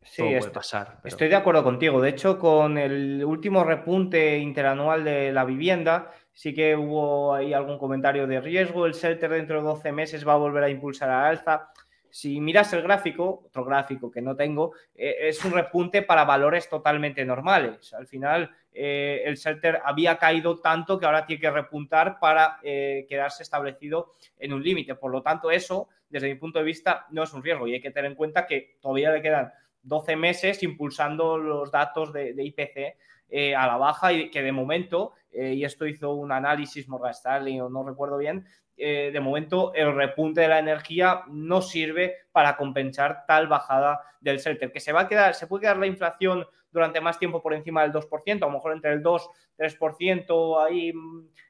Sí, 0.05 0.23
puede 0.23 0.51
pasar. 0.51 1.01
Estoy 1.05 1.29
de 1.29 1.37
acuerdo 1.37 1.63
contigo. 1.63 2.01
De 2.01 2.11
hecho, 2.11 2.39
con 2.39 2.77
el 2.77 3.25
último 3.25 3.63
repunte 3.63 4.39
interanual 4.39 5.05
de 5.05 5.33
la 5.33 5.45
vivienda, 5.45 6.11
sí 6.33 6.53
que 6.53 6.75
hubo 6.75 7.35
ahí 7.35 7.53
algún 7.53 7.79
comentario 7.79 8.27
de 8.27 8.41
riesgo. 8.41 8.87
El 8.87 8.95
shelter 8.95 9.31
dentro 9.31 9.59
de 9.59 9.63
12 9.63 9.93
meses 9.93 10.27
va 10.27 10.33
a 10.33 10.39
volver 10.39 10.65
a 10.65 10.71
impulsar 10.71 11.09
a 11.09 11.29
alza. 11.29 11.71
Si 12.13 12.43
miras 12.43 12.71
el 12.75 12.83
gráfico, 12.83 13.45
otro 13.47 13.65
gráfico 13.65 14.11
que 14.11 14.21
no 14.21 14.37
tengo, 14.37 14.75
eh, 14.95 15.17
es 15.23 15.43
un 15.47 15.53
repunte 15.53 16.03
para 16.03 16.27
valores 16.27 16.69
totalmente 16.69 17.25
normales. 17.25 17.95
Al 17.95 18.07
final, 18.07 18.55
eh, 18.71 19.23
el 19.25 19.37
shelter 19.37 19.81
había 19.83 20.19
caído 20.19 20.61
tanto 20.61 20.99
que 20.99 21.07
ahora 21.07 21.25
tiene 21.25 21.41
que 21.41 21.51
repuntar 21.51 22.19
para 22.21 22.59
eh, 22.63 23.07
quedarse 23.09 23.43
establecido 23.43 24.13
en 24.39 24.53
un 24.53 24.63
límite. 24.63 24.95
Por 24.95 25.11
lo 25.11 25.23
tanto, 25.23 25.51
eso 25.51 25.89
desde 26.13 26.29
mi 26.29 26.35
punto 26.35 26.59
de 26.59 26.67
vista, 26.67 27.07
no 27.11 27.23
es 27.23 27.33
un 27.33 27.43
riesgo 27.43 27.67
y 27.67 27.73
hay 27.73 27.81
que 27.81 27.91
tener 27.91 28.11
en 28.11 28.17
cuenta 28.17 28.47
que 28.47 28.77
todavía 28.83 29.11
le 29.11 29.23
quedan 29.23 29.51
12 29.83 30.15
meses 30.17 30.63
impulsando 30.63 31.39
los 31.39 31.73
datos 31.73 32.13
de, 32.13 32.35
IPC 32.37 32.99
eh, 33.35 33.57
a 33.57 33.67
la 33.67 33.79
baja 33.79 34.13
y 34.13 34.31
que 34.31 34.43
de 34.43 34.53
momento, 34.53 35.15
eh, 35.31 35.55
y 35.55 35.65
esto 35.65 35.87
hizo 35.87 36.13
un 36.13 36.33
análisis 36.33 36.87
Morgan 36.87 37.13
Stanley 37.13 37.59
o 37.61 37.71
no 37.71 37.83
recuerdo 37.83 38.19
bien, 38.19 38.45
eh, 38.77 39.09
de 39.11 39.21
momento 39.21 39.73
el 39.75 39.95
repunte 39.95 40.43
de 40.43 40.49
la 40.49 40.59
energía 40.59 41.23
no 41.29 41.63
sirve 41.63 42.17
para 42.31 42.59
compensar 42.59 43.25
tal 43.27 43.47
bajada 43.47 44.03
del 44.21 44.39
shelter. 44.39 44.71
Que 44.71 44.81
se 44.81 44.93
va 44.93 45.03
a 45.03 45.09
quedar, 45.09 45.35
se 45.35 45.47
puede 45.47 45.63
quedar 45.63 45.79
la 45.79 45.87
inflación 45.87 46.47
durante 46.71 47.01
más 47.01 47.19
tiempo 47.19 47.43
por 47.43 47.55
encima 47.55 47.81
del 47.83 47.93
2%, 47.93 48.43
a 48.43 48.47
lo 48.47 48.53
mejor 48.53 48.73
entre 48.73 48.93
el 48.93 49.03
2-3% 49.03 50.63
ahí 50.63 50.93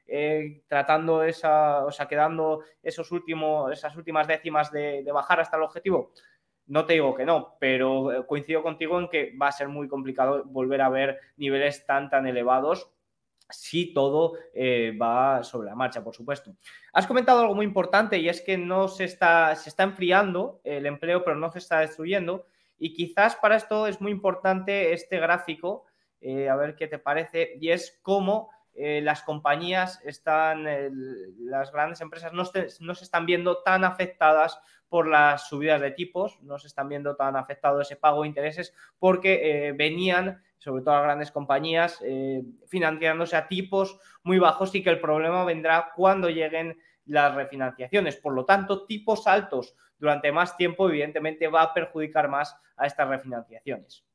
eh, 0.07 0.63
tratando 0.69 1.21
esa, 1.21 1.83
o 1.83 1.91
sea, 1.91 2.07
quedando 2.07 2.61
esos 2.81 3.11
últimos, 3.11 3.73
esas 3.73 3.93
últimas 3.97 4.25
décimas 4.25 4.71
de 4.71 5.03
bajar 5.11 5.41
hasta 5.41 5.57
el 5.57 5.63
objetivo. 5.63 6.13
No 6.67 6.85
te 6.85 6.93
digo 6.93 7.15
que 7.15 7.25
no, 7.25 7.57
pero 7.59 8.11
eh, 8.11 8.25
coincido 8.25 8.63
contigo 8.63 8.99
en 8.99 9.09
que 9.09 9.35
va 9.39 9.47
a 9.47 9.51
ser 9.51 9.67
muy 9.67 9.87
complicado 9.87 10.43
volver 10.45 10.81
a 10.81 10.89
ver 10.89 11.19
niveles 11.37 11.85
tan 11.85 12.09
tan 12.09 12.25
elevados 12.25 12.93
si 13.49 13.93
todo 13.93 14.33
eh, 14.53 14.97
va 14.99 15.43
sobre 15.43 15.69
la 15.69 15.75
marcha, 15.75 16.03
por 16.03 16.15
supuesto. 16.15 16.55
Has 16.93 17.07
comentado 17.07 17.41
algo 17.41 17.55
muy 17.55 17.65
importante 17.65 18.17
y 18.17 18.29
es 18.29 18.41
que 18.41 18.57
no 18.57 18.87
se 18.87 19.03
está, 19.05 19.55
se 19.55 19.69
está 19.69 19.83
enfriando 19.83 20.61
el 20.63 20.85
empleo, 20.85 21.23
pero 21.23 21.35
no 21.35 21.51
se 21.51 21.59
está 21.59 21.79
destruyendo. 21.79 22.47
Y 22.77 22.93
quizás 22.93 23.35
para 23.35 23.55
esto 23.55 23.87
es 23.87 24.01
muy 24.01 24.11
importante 24.11 24.93
este 24.93 25.19
gráfico, 25.19 25.85
eh, 26.21 26.49
a 26.49 26.55
ver 26.55 26.75
qué 26.75 26.87
te 26.87 26.99
parece, 26.99 27.57
y 27.59 27.69
es 27.69 27.99
cómo 28.01 28.49
eh, 28.75 29.01
las 29.01 29.23
compañías 29.23 30.01
están, 30.03 30.65
las 31.39 31.71
grandes 31.71 32.01
empresas 32.01 32.33
no, 32.33 32.45
se 32.45 33.03
están 33.03 33.25
viendo 33.25 33.61
tan 33.63 33.83
afectadas 33.83 34.59
por 34.89 35.07
las 35.07 35.47
subidas 35.47 35.81
de 35.81 35.91
tipos, 35.91 36.41
no 36.41 36.59
se 36.59 36.67
están 36.67 36.87
viendo 36.89 37.15
tan 37.15 37.35
afectado 37.35 37.81
ese 37.81 37.95
pago 37.95 38.21
de 38.21 38.27
intereses 38.27 38.73
porque 38.99 39.73
venían 39.75 40.41
sobre 40.63 40.81
todo 40.81 40.95
las 40.95 41.03
grandes 41.03 41.31
compañías, 41.31 41.99
eh, 42.05 42.41
financiándose 42.67 43.35
a 43.35 43.49
tipos 43.49 43.99
muy 44.23 44.39
bajos 44.39 44.73
y 44.73 44.81
que 44.81 44.91
el 44.91 45.01
problema 45.01 45.43
vendrá 45.43 45.91
cuando 45.93 46.29
lleguen 46.29 46.79
las 47.05 47.35
refinanciaciones. 47.35 48.15
Por 48.15 48.33
lo 48.33 48.45
tanto, 48.45 48.85
tipos 48.85 49.27
altos 49.27 49.75
durante 49.99 50.31
más 50.31 50.55
tiempo, 50.55 50.87
evidentemente, 50.87 51.49
va 51.49 51.63
a 51.63 51.73
perjudicar 51.73 52.29
más 52.29 52.55
a 52.77 52.85
estas 52.87 53.09
refinanciaciones. 53.09 54.05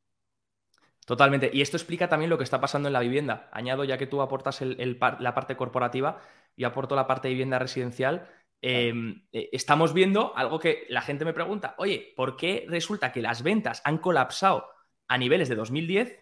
Totalmente. 1.09 1.51
Y 1.55 1.63
esto 1.63 1.79
explica 1.79 2.11
también 2.11 2.29
lo 2.29 2.37
que 2.37 2.45
está 2.45 2.61
pasando 2.61 2.91
en 2.91 2.93
la 2.93 3.01
vivienda. 3.01 3.49
Añado, 3.51 3.83
ya 3.85 3.97
que 3.97 4.07
tú 4.07 4.21
aportas 4.21 4.61
la 4.61 5.35
parte 5.35 5.57
corporativa 5.57 6.21
y 6.55 6.65
aporto 6.65 6.95
la 6.95 7.07
parte 7.07 7.29
de 7.29 7.33
vivienda 7.33 7.59
residencial. 7.59 8.29
Em, 8.61 9.27
eh, 9.33 9.49
estamos 9.53 9.95
viendo 9.95 10.37
algo 10.37 10.59
que 10.59 10.85
la 10.91 11.01
gente 11.01 11.25
me 11.25 11.33
pregunta, 11.33 11.75
oye, 11.79 12.13
¿por 12.15 12.37
qué 12.37 12.67
resulta 12.69 13.11
que 13.11 13.23
las 13.23 13.43
ventas 13.43 13.81
han 13.87 13.97
colapsado 13.97 14.67
a 15.07 15.17
niveles 15.17 15.49
de 15.49 15.55
2010 15.55 16.15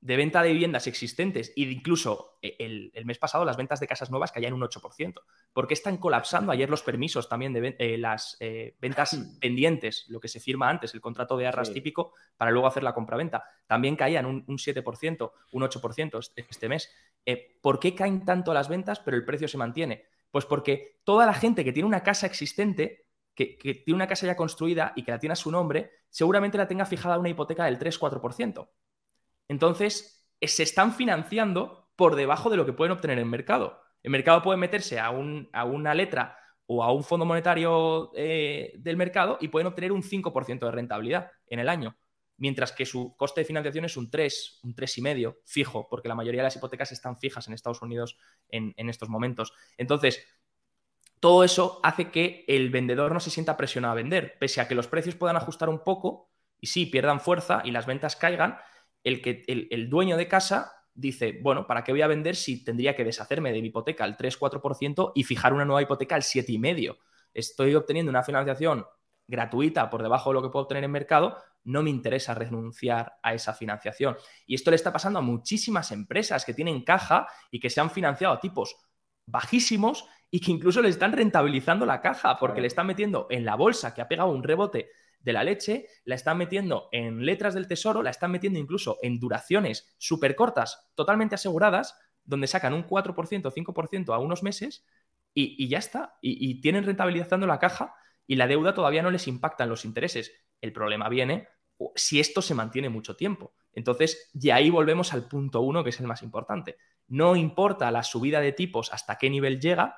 de 0.00 0.16
venta 0.16 0.42
de 0.42 0.52
viviendas 0.52 0.86
existentes 0.86 1.52
e 1.56 1.62
incluso 1.62 2.38
eh, 2.40 2.56
el, 2.94 3.04
mes 3.04 3.18
pasado 3.18 3.44
las 3.44 3.56
ventas 3.56 3.80
de 3.80 3.88
casas 3.88 4.10
nuevas 4.10 4.30
caían 4.30 4.52
un 4.52 4.60
8%. 4.60 5.20
¿Por 5.52 5.66
qué 5.66 5.74
están 5.74 5.96
colapsando 5.96 6.52
ayer 6.52 6.70
los 6.70 6.82
permisos 6.82 7.28
también 7.28 7.52
de 7.52 7.74
eh, 7.78 7.98
las 7.98 8.36
eh, 8.40 8.76
ventas 8.80 9.18
pendientes, 9.40 10.06
lo 10.08 10.20
que 10.20 10.28
se 10.28 10.40
firma 10.40 10.68
antes, 10.68 10.94
el 10.94 11.00
contrato 11.00 11.36
de 11.36 11.46
arras 11.46 11.72
típico, 11.72 12.12
para 12.36 12.50
luego 12.50 12.68
hacer 12.68 12.84
la 12.84 12.94
compraventa? 12.94 13.42
También 13.66 13.96
caían 13.96 14.26
un, 14.26 14.44
7%, 14.46 15.32
un 15.52 15.62
8% 15.62 16.18
este, 16.18 16.46
este 16.48 16.68
mes. 16.68 16.90
¿Por 17.60 17.80
qué 17.80 17.94
caen 17.94 18.24
tanto 18.24 18.54
las 18.54 18.68
ventas 18.68 19.00
pero 19.00 19.16
el 19.16 19.24
precio 19.24 19.48
se 19.48 19.58
mantiene? 19.58 20.06
Pues 20.30 20.44
porque 20.44 21.00
toda 21.04 21.26
la 21.26 21.34
gente 21.34 21.64
que 21.64 21.72
tiene 21.72 21.86
una 21.86 22.02
casa 22.02 22.26
existente 22.26 23.06
que, 23.34 23.56
que, 23.56 23.74
tiene 23.74 23.96
una 23.96 24.06
casa 24.06 24.26
ya 24.26 24.36
construida 24.36 24.92
y 24.96 25.02
que 25.02 25.10
la 25.10 25.18
tiene 25.18 25.32
a 25.32 25.36
su 25.36 25.50
nombre, 25.50 25.90
seguramente 26.08 26.58
la 26.58 26.68
tenga 26.68 26.86
fijada 26.86 27.18
una 27.18 27.28
hipoteca 27.28 27.64
del 27.64 27.78
3-4%. 27.78 28.68
Entonces, 29.48 30.26
eh, 30.40 30.48
se 30.48 30.62
están 30.62 30.94
financiando 30.94 31.88
por 31.96 32.14
debajo 32.14 32.50
de 32.50 32.56
lo 32.56 32.64
que 32.64 32.72
pueden 32.72 32.92
obtener 32.92 33.18
en 33.18 33.24
el 33.24 33.30
mercado. 33.30 33.80
El 34.02 34.12
mercado 34.12 34.42
puede 34.42 34.58
meterse 34.58 35.00
a, 35.00 35.10
una 35.10 35.94
letra 35.94 36.38
o 36.66 36.84
a 36.84 36.92
un 36.92 37.02
fondo 37.02 37.26
monetario 37.26 38.12
eh, 38.14 38.74
del 38.78 38.96
mercado 38.96 39.38
y 39.40 39.48
pueden 39.48 39.66
obtener 39.66 39.90
un 39.90 40.02
5% 40.02 40.66
de 40.66 40.70
rentabilidad 40.70 41.32
en 41.46 41.58
el 41.58 41.68
año, 41.68 41.98
mientras 42.36 42.70
que 42.72 42.86
su 42.86 43.16
coste 43.16 43.40
de 43.40 43.46
financiación 43.46 43.84
es 43.84 43.96
un 43.96 44.10
3, 44.10 44.60
un 44.62 44.76
3,5 44.76 45.38
fijo, 45.44 45.88
porque 45.90 46.08
la 46.08 46.14
mayoría 46.14 46.42
de 46.42 46.44
las 46.44 46.56
hipotecas 46.56 46.92
están 46.92 47.18
fijas 47.18 47.48
en 47.48 47.54
Estados 47.54 47.82
Unidos 47.82 48.16
en, 48.48 48.74
en 48.76 48.88
estos 48.88 49.08
momentos. 49.08 49.52
Entonces, 49.76 50.24
todo 51.20 51.42
eso 51.42 51.80
hace 51.82 52.10
que 52.10 52.44
el 52.46 52.70
vendedor 52.70 53.12
no 53.12 53.20
se 53.20 53.30
sienta 53.30 53.56
presionado 53.56 53.92
a 53.92 53.96
vender, 53.96 54.38
pese 54.38 54.60
a 54.60 54.68
que 54.68 54.76
los 54.76 54.86
precios 54.86 55.16
puedan 55.16 55.36
ajustar 55.36 55.68
un 55.68 55.82
poco 55.82 56.30
y 56.60 56.68
sí 56.68 56.86
pierdan 56.86 57.20
fuerza 57.20 57.62
y 57.64 57.72
las 57.72 57.86
ventas 57.86 58.14
caigan, 58.14 58.58
el, 59.08 59.22
que, 59.22 59.42
el, 59.46 59.88
dueño 59.88 60.16
de 60.16 60.28
casa 60.28 60.72
dice, 60.94 61.38
bueno, 61.42 61.66
¿para 61.66 61.84
qué 61.84 61.92
voy 61.92 62.02
a 62.02 62.06
vender 62.06 62.36
si 62.36 62.64
tendría 62.64 62.94
que 62.94 63.04
deshacerme 63.04 63.52
de 63.52 63.60
mi 63.60 63.68
hipoteca 63.68 64.04
al 64.04 64.16
3-4% 64.16 65.12
y 65.14 65.24
fijar 65.24 65.52
una 65.52 65.64
nueva 65.64 65.82
hipoteca 65.82 66.14
al 66.14 66.22
7,5%? 66.22 66.96
Estoy 67.34 67.74
obteniendo 67.74 68.10
una 68.10 68.22
financiación 68.22 68.84
gratuita 69.28 69.90
por 69.90 70.02
debajo 70.02 70.30
de 70.30 70.34
lo 70.34 70.42
que 70.42 70.48
puedo 70.48 70.64
obtener 70.64 70.84
en 70.84 70.90
mercado, 70.90 71.36
no 71.64 71.82
me 71.82 71.90
interesa 71.90 72.34
renunciar 72.34 73.18
a 73.22 73.34
esa 73.34 73.52
financiación. 73.52 74.16
Y 74.46 74.54
esto 74.54 74.70
le 74.70 74.76
está 74.76 74.92
pasando 74.92 75.18
a 75.18 75.22
muchísimas 75.22 75.92
empresas 75.92 76.44
que 76.44 76.54
tienen 76.54 76.82
caja 76.82 77.28
y 77.50 77.60
que 77.60 77.68
se 77.68 77.80
han 77.80 77.90
financiado 77.90 78.34
a 78.34 78.40
tipos 78.40 78.76
bajísimos 79.26 80.06
y 80.30 80.40
que 80.40 80.50
incluso 80.50 80.80
le 80.80 80.88
están 80.88 81.12
rentabilizando 81.12 81.84
la 81.84 82.00
caja 82.00 82.38
porque 82.38 82.62
le 82.62 82.66
están 82.66 82.86
metiendo 82.86 83.26
en 83.30 83.44
la 83.44 83.54
bolsa 83.54 83.94
que 83.94 84.00
ha 84.00 84.08
pegado 84.08 84.30
un 84.30 84.42
rebote 84.42 84.90
de 85.20 85.32
la 85.32 85.44
leche, 85.44 85.86
la 86.04 86.14
están 86.14 86.38
metiendo 86.38 86.88
en 86.92 87.24
letras 87.24 87.54
del 87.54 87.68
tesoro, 87.68 88.02
la 88.02 88.10
están 88.10 88.30
metiendo 88.30 88.58
incluso 88.58 88.98
en 89.02 89.18
duraciones 89.18 89.94
súper 89.98 90.36
cortas, 90.36 90.90
totalmente 90.94 91.34
aseguradas, 91.34 91.98
donde 92.24 92.46
sacan 92.46 92.74
un 92.74 92.86
4%, 92.86 93.52
5% 93.52 94.14
a 94.14 94.18
unos 94.18 94.42
meses 94.42 94.86
y, 95.34 95.68
ya 95.68 95.78
está. 95.78 96.18
Y, 96.20 96.60
tienen 96.60 96.84
rentabilizando 96.84 97.46
la 97.46 97.58
caja 97.58 97.94
y 98.26 98.36
la 98.36 98.46
deuda 98.46 98.74
todavía 98.74 99.02
no 99.02 99.10
les 99.10 99.28
impacta 99.28 99.64
en 99.64 99.70
los 99.70 99.84
intereses. 99.84 100.32
El 100.60 100.72
problema 100.72 101.08
viene 101.08 101.48
si 101.94 102.20
esto 102.20 102.42
se 102.42 102.54
mantiene 102.54 102.88
mucho 102.88 103.16
tiempo. 103.16 103.54
Entonces, 103.72 104.30
de 104.32 104.52
ahí 104.52 104.70
volvemos 104.70 105.12
al 105.12 105.28
punto 105.28 105.60
uno, 105.60 105.84
que 105.84 105.90
es 105.90 106.00
el 106.00 106.06
más 106.06 106.22
importante. 106.22 106.76
No 107.06 107.36
importa 107.36 107.90
la 107.90 108.02
subida 108.02 108.40
de 108.40 108.52
tipos 108.52 108.92
hasta 108.92 109.16
qué 109.16 109.30
nivel 109.30 109.60
llega, 109.60 109.96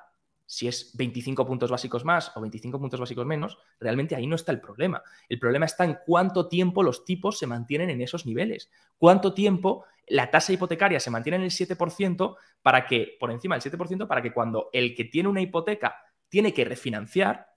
si 0.51 0.67
es 0.67 0.91
25 0.97 1.47
puntos 1.47 1.71
básicos 1.71 2.03
más 2.03 2.35
o 2.35 2.41
25 2.41 2.77
puntos 2.77 2.99
básicos 2.99 3.25
menos, 3.25 3.57
realmente 3.79 4.17
ahí 4.17 4.27
no 4.27 4.35
está 4.35 4.51
el 4.51 4.59
problema. 4.59 5.01
El 5.29 5.39
problema 5.39 5.65
está 5.65 5.85
en 5.85 5.97
cuánto 6.05 6.49
tiempo 6.49 6.83
los 6.83 7.05
tipos 7.05 7.39
se 7.39 7.47
mantienen 7.47 7.89
en 7.89 8.01
esos 8.01 8.25
niveles. 8.25 8.69
Cuánto 8.97 9.33
tiempo 9.33 9.85
la 10.07 10.29
tasa 10.29 10.51
hipotecaria 10.51 10.99
se 10.99 11.09
mantiene 11.09 11.37
en 11.37 11.43
el 11.43 11.51
7% 11.51 12.35
para 12.61 12.85
que, 12.85 13.15
por 13.17 13.31
encima 13.31 13.57
del 13.57 13.71
7%, 13.71 14.05
para 14.09 14.21
que 14.21 14.33
cuando 14.33 14.69
el 14.73 14.93
que 14.93 15.05
tiene 15.05 15.29
una 15.29 15.39
hipoteca 15.39 15.95
tiene 16.27 16.53
que 16.53 16.65
refinanciar, 16.65 17.47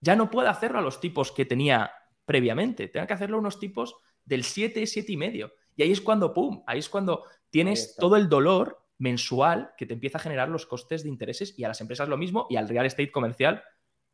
ya 0.00 0.16
no 0.16 0.28
pueda 0.28 0.50
hacerlo 0.50 0.80
a 0.80 0.82
los 0.82 0.98
tipos 0.98 1.30
que 1.30 1.44
tenía 1.44 1.92
previamente. 2.24 2.88
Tenga 2.88 3.06
que 3.06 3.14
hacerlo 3.14 3.36
a 3.36 3.40
unos 3.40 3.60
tipos 3.60 3.94
del 4.24 4.42
7, 4.42 4.84
7 4.84 5.12
y 5.12 5.16
medio. 5.16 5.52
Y 5.76 5.84
ahí 5.84 5.92
es 5.92 6.00
cuando, 6.00 6.34
¡pum! 6.34 6.64
Ahí 6.66 6.80
es 6.80 6.88
cuando 6.88 7.22
tienes 7.50 7.94
todo 7.94 8.16
el 8.16 8.28
dolor 8.28 8.81
mensual 9.02 9.72
que 9.76 9.84
te 9.84 9.94
empieza 9.94 10.18
a 10.18 10.20
generar 10.20 10.48
los 10.48 10.64
costes 10.64 11.02
de 11.02 11.08
intereses 11.08 11.58
y 11.58 11.64
a 11.64 11.68
las 11.68 11.80
empresas 11.80 12.08
lo 12.08 12.16
mismo 12.16 12.46
y 12.48 12.56
al 12.56 12.68
real 12.68 12.86
estate 12.86 13.10
comercial 13.10 13.64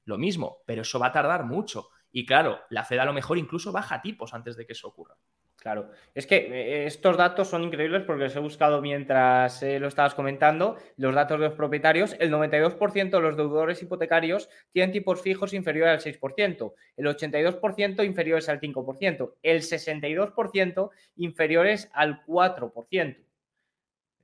lo 0.07 0.17
mismo, 0.17 0.63
pero 0.65 0.81
eso 0.81 0.99
va 0.99 1.09
a 1.09 1.13
tardar 1.13 1.45
mucho. 1.45 1.91
Y 2.11 2.25
claro, 2.25 2.61
la 2.71 2.85
Fed 2.85 2.99
a 2.99 3.05
lo 3.05 3.13
mejor 3.13 3.37
incluso 3.37 3.71
baja 3.71 4.01
tipos 4.01 4.33
antes 4.33 4.57
de 4.57 4.67
que 4.67 4.73
eso 4.73 4.89
ocurra. 4.89 5.15
Claro, 5.57 5.91
es 6.15 6.27
que 6.27 6.37
eh, 6.37 6.87
estos 6.87 7.19
datos 7.19 7.49
son 7.49 7.65
increíbles 7.65 8.05
porque 8.05 8.25
los 8.25 8.37
he 8.37 8.39
buscado 8.39 8.81
mientras 8.81 9.63
eh, 9.63 9.79
lo 9.79 9.89
estabas 9.89 10.15
comentando, 10.15 10.77
los 10.97 11.15
datos 11.15 11.39
de 11.39 11.49
los 11.49 11.55
propietarios, 11.55 12.17
el 12.21 12.31
92% 12.31 13.11
de 13.11 13.21
los 13.21 13.37
deudores 13.37 13.83
hipotecarios 13.83 14.49
tienen 14.73 14.93
tipos 14.93 15.21
fijos 15.21 15.53
inferiores 15.53 16.07
al 16.07 16.15
6%, 16.15 16.73
el 16.97 17.07
82% 17.07 18.07
inferiores 18.07 18.49
al 18.49 18.61
5%, 18.61 19.35
el 19.43 19.61
62% 19.61 20.91
inferiores 21.17 21.91
al 21.93 22.25
4%. 22.25 23.28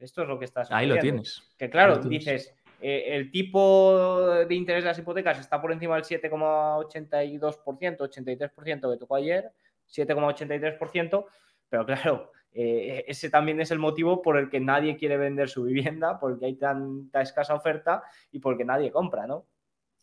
Esto 0.00 0.22
es 0.22 0.28
lo 0.28 0.38
que 0.38 0.44
estás. 0.44 0.70
Ahí 0.70 0.86
lo 0.86 0.98
tienes. 0.98 1.42
Que 1.56 1.70
claro, 1.70 1.98
dices, 1.98 2.54
eh, 2.80 3.16
el 3.16 3.30
tipo 3.30 4.44
de 4.46 4.54
interés 4.54 4.84
de 4.84 4.88
las 4.90 4.98
hipotecas 4.98 5.38
está 5.38 5.60
por 5.60 5.72
encima 5.72 5.94
del 5.94 6.04
7,82%, 6.04 7.96
83% 7.98 8.92
que 8.92 8.98
tocó 8.98 9.16
ayer, 9.16 9.50
7,83%, 9.88 11.26
pero 11.68 11.86
claro, 11.86 12.32
eh, 12.52 13.04
ese 13.08 13.30
también 13.30 13.60
es 13.60 13.70
el 13.70 13.78
motivo 13.78 14.22
por 14.22 14.36
el 14.36 14.48
que 14.48 14.60
nadie 14.60 14.96
quiere 14.96 15.16
vender 15.16 15.48
su 15.48 15.64
vivienda, 15.64 16.20
porque 16.20 16.46
hay 16.46 16.54
tanta 16.56 17.20
escasa 17.20 17.54
oferta 17.54 18.02
y 18.30 18.38
porque 18.38 18.64
nadie 18.64 18.92
compra, 18.92 19.26
¿no? 19.26 19.46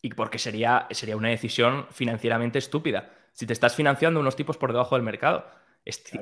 Y 0.02 0.10
porque 0.10 0.40
sería, 0.40 0.88
sería 0.90 1.16
una 1.16 1.30
decisión 1.30 1.86
financieramente 1.92 2.58
estúpida. 2.58 3.12
Si 3.32 3.46
te 3.46 3.54
estás 3.54 3.76
financiando 3.76 4.20
unos 4.20 4.36
tipos 4.36 4.58
por 4.58 4.72
debajo 4.72 4.96
del 4.96 5.04
mercado, 5.04 5.46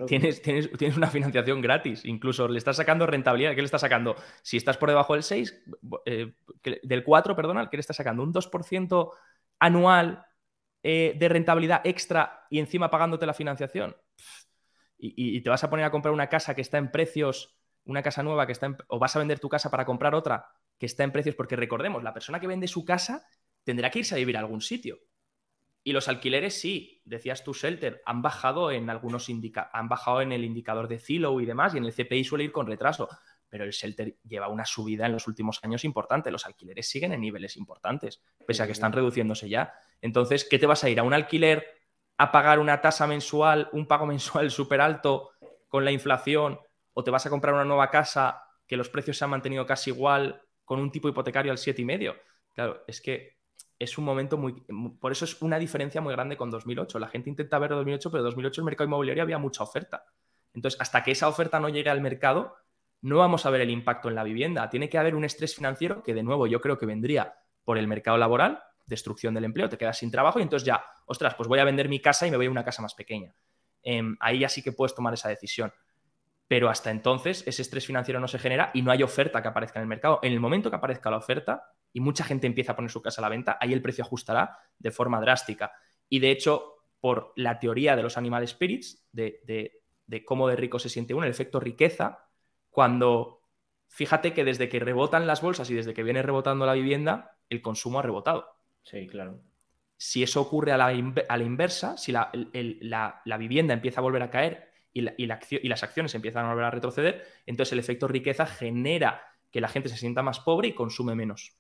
tienes, 0.08 0.42
tienes, 0.42 0.72
tienes, 0.78 0.98
una 0.98 1.08
financiación 1.08 1.62
gratis, 1.62 2.06
incluso 2.06 2.48
le 2.48 2.58
estás 2.58 2.78
sacando 2.78 3.06
rentabilidad. 3.06 3.52
¿Qué 3.52 3.62
le 3.62 3.66
estás 3.66 3.82
sacando? 3.82 4.16
Si 4.42 4.58
estás 4.58 4.78
por 4.78 4.90
debajo 4.90 5.14
del 5.14 5.24
6, 5.24 5.64
eh, 6.06 6.34
del 6.84 7.04
4, 7.04 7.36
perdón, 7.36 7.68
¿qué 7.70 7.78
le 7.78 7.82
estás 7.82 7.98
sacando? 7.98 8.24
¿Un 8.24 8.34
2% 8.34 9.12
anual 9.60 10.26
eh, 10.84 11.16
de 11.18 11.30
rentabilidad 11.30 11.82
extra 11.84 12.46
y 12.50 12.60
encima 12.60 12.90
pagándote 12.90 13.26
la 13.26 13.34
financiación? 13.34 13.96
Y, 15.02 15.40
te 15.42 15.50
vas 15.50 15.64
a 15.64 15.70
poner 15.70 15.86
a 15.86 15.92
comprar 15.92 16.14
una 16.14 16.28
casa 16.28 16.56
que 16.56 16.62
está 16.62 16.78
en 16.78 16.92
precios, 16.92 17.58
una 17.86 18.04
casa 18.04 18.22
nueva 18.22 18.46
que 18.46 18.52
está 18.52 18.66
en, 18.66 18.78
o 18.90 19.00
vas 19.00 19.16
a 19.16 19.20
vender 19.20 19.40
tu 19.40 19.48
casa 19.48 19.72
para 19.72 19.86
comprar 19.86 20.14
otra 20.14 20.48
que 20.78 20.86
está 20.86 21.06
en 21.06 21.14
precios, 21.14 21.36
porque 21.36 21.56
recordemos, 21.56 22.04
la 22.04 22.14
persona 22.14 22.40
que 22.40 22.48
vende 22.48 22.68
su 22.68 22.84
casa 22.84 23.26
tendrá 23.64 23.90
que 23.90 24.00
irse 24.00 24.16
a 24.16 24.18
vivir 24.18 24.36
a 24.36 24.42
algún 24.42 24.60
sitio. 24.60 25.00
Y 25.84 25.94
los 25.94 26.08
alquileres 26.08 26.60
sí, 26.60 27.02
decías 27.06 27.44
tú, 27.44 27.54
Shelter, 27.54 28.02
han 28.06 28.22
bajado 28.22 28.72
en 28.72 28.90
algunos 28.90 29.28
han 29.72 29.90
bajado 29.90 30.22
en 30.22 30.32
el 30.32 30.44
indicador 30.44 30.88
de 30.88 31.00
Zillow 31.00 31.40
y 31.40 31.46
demás, 31.46 31.74
y 31.74 31.78
en 31.78 31.86
el 31.86 31.94
CPI 31.94 32.24
suele 32.24 32.44
ir 32.44 32.52
con 32.52 32.68
retraso. 32.68 33.08
Pero 33.48 33.64
el 33.64 33.72
Shelter 33.72 34.18
lleva 34.24 34.50
una 34.50 34.66
subida 34.66 35.06
en 35.06 35.14
los 35.14 35.28
últimos 35.28 35.60
años 35.64 35.84
importante. 35.84 36.30
Los 36.32 36.46
alquileres 36.46 36.88
siguen 36.88 37.14
en 37.14 37.22
niveles 37.22 37.58
importantes, 37.58 38.22
pese 38.46 38.62
a 38.62 38.66
que 38.66 38.74
están 38.74 38.92
reduciéndose 38.92 39.50
ya. 39.50 39.74
Entonces, 40.02 40.46
¿qué 40.48 40.60
te 40.60 40.68
vas 40.68 40.84
a 40.84 40.90
ir? 40.90 41.00
¿A 41.00 41.04
un 41.04 41.14
alquiler 41.14 41.66
a 42.18 42.32
pagar 42.32 42.60
una 42.60 42.82
tasa 42.82 43.08
mensual, 43.08 43.70
un 43.72 43.88
pago 43.88 44.06
mensual 44.06 44.52
súper 44.52 44.82
alto 44.82 45.32
con 45.68 45.86
la 45.86 45.92
inflación? 45.92 46.60
¿O 46.94 47.04
te 47.04 47.12
vas 47.12 47.26
a 47.26 47.30
comprar 47.30 47.54
una 47.54 47.66
nueva 47.66 47.90
casa 47.90 48.44
que 48.68 48.78
los 48.78 48.90
precios 48.90 49.18
se 49.18 49.24
han 49.24 49.32
mantenido 49.32 49.66
casi 49.66 49.90
igual 49.90 50.44
con 50.66 50.80
un 50.80 50.92
tipo 50.92 51.08
hipotecario 51.08 51.52
al 51.52 51.58
7,5? 51.58 52.16
Claro, 52.54 52.84
es 52.88 53.02
que 53.02 53.39
es 53.80 53.98
un 53.98 54.04
momento 54.04 54.38
muy... 54.38 54.54
Por 55.00 55.14
eso 55.14 55.26
es 55.26 55.42
una 55.42 55.58
diferencia 55.58 56.02
muy 56.02 56.14
grande 56.14 56.36
con 56.36 56.52
2008. 56.52 57.00
La 57.00 57.08
gente 57.08 57.30
intenta 57.30 57.58
ver 57.58 57.72
2008, 57.72 58.12
pero 58.12 58.22
en 58.22 58.26
2008 58.26 58.62
el 58.62 58.66
mercado 58.66 58.88
inmobiliario 58.88 59.24
había 59.24 59.38
mucha 59.38 59.64
oferta. 59.64 60.04
Entonces, 60.54 60.80
hasta 60.82 61.02
que 61.02 61.12
esa 61.12 61.30
oferta 61.30 61.60
no 61.60 61.70
llegue 61.70 61.90
al 61.90 62.02
mercado, 62.02 62.56
no 63.02 63.18
vamos 63.18 63.46
a 63.46 63.50
ver 63.50 63.62
el 63.62 63.70
impacto 63.70 64.10
en 64.10 64.16
la 64.16 64.24
vivienda. 64.24 64.70
Tiene 64.70 64.90
que 64.90 64.98
haber 64.98 65.16
un 65.16 65.24
estrés 65.24 65.56
financiero 65.56 66.04
que, 66.04 66.14
de 66.14 66.24
nuevo, 66.24 66.46
yo 66.46 66.60
creo 66.60 66.78
que 66.78 66.86
vendría 66.86 67.40
por 67.64 67.78
el 67.78 67.88
mercado 67.88 68.18
laboral, 68.18 68.62
destrucción 68.86 69.34
del 69.34 69.46
empleo, 69.46 69.70
te 69.70 69.78
quedas 69.78 69.98
sin 69.98 70.12
trabajo 70.12 70.40
y 70.40 70.42
entonces 70.42 70.66
ya, 70.66 70.84
ostras, 71.06 71.36
pues 71.36 71.48
voy 71.48 71.60
a 71.60 71.64
vender 71.64 71.88
mi 71.88 72.02
casa 72.02 72.28
y 72.28 72.32
me 72.32 72.38
voy 72.38 72.48
a 72.48 72.52
una 72.52 72.66
casa 72.66 72.82
más 72.82 72.96
pequeña. 72.96 73.34
Em, 73.84 74.18
ahí 74.20 74.40
ya 74.40 74.50
sí 74.50 74.62
que 74.62 74.72
puedes 74.72 74.94
tomar 74.94 75.14
esa 75.14 75.30
decisión. 75.30 75.72
Pero 76.48 76.70
hasta 76.70 76.90
entonces 76.90 77.44
ese 77.46 77.62
estrés 77.62 77.86
financiero 77.86 78.20
no 78.20 78.28
se 78.28 78.40
genera 78.40 78.72
y 78.74 78.82
no 78.82 78.92
hay 78.92 79.04
oferta 79.04 79.42
que 79.42 79.48
aparezca 79.48 79.80
en 79.80 79.84
el 79.84 79.88
mercado. 79.88 80.20
En 80.24 80.34
el 80.34 80.40
momento 80.40 80.70
que 80.70 80.76
aparezca 80.76 81.12
la 81.12 81.18
oferta, 81.18 81.72
y 81.94 82.00
mucha 82.00 82.24
gente 82.24 82.48
empieza 82.48 82.74
a 82.74 82.76
poner 82.76 82.92
su 82.92 83.02
casa 83.02 83.22
a 83.22 83.24
la 83.24 83.30
venta, 83.30 83.58
ahí 83.60 83.74
el 83.74 83.82
precio 83.82 84.04
ajustará 84.04 84.58
de 84.78 84.92
forma 84.92 85.20
drástica. 85.20 85.72
Y 86.08 86.20
de 86.20 86.32
hecho, 86.32 86.80
por 87.00 87.34
la 87.36 87.60
teoría 87.60 87.96
de 87.96 88.04
los 88.04 88.18
animal 88.18 88.48
spirits, 88.48 89.08
de, 89.12 89.82
cómo 90.26 90.48
de 90.48 90.56
rico 90.56 90.80
se 90.80 90.90
siente 90.90 91.14
uno, 91.14 91.26
el 91.26 91.32
efecto 91.32 91.60
riqueza, 91.60 92.28
cuando 92.70 93.42
fíjate 93.88 94.34
que 94.34 94.44
desde 94.44 94.70
que 94.70 94.80
rebotan 94.80 95.28
las 95.28 95.42
bolsas 95.42 95.70
y 95.70 95.76
desde 95.76 95.94
que 95.94 96.04
viene 96.04 96.22
rebotando 96.22 96.66
la 96.66 96.74
vivienda, 96.74 97.38
el 97.50 97.62
consumo 97.62 98.00
ha 98.00 98.04
rebotado. 98.04 98.46
Sí, 98.84 99.08
claro. 99.08 99.42
Si 99.98 100.24
eso 100.24 100.42
ocurre 100.42 100.72
a 100.72 100.78
la, 100.78 100.94
inversa, 100.94 101.98
si 101.98 102.12
la, 102.12 102.32
vivienda 103.38 103.74
empieza 103.74 104.00
a 104.00 104.04
volver 104.04 104.24
a 104.24 104.30
caer 104.30 104.70
y, 104.94 105.06
y, 105.22 105.28
las 105.68 105.84
acciones 105.84 106.16
empiezan 106.16 106.46
a 106.46 106.50
volver 106.50 106.66
a 106.66 106.72
retroceder, 106.72 107.26
entonces 107.46 107.74
el 107.74 107.80
efecto 107.80 108.08
riqueza 108.08 108.46
genera 108.46 109.22
que 109.52 109.62
la 109.62 109.68
gente 109.68 109.90
se 109.90 109.98
sienta 109.98 110.22
más 110.22 110.40
pobre 110.40 110.70
y 110.70 110.74
consume 110.74 111.16
menos. 111.16 111.59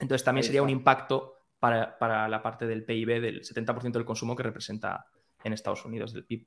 Entonces 0.00 0.24
también 0.24 0.44
sería 0.44 0.62
un 0.62 0.70
impacto 0.70 1.36
para, 1.60 2.28
la 2.28 2.42
parte 2.42 2.66
del 2.66 2.84
PIB 2.84 3.20
del 3.20 3.42
70% 3.42 3.92
del 3.92 4.04
consumo 4.04 4.34
que 4.34 4.42
representa 4.42 5.06
en 5.44 5.52
Estados 5.52 5.84
Unidos 5.84 6.12
del 6.12 6.24
PIB. 6.24 6.46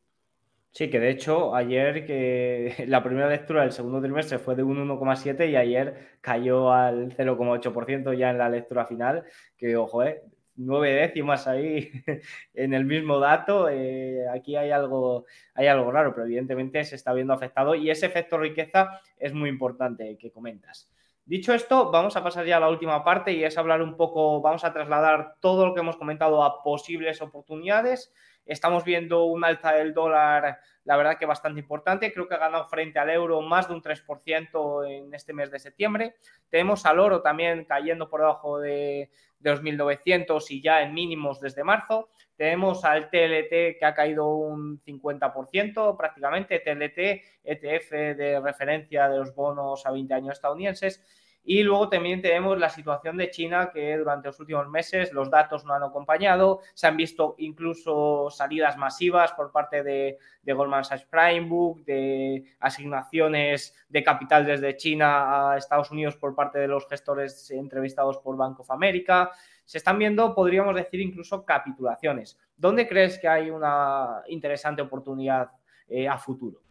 Sí, 0.72 0.89
que 0.89 0.99
de 0.99 1.12
hecho 1.12 1.56
ayer 1.56 2.06
que 2.06 2.86
la 2.88 3.04
primera 3.04 3.30
lectura 3.30 3.62
del 3.62 3.72
segundo 3.72 4.01
trimestre 4.01 4.39
fue 4.39 4.56
de 4.56 4.64
un 4.64 4.78
1,7 4.89 5.49
y 5.49 5.56
ayer 5.56 6.18
cayó 6.20 6.74
al 6.74 7.16
0,8% 7.16 8.18
ya 8.18 8.32
en 8.32 8.39
la 8.39 8.49
lectura 8.49 8.88
final, 8.88 9.24
que 9.56 9.78
ojo, 9.78 10.04
eh, 10.04 10.24
nueve 10.56 10.93
décimas 10.93 11.47
ahí 11.47 11.91
en 12.56 12.74
el 12.74 12.86
mismo 12.86 13.20
dato, 13.20 13.70
eh, 13.70 14.28
aquí 14.30 14.56
hay 14.56 14.72
algo, 14.72 15.26
hay 15.54 15.68
algo 15.68 15.91
raro, 15.91 16.14
pero 16.14 16.26
evidentemente 16.26 16.84
se 16.86 16.95
está 16.95 17.14
viendo 17.14 17.34
afectado 17.34 17.76
y 17.76 17.91
ese 17.91 18.08
efecto 18.08 18.39
riqueza 18.39 18.99
es 19.18 19.34
muy 19.34 19.49
importante 19.49 20.18
que 20.18 20.32
comentas. 20.32 20.91
Dicho 21.26 21.53
esto, 21.53 21.89
vamos 21.89 22.17
a 22.17 22.24
pasar 22.24 22.45
ya 22.45 22.57
a 22.57 22.59
la 22.59 22.67
última 22.67 23.01
parte 23.01 23.32
y 23.32 23.45
es 23.45 23.57
hablar 23.57 23.82
un 23.82 23.95
poco, 23.95 24.41
vamos 24.41 24.65
a 24.65 24.74
trasladar 24.74 25.38
todo 25.39 25.65
lo 25.65 25.74
que 25.74 25.80
hemos 25.80 25.95
comentado 25.95 26.43
a 26.43 26.61
posibles 26.61 27.21
oportunidades. 27.21 28.13
Estamos 28.45 28.84
viendo 28.84 29.24
un 29.24 29.45
alza 29.45 29.71
del 29.71 29.93
dólar, 29.93 30.59
la 30.84 30.97
verdad 30.97 31.17
que 31.17 31.26
bastante 31.26 31.61
importante. 31.61 32.11
Creo 32.11 32.28
que 32.28 32.36
ha 32.36 32.39
ganado 32.39 32.67
frente 32.67 32.99
al 32.99 33.09
euro 33.09 33.39
más 33.39 33.69
de 33.69 33.74
un 33.74 33.82
3% 33.82 34.86
en 34.86 35.13
este 35.13 35.32
mes 35.32 35.49
de 35.49 35.59
septiembre. 35.59 36.15
Tenemos 36.49 36.86
al 36.86 36.99
oro 36.99 37.21
también 37.21 37.63
cayendo 37.63 38.09
por 38.09 38.19
debajo 38.19 38.59
de, 38.59 39.09
de 39.43 39.53
2.900 39.53 40.45
y 40.49 40.61
ya 40.61 40.81
en 40.81 40.93
mínimos 40.93 41.39
desde 41.39 41.63
marzo. 41.63 42.09
Tenemos 42.35 42.83
al 42.85 43.09
TLT 43.09 43.77
que 43.77 43.85
ha 43.85 43.93
caído 43.93 44.27
un 44.35 44.81
50% 44.81 45.95
prácticamente, 45.97 46.59
TLT, 46.59 47.21
ETF 47.43 47.91
de 47.91 48.39
referencia 48.41 49.09
de 49.09 49.19
los 49.19 49.35
bonos 49.35 49.85
a 49.85 49.91
20 49.91 50.13
años 50.13 50.33
estadounidenses. 50.33 51.03
Y 51.45 51.61
luego 51.63 51.89
también 51.89 52.21
tenemos 52.21 52.57
la 52.57 52.69
situación 52.69 53.17
de 53.17 53.29
China, 53.29 53.69
que 53.73 53.97
durante 53.97 54.29
los 54.29 54.39
últimos 54.39 54.69
meses 54.69 55.11
los 55.11 55.29
datos 55.29 55.65
no 55.65 55.73
han 55.73 55.83
acompañado. 55.83 56.61
Se 56.73 56.87
han 56.87 56.95
visto 56.95 57.35
incluso 57.37 58.29
salidas 58.29 58.77
masivas 58.77 59.33
por 59.33 59.51
parte 59.51 59.83
de, 59.83 60.17
Goldman 60.45 60.85
Sachs 60.85 61.05
Prime 61.05 61.47
Book, 61.49 61.83
de 61.83 62.45
asignaciones 62.59 63.75
de 63.89 64.03
capital 64.03 64.45
desde 64.45 64.77
China 64.77 65.51
a 65.51 65.57
Estados 65.57 65.91
Unidos 65.91 66.15
por 66.15 66.33
parte 66.33 66.59
de 66.59 66.67
los 66.67 66.87
gestores 66.87 67.51
entrevistados 67.51 68.19
por 68.19 68.37
Bank 68.37 68.61
of 68.61 68.71
America. 68.71 69.31
Se 69.65 69.79
están 69.79 69.99
viendo, 69.99 70.33
podríamos 70.33 70.75
decir, 70.75 71.01
incluso 71.01 71.45
capitulaciones. 71.45 72.39
¿Dónde 72.55 72.87
crees 72.87 73.19
que 73.19 73.27
hay 73.27 73.49
una 73.49 74.21
interesante 74.27 74.81
oportunidad 74.81 75.51
eh, 75.89 76.07
a 76.07 76.17
futuro? 76.17 76.61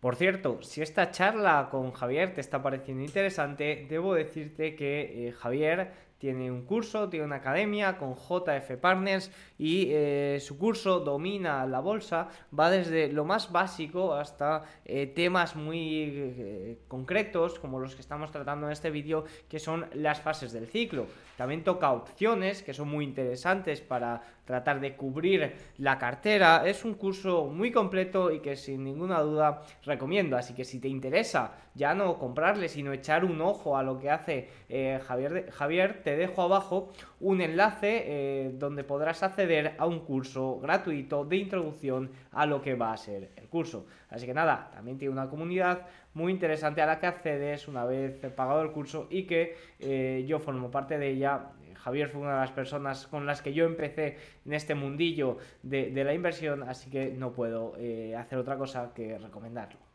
Por 0.00 0.14
cierto, 0.14 0.62
si 0.62 0.80
esta 0.80 1.10
charla 1.10 1.68
con 1.70 1.90
Javier 1.92 2.32
te 2.32 2.40
está 2.40 2.62
pareciendo 2.62 3.02
interesante, 3.02 3.86
debo 3.88 4.14
decirte 4.14 4.76
que 4.76 5.28
eh, 5.28 5.32
Javier 5.32 5.92
tiene 6.18 6.50
un 6.50 6.64
curso, 6.64 7.08
tiene 7.08 7.24
una 7.24 7.36
academia 7.36 7.96
con 7.96 8.14
JF 8.14 8.76
Partners 8.80 9.30
y 9.56 9.88
eh, 9.90 10.38
su 10.40 10.58
curso 10.58 11.00
domina 11.00 11.64
la 11.66 11.80
bolsa, 11.80 12.28
va 12.56 12.70
desde 12.70 13.12
lo 13.12 13.24
más 13.24 13.52
básico 13.52 14.14
hasta 14.14 14.64
eh, 14.84 15.06
temas 15.06 15.54
muy 15.54 16.04
eh, 16.04 16.78
concretos 16.88 17.58
como 17.58 17.78
los 17.78 17.94
que 17.94 18.02
estamos 18.02 18.30
tratando 18.30 18.66
en 18.66 18.72
este 18.72 18.90
vídeo, 18.90 19.24
que 19.48 19.58
son 19.58 19.86
las 19.94 20.20
fases 20.20 20.52
del 20.52 20.66
ciclo. 20.66 21.06
También 21.36 21.62
toca 21.62 21.92
opciones 21.92 22.62
que 22.64 22.74
son 22.74 22.88
muy 22.88 23.04
interesantes 23.04 23.80
para 23.80 24.20
tratar 24.44 24.80
de 24.80 24.96
cubrir 24.96 25.52
la 25.76 25.98
cartera. 25.98 26.66
Es 26.66 26.84
un 26.84 26.94
curso 26.94 27.46
muy 27.46 27.70
completo 27.70 28.32
y 28.32 28.40
que 28.40 28.56
sin 28.56 28.82
ninguna 28.82 29.20
duda 29.20 29.62
recomiendo. 29.84 30.36
Así 30.36 30.54
que 30.54 30.64
si 30.64 30.80
te 30.80 30.88
interesa 30.88 31.52
ya 31.78 31.94
no 31.94 32.18
comprarle, 32.18 32.68
sino 32.68 32.92
echar 32.92 33.24
un 33.24 33.40
ojo 33.40 33.78
a 33.78 33.82
lo 33.82 33.98
que 33.98 34.10
hace 34.10 34.48
Javier, 35.06 35.50
Javier 35.50 36.02
te 36.02 36.16
dejo 36.16 36.42
abajo 36.42 36.92
un 37.20 37.40
enlace 37.40 38.04
eh, 38.06 38.50
donde 38.54 38.84
podrás 38.84 39.22
acceder 39.22 39.74
a 39.78 39.86
un 39.86 40.00
curso 40.00 40.58
gratuito 40.60 41.24
de 41.24 41.36
introducción 41.36 42.10
a 42.32 42.46
lo 42.46 42.60
que 42.60 42.74
va 42.74 42.92
a 42.92 42.96
ser 42.96 43.30
el 43.36 43.48
curso. 43.48 43.86
Así 44.10 44.26
que 44.26 44.34
nada, 44.34 44.70
también 44.72 44.98
tiene 44.98 45.12
una 45.12 45.28
comunidad 45.28 45.86
muy 46.14 46.32
interesante 46.32 46.82
a 46.82 46.86
la 46.86 46.98
que 46.98 47.06
accedes 47.06 47.68
una 47.68 47.84
vez 47.84 48.18
pagado 48.34 48.62
el 48.62 48.72
curso 48.72 49.06
y 49.10 49.24
que 49.24 49.56
eh, 49.78 50.24
yo 50.26 50.38
formo 50.38 50.70
parte 50.70 50.98
de 50.98 51.08
ella. 51.10 51.52
Javier 51.74 52.08
fue 52.08 52.20
una 52.20 52.34
de 52.34 52.40
las 52.40 52.50
personas 52.50 53.06
con 53.06 53.24
las 53.24 53.40
que 53.40 53.54
yo 53.54 53.64
empecé 53.64 54.16
en 54.44 54.52
este 54.52 54.74
mundillo 54.74 55.38
de, 55.62 55.92
la 56.04 56.12
inversión, 56.12 56.64
así 56.64 56.90
que 56.90 57.12
no 57.12 57.32
puedo 57.32 57.74
eh, 57.78 58.16
hacer 58.16 58.36
otra 58.38 58.58
cosa 58.58 58.92
que 58.94 59.16
recomendarlo. 59.16 59.87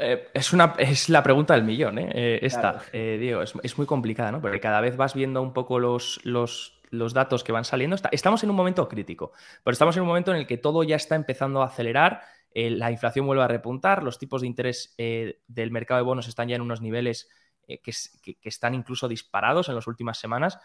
Eh, 0.00 0.28
es, 0.34 0.52
una, 0.52 0.74
es 0.78 1.08
la 1.08 1.22
pregunta 1.22 1.54
del 1.54 1.64
millón, 1.64 1.98
¿eh? 1.98 2.10
eh 2.12 2.38
esta, 2.42 2.82
eh, 2.92 3.18
Diego, 3.20 3.42
es, 3.42 3.78
muy 3.78 3.86
complicada, 3.86 4.32
¿no? 4.32 4.40
Porque 4.40 4.60
cada 4.60 4.80
vez 4.80 4.96
vas 4.96 5.14
viendo 5.14 5.42
un 5.42 5.52
poco 5.52 5.78
los, 5.78 6.20
los, 6.24 6.72
datos 7.12 7.44
que 7.44 7.52
van 7.52 7.64
saliendo. 7.64 7.96
estamos 8.10 8.42
en 8.42 8.50
un 8.50 8.56
momento 8.56 8.88
crítico, 8.88 9.32
pero 9.62 9.72
estamos 9.72 9.96
en 9.96 10.02
un 10.02 10.08
momento 10.08 10.32
en 10.32 10.38
el 10.38 10.46
que 10.46 10.56
todo 10.56 10.82
ya 10.82 10.96
está 10.96 11.14
empezando 11.14 11.62
a 11.62 11.66
acelerar, 11.66 12.22
la 12.52 12.90
inflación 12.90 13.26
vuelve 13.26 13.44
a 13.44 13.48
repuntar, 13.48 14.02
los 14.02 14.18
tipos 14.18 14.40
de 14.40 14.48
interés 14.48 14.94
del 14.96 15.70
mercado 15.70 15.98
de 15.98 16.04
bonos 16.04 16.26
están 16.26 16.48
ya 16.48 16.56
en 16.56 16.62
unos 16.62 16.80
niveles 16.80 17.28
que, 17.66 17.92
que, 18.22 18.48
están 18.48 18.74
incluso 18.74 19.06
disparados 19.06 19.68
en 19.68 19.76
las 19.76 19.86
últimas 19.86 20.18
semanas 20.18 20.58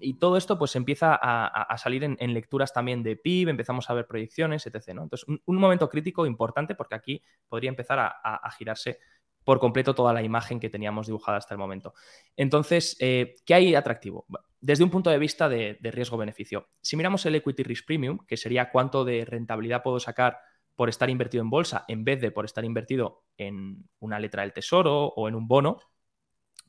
y 0.00 0.14
todo 0.14 0.36
esto 0.36 0.58
pues 0.58 0.74
empieza 0.76 1.18
a, 1.20 1.76
salir 1.78 2.04
en, 2.04 2.34
lecturas 2.34 2.72
también 2.72 3.02
de 3.02 3.16
PIB, 3.16 3.48
empezamos 3.48 3.88
a 3.90 3.94
ver 3.94 4.06
proyecciones, 4.06 4.66
etc. 4.66 4.94
¿no? 4.94 5.02
Entonces, 5.02 5.26
un, 5.28 5.56
momento 5.56 5.88
crítico 5.88 6.26
importante 6.26 6.74
porque 6.74 6.94
aquí 6.94 7.22
podría 7.48 7.70
empezar 7.70 7.98
a, 7.98 8.50
girarse 8.56 8.98
por 9.44 9.60
completo 9.60 9.94
toda 9.94 10.12
la 10.12 10.22
imagen 10.22 10.60
que 10.60 10.68
teníamos 10.68 11.06
dibujada 11.06 11.38
hasta 11.38 11.54
el 11.54 11.58
momento. 11.58 11.94
Entonces, 12.36 12.96
eh, 13.00 13.36
¿qué 13.46 13.54
hay 13.54 13.74
atractivo? 13.74 14.26
Desde 14.60 14.84
un 14.84 14.90
punto 14.90 15.10
de 15.10 15.18
vista 15.18 15.48
de, 15.48 15.78
de 15.80 15.90
riesgo-beneficio. 15.90 16.68
Si 16.80 16.96
miramos 16.96 17.24
el 17.26 17.36
equity 17.36 17.62
risk 17.62 17.86
premium, 17.86 18.18
que 18.26 18.36
sería 18.36 18.70
cuánto 18.70 19.04
de 19.04 19.24
rentabilidad 19.24 19.82
puedo 19.82 20.00
sacar 20.00 20.38
por 20.78 20.88
estar 20.88 21.10
invertido 21.10 21.42
en 21.42 21.50
bolsa 21.50 21.84
en 21.88 22.04
vez 22.04 22.20
de 22.20 22.30
por 22.30 22.44
estar 22.44 22.64
invertido 22.64 23.24
en 23.36 23.88
una 23.98 24.20
letra 24.20 24.42
del 24.42 24.52
tesoro 24.52 25.06
o 25.06 25.28
en 25.28 25.34
un 25.34 25.48
bono, 25.48 25.78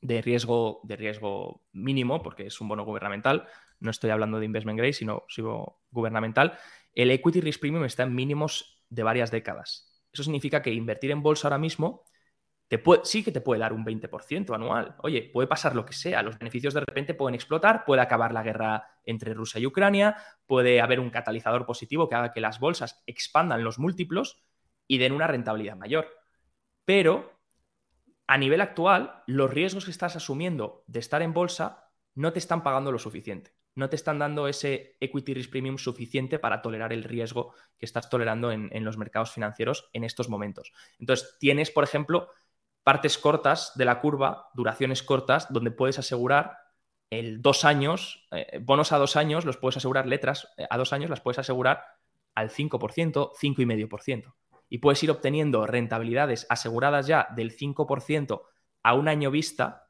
de 0.02 0.22
riesgo, 0.22 0.82
de 0.84 0.96
riesgo 0.96 1.64
mínimo, 1.72 2.22
porque 2.22 2.48
es 2.48 2.60
un 2.62 2.68
bono 2.68 2.86
gubernamental, 2.86 3.48
no 3.80 3.92
estoy 3.92 4.10
hablando 4.10 4.40
de 4.40 4.46
investment 4.46 4.78
grade, 4.78 4.94
sino, 4.94 5.24
sino 5.30 5.82
gubernamental, 5.92 6.58
el 6.94 7.12
equity 7.12 7.42
risk 7.42 7.62
premium 7.62 7.86
está 7.86 8.04
en 8.04 8.16
mínimos 8.16 8.84
de 8.90 9.04
varias 9.04 9.32
décadas. 9.32 10.04
Eso 10.12 10.24
significa 10.24 10.62
que 10.62 10.74
invertir 10.74 11.12
en 11.12 11.22
bolsa 11.22 11.48
ahora 11.48 11.60
mismo 11.60 12.04
sí 13.04 13.24
que 13.24 13.32
te 13.32 13.42
puede 13.42 13.62
dar 13.62 13.74
un 13.74 13.84
20% 13.84 14.54
anual. 14.54 14.96
Oye, 15.02 15.30
puede 15.34 15.48
pasar 15.48 15.76
lo 15.76 15.86
que 15.86 15.94
sea. 15.94 16.22
Los 16.22 16.38
beneficios 16.38 16.74
de 16.74 16.82
repente 16.82 17.14
pueden 17.14 17.36
explotar, 17.36 17.84
puede 17.86 18.02
acabar 18.02 18.32
la 18.34 18.44
guerra 18.44 18.86
entre 19.06 19.34
Rusia 19.34 19.60
y 19.60 19.66
Ucrania, 19.66 20.16
puede 20.46 20.82
haber 20.82 21.00
un 21.00 21.10
catalizador 21.10 21.66
positivo 21.66 22.08
que 22.08 22.16
haga 22.16 22.32
que 22.32 22.42
las 22.42 22.60
bolsas 22.60 23.04
expandan 23.08 23.64
los 23.64 23.80
múltiplos 23.80 24.44
y 24.88 25.00
den 25.00 25.14
una 25.14 25.28
rentabilidad 25.28 25.78
mayor. 25.78 26.08
Pero 26.86 27.39
a 28.30 28.38
nivel 28.38 28.62
actual, 28.62 29.24
los 29.26 29.50
riesgos 29.50 29.86
que 29.86 29.92
estás 29.92 30.16
asumiendo 30.16 30.84
de 30.86 31.00
estar 31.00 31.24
en 31.24 31.34
bolsa 31.34 31.90
no 32.14 32.32
te 32.32 32.38
están 32.38 32.62
pagando 32.62 32.92
lo 32.92 33.00
suficiente. 33.00 33.56
No 33.74 33.90
te 33.90 33.96
están 33.96 34.20
dando 34.20 34.48
ese 34.48 34.98
equity 35.00 35.34
risk 35.34 35.50
premium 35.50 35.80
suficiente 35.80 36.38
para 36.38 36.62
tolerar 36.62 36.94
el 36.94 37.04
riesgo 37.04 37.56
que 37.80 37.88
estás 37.88 38.08
tolerando 38.08 38.52
en, 38.52 38.86
los 38.86 39.00
mercados 39.00 39.32
financieros 39.32 39.90
en 39.94 40.04
estos 40.04 40.30
momentos. 40.30 40.74
Entonces, 41.00 41.38
tienes, 41.40 41.72
por 41.72 41.84
ejemplo, 41.84 42.30
partes 42.84 43.18
cortas 43.18 43.72
de 43.74 43.86
la 43.86 44.00
curva, 44.00 44.52
duraciones 44.54 45.02
cortas, 45.02 45.52
donde 45.52 45.72
puedes 45.72 45.98
asegurar 45.98 46.56
el 47.10 47.42
dos 47.42 47.66
años, 47.66 48.28
eh, 48.30 48.60
bonos 48.62 48.92
a 48.92 49.00
dos 49.00 49.16
años, 49.16 49.44
los 49.44 49.58
puedes 49.58 49.78
asegurar, 49.78 50.06
letras 50.06 50.48
eh, 50.56 50.68
a 50.70 50.78
dos 50.78 50.94
años 50.94 51.10
las 51.10 51.22
puedes 51.22 51.40
asegurar 51.40 51.84
al 52.36 52.52
5%, 52.52 53.32
5,5%. 53.34 54.36
Y 54.70 54.78
puedes 54.78 55.04
ir 55.04 55.12
obteniendo 55.12 55.66
rentabilidades 55.66 56.46
aseguradas 56.50 57.08
ya 57.08 57.28
del 57.36 57.52
5% 57.52 58.44
a 58.84 58.94
un 58.94 59.08
año 59.08 59.32
vista, 59.32 59.90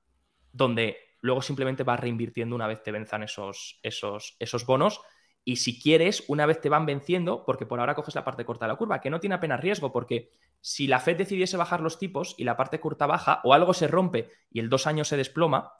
donde 0.51 0.97
luego 1.21 1.41
simplemente 1.41 1.83
vas 1.83 1.99
reinvirtiendo 1.99 2.55
una 2.55 2.67
vez 2.67 2.81
te 2.81 2.91
venzan 2.91 3.23
esos, 3.23 3.79
esos, 3.83 4.35
esos 4.39 4.65
bonos. 4.65 5.01
Y 5.43 5.57
si 5.57 5.79
quieres, 5.81 6.23
una 6.27 6.45
vez 6.45 6.61
te 6.61 6.69
van 6.69 6.85
venciendo, 6.85 7.45
porque 7.45 7.65
por 7.65 7.79
ahora 7.79 7.95
coges 7.95 8.15
la 8.15 8.23
parte 8.23 8.45
corta 8.45 8.65
de 8.65 8.73
la 8.73 8.77
curva, 8.77 9.01
que 9.01 9.09
no 9.09 9.19
tiene 9.19 9.35
apenas 9.35 9.59
riesgo, 9.59 9.91
porque 9.91 10.29
si 10.61 10.87
la 10.87 10.99
Fed 10.99 11.17
decidiese 11.17 11.57
bajar 11.57 11.81
los 11.81 11.97
tipos 11.97 12.35
y 12.37 12.43
la 12.43 12.57
parte 12.57 12.79
corta 12.79 13.07
baja 13.07 13.41
o 13.43 13.53
algo 13.53 13.73
se 13.73 13.87
rompe 13.87 14.29
y 14.51 14.59
el 14.59 14.69
dos 14.69 14.85
años 14.85 15.07
se 15.07 15.17
desploma, 15.17 15.73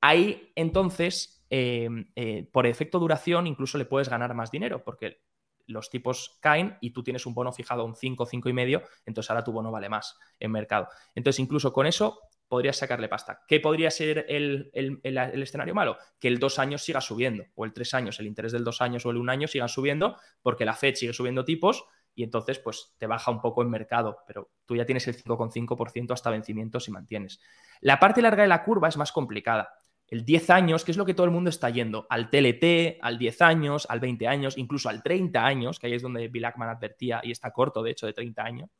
ahí 0.00 0.52
entonces, 0.54 1.44
em, 1.50 2.10
eh, 2.14 2.48
por 2.52 2.66
efecto 2.66 2.98
duración, 2.98 3.46
incluso 3.46 3.78
le 3.78 3.84
puedes 3.84 4.08
ganar 4.08 4.34
más 4.34 4.50
dinero 4.50 4.84
porque 4.84 5.22
los 5.70 5.90
tipos 5.90 6.38
caen 6.40 6.76
y 6.80 6.90
tú 6.90 7.02
tienes 7.02 7.26
un 7.26 7.34
bono 7.34 7.52
fijado 7.52 7.82
a 7.82 7.84
un 7.84 7.96
5, 7.96 8.26
5 8.26 8.48
y 8.48 8.52
medio, 8.52 8.82
entonces 9.06 9.30
ahora 9.30 9.44
tu 9.44 9.52
bono 9.52 9.70
vale 9.70 9.88
más 9.88 10.18
en 10.38 10.52
mercado. 10.52 10.88
Entonces, 11.14 11.40
incluso 11.40 11.72
con 11.72 11.86
eso 11.86 12.20
podrías 12.50 12.76
sacarle 12.76 13.08
pasta. 13.08 13.42
¿Qué 13.46 13.60
podría 13.60 13.92
ser 13.92 14.26
el, 14.28 14.70
el, 14.74 15.42
escenario 15.42 15.72
malo? 15.72 15.96
Que 16.18 16.26
el 16.26 16.40
dos 16.40 16.58
años 16.58 16.82
siga 16.82 17.00
subiendo, 17.00 17.44
o 17.54 17.64
el 17.64 17.72
tres 17.72 17.94
años, 17.94 18.18
el 18.18 18.26
interés 18.26 18.50
del 18.50 18.64
dos 18.64 18.82
años 18.82 19.06
o 19.06 19.10
el 19.10 19.18
un 19.18 19.30
año 19.30 19.46
sigan 19.46 19.68
subiendo, 19.68 20.16
porque 20.42 20.64
la 20.64 20.74
Fed 20.74 20.96
sigue 20.96 21.12
subiendo 21.12 21.44
tipos 21.44 21.84
y 22.12 22.24
entonces 22.24 22.58
pues 22.58 22.94
te 22.98 23.06
baja 23.06 23.30
un 23.30 23.40
poco 23.40 23.62
en 23.62 23.70
mercado, 23.70 24.18
pero 24.26 24.50
tú 24.66 24.74
ya 24.74 24.84
tienes 24.84 25.06
el 25.06 25.16
5,5% 25.16 26.12
hasta 26.12 26.30
vencimiento 26.30 26.80
si 26.80 26.90
mantienes. 26.90 27.40
La 27.80 28.00
parte 28.00 28.20
larga 28.20 28.42
de 28.42 28.48
la 28.48 28.64
curva 28.64 28.88
es 28.88 28.96
más 28.96 29.12
complicada. 29.12 29.72
El 30.10 30.24
10 30.24 30.50
años, 30.50 30.84
que 30.84 30.90
es 30.90 30.96
lo 30.96 31.06
que 31.06 31.14
todo 31.14 31.24
el 31.24 31.32
mundo 31.32 31.50
está 31.50 31.70
yendo, 31.70 32.06
al 32.10 32.30
TLT, 32.30 32.98
al 33.00 33.18
10 33.18 33.42
años, 33.42 33.86
al 33.88 34.00
20 34.00 34.26
años, 34.26 34.58
incluso 34.58 34.88
al 34.88 35.02
30 35.02 35.44
años, 35.44 35.78
que 35.78 35.86
ahí 35.86 35.94
es 35.94 36.02
donde 36.02 36.28
Bill 36.28 36.44
Ackman 36.44 36.68
advertía 36.68 37.20
y 37.22 37.30
está 37.30 37.52
corto, 37.52 37.82
de 37.82 37.92
hecho, 37.92 38.06
de 38.06 38.12
30 38.12 38.42
años. 38.42 38.70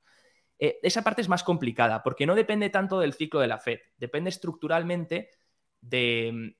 Eh, 0.58 0.78
esa 0.82 1.02
parte 1.02 1.22
es 1.22 1.28
más 1.28 1.42
complicada 1.42 2.02
porque 2.02 2.26
no 2.26 2.34
depende 2.34 2.68
tanto 2.68 3.00
del 3.00 3.14
ciclo 3.14 3.40
de 3.40 3.46
la 3.46 3.58
Fed, 3.58 3.78
depende 3.96 4.28
estructuralmente 4.28 5.30
de, 5.80 6.54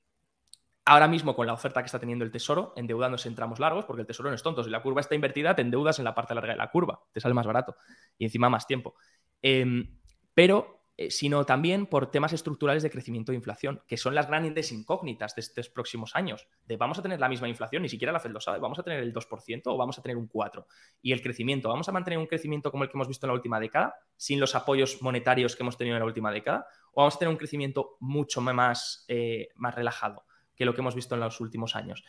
Ahora 0.83 1.07
mismo, 1.07 1.35
con 1.35 1.45
la 1.45 1.53
oferta 1.53 1.81
que 1.81 1.85
está 1.85 1.99
teniendo 1.99 2.25
el 2.25 2.31
Tesoro, 2.31 2.73
endeudándose 2.75 3.29
en 3.29 3.35
tramos 3.35 3.59
largos, 3.59 3.85
porque 3.85 4.01
el 4.01 4.07
Tesoro 4.07 4.29
no 4.29 4.35
es 4.35 4.41
tonto. 4.41 4.63
Si 4.63 4.69
la 4.71 4.81
curva 4.81 5.01
está 5.01 5.13
invertida, 5.13 5.55
te 5.55 5.61
endeudas 5.61 5.99
en 5.99 6.05
la 6.05 6.15
parte 6.15 6.33
larga 6.33 6.53
de 6.53 6.57
la 6.57 6.71
curva. 6.71 6.99
Te 7.11 7.21
sale 7.21 7.35
más 7.35 7.45
barato 7.45 7.75
y 8.17 8.25
encima 8.25 8.49
más 8.49 8.65
tiempo. 8.65 8.95
Em, 9.43 9.99
pero, 10.33 10.80
eh, 11.05 11.11
sino 11.11 11.45
también 11.45 11.85
por 11.85 12.11
temas 12.11 12.33
estructurales 12.33 12.83
de 12.83 12.89
crecimiento 12.89 13.31
e 13.31 13.35
inflación, 13.35 13.81
que 13.87 13.97
son 13.97 14.15
las 14.15 14.27
grandes 14.27 14.71
incógnitas 14.71 15.35
de 15.35 15.41
estos 15.41 15.69
próximos 15.69 16.15
años. 16.15 16.47
De 16.65 16.77
vamos 16.77 16.99
a 16.99 17.01
tener 17.01 17.19
la 17.19 17.29
misma 17.29 17.49
inflación, 17.49 17.83
ni 17.83 17.89
siquiera 17.89 18.11
la 18.11 18.19
Fed 18.19 18.31
lo 18.31 18.39
sabe, 18.39 18.59
vamos 18.59 18.79
a 18.79 18.83
tener 18.83 18.99
el 18.99 19.13
2% 19.13 19.61
o 19.65 19.77
vamos 19.77 19.97
a 19.99 20.01
tener 20.01 20.17
un 20.17 20.29
4%. 20.29 20.65
Y 21.01 21.11
el 21.11 21.21
crecimiento, 21.21 21.69
¿vamos 21.69 21.87
a 21.89 21.91
mantener 21.91 22.19
un 22.19 22.27
crecimiento 22.27 22.71
como 22.71 22.83
el 22.83 22.89
que 22.89 22.97
hemos 22.97 23.07
visto 23.07 23.25
en 23.25 23.29
la 23.29 23.35
última 23.35 23.59
década, 23.59 23.95
sin 24.15 24.39
los 24.39 24.55
apoyos 24.55 25.01
monetarios 25.01 25.55
que 25.55 25.63
hemos 25.63 25.77
tenido 25.77 25.95
en 25.95 26.01
la 26.01 26.05
última 26.05 26.31
década? 26.31 26.65
¿O 26.93 27.01
vamos 27.01 27.15
a 27.15 27.19
tener 27.19 27.31
un 27.31 27.37
crecimiento 27.37 27.97
mucho 27.99 28.41
más, 28.41 29.05
eh, 29.07 29.49
más 29.55 29.75
relajado? 29.75 30.25
que 30.61 30.65
lo 30.65 30.75
que 30.75 30.81
hemos 30.81 30.93
visto 30.93 31.15
en 31.15 31.21
los 31.21 31.39
últimos 31.41 31.75
años. 31.75 32.03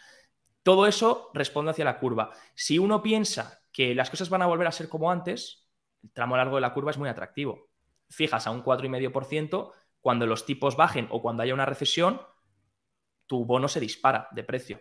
Todo 0.62 0.86
eso 0.86 1.30
responde 1.32 1.70
hacia 1.70 1.86
la 1.86 1.99
curva. 1.99 2.32
Si 2.55 2.78
uno 2.78 3.03
piensa 3.03 3.62
que 3.72 3.95
las 3.95 4.11
cosas 4.11 4.28
van 4.28 4.43
a 4.43 4.47
volver 4.47 4.66
a 4.66 4.72
ser 4.72 4.90
como 4.90 5.11
antes, 5.11 5.66
el 6.03 6.12
tramo 6.12 6.36
largo 6.36 6.57
de 6.57 6.61
la 6.61 6.74
curva 6.74 6.90
es 6.90 6.99
muy 6.99 7.09
atractivo. 7.09 7.70
Fijas 8.13 8.47
a 8.47 8.51
un 8.51 8.63
4,5%, 8.63 9.73
cuando 10.01 10.27
los 10.27 10.45
tipos 10.45 10.77
bajen 10.77 11.09
o 11.11 11.23
cuando 11.23 11.43
haya 11.43 11.55
una 11.55 11.67
recesión, 11.67 12.21
tu 13.27 13.45
bono 13.45 13.69
se 13.69 13.81
dispara 13.81 14.29
de 14.33 14.45
precio. 14.45 14.81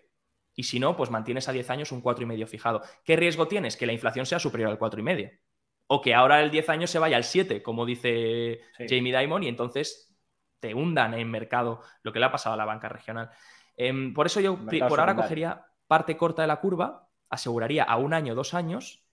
Y 0.54 0.64
si 0.64 0.80
no, 0.80 0.98
pues 0.98 1.10
mantienes 1.10 1.48
a 1.48 1.54
10 1.54 1.70
años 1.70 1.92
un 1.92 2.04
4,5 2.04 2.48
fijado. 2.48 2.82
¿Qué 3.06 3.16
riesgo 3.16 3.48
tienes? 3.48 3.78
Que 3.78 3.86
la 3.86 3.94
inflación 3.94 4.26
sea 4.26 4.40
superior 4.40 4.70
al 4.70 4.80
4,5. 4.80 5.40
O 5.88 6.02
que 6.02 6.14
ahora 6.14 6.42
el 6.42 6.52
10 6.52 6.70
años 6.70 6.90
se 6.90 7.00
vaya 7.00 7.18
al 7.18 7.24
7, 7.24 7.64
como 7.64 7.86
dice 7.86 8.62
Jamie 8.78 9.18
Dimon, 9.18 9.44
y 9.44 9.48
entonces 9.48 10.14
te 10.60 10.74
hundan 10.74 11.14
en 11.14 11.30
mercado 11.30 11.82
lo 12.04 12.12
que 12.12 12.20
le 12.20 12.26
ha 12.26 12.32
pasado 12.32 12.54
a 12.54 12.58
la 12.58 12.66
banca 12.66 12.90
regional. 12.90 13.32
Em, 13.76 14.14
por 14.14 14.26
eso 14.26 14.40
yo 14.40 14.60
por 14.88 15.00
ahora 15.00 15.16
cogería 15.16 15.66
parte 15.88 16.18
corta 16.18 16.44
de 16.44 16.48
la 16.48 16.60
curva, 16.60 17.10
aseguraría 17.30 17.84
a 17.84 17.98
un 17.98 18.14
año, 18.14 18.36
dos 18.36 18.54
años, 18.54 19.06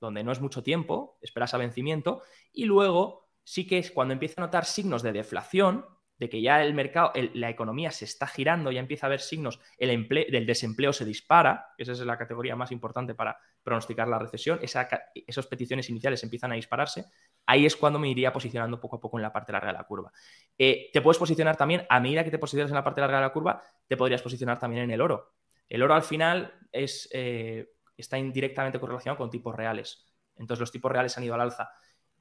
donde 0.00 0.24
no 0.24 0.32
es 0.32 0.40
mucho 0.40 0.62
tiempo, 0.62 1.18
esperas 1.22 1.54
a 1.54 1.58
vencimiento, 1.58 2.22
y 2.52 2.64
luego 2.64 3.21
sí 3.44 3.66
que 3.66 3.78
es 3.78 3.90
cuando 3.90 4.12
empieza 4.12 4.40
a 4.40 4.44
notar 4.46 4.64
signos 4.64 5.02
de 5.02 5.12
deflación, 5.12 5.84
de 6.22 6.28
que 6.28 6.40
ya 6.40 6.62
el 6.62 6.72
mercado, 6.72 7.12
la 7.34 7.50
economía 7.50 7.90
se 7.90 8.04
está 8.04 8.28
girando, 8.28 8.70
ya 8.70 8.78
empieza 8.78 9.06
a 9.06 9.08
haber 9.08 9.20
signos, 9.20 9.58
el 9.76 10.08
del 10.08 10.46
desempleo 10.46 10.92
se 10.92 11.04
dispara, 11.04 11.74
esa 11.76 11.92
es 11.92 11.98
la 12.00 12.16
categoría 12.16 12.54
más 12.54 12.70
importante 12.70 13.14
para 13.14 13.36
pronosticar 13.62 14.06
la 14.06 14.20
recesión, 14.20 14.60
esas 14.62 15.46
peticiones 15.48 15.90
iniciales 15.90 16.22
empiezan 16.22 16.52
a 16.52 16.54
dispararse, 16.54 17.06
ahí 17.46 17.66
es 17.66 17.74
cuando 17.74 17.98
me 17.98 18.08
iría 18.08 18.32
posicionando 18.32 18.78
poco 18.78 18.96
a 18.96 19.00
poco 19.00 19.18
en 19.18 19.22
la 19.22 19.32
parte 19.32 19.50
larga 19.50 19.72
de 19.72 19.78
la 19.78 19.84
curva. 19.84 20.12
Eh, 20.56 20.90
te 20.92 21.00
puedes 21.00 21.18
posicionar 21.18 21.56
también, 21.56 21.84
a 21.88 21.98
medida 21.98 22.22
que 22.22 22.30
te 22.30 22.38
posicionas 22.38 22.70
en 22.70 22.76
la 22.76 22.84
parte 22.84 23.00
larga 23.00 23.16
de 23.16 23.22
la 23.22 23.32
curva, 23.32 23.60
te 23.88 23.96
podrías 23.96 24.22
posicionar 24.22 24.60
también 24.60 24.84
en 24.84 24.92
el 24.92 25.00
oro. 25.00 25.34
El 25.68 25.82
oro 25.82 25.94
al 25.94 26.02
final 26.02 26.54
eh, 26.70 27.66
está 27.96 28.16
indirectamente 28.16 28.78
correlacionado 28.78 29.18
con 29.18 29.28
tipos 29.30 29.56
reales. 29.56 30.06
Entonces 30.36 30.60
los 30.60 30.70
tipos 30.70 30.92
reales 30.92 31.16
han 31.18 31.24
ido 31.24 31.34
al 31.34 31.40
alza. 31.40 31.70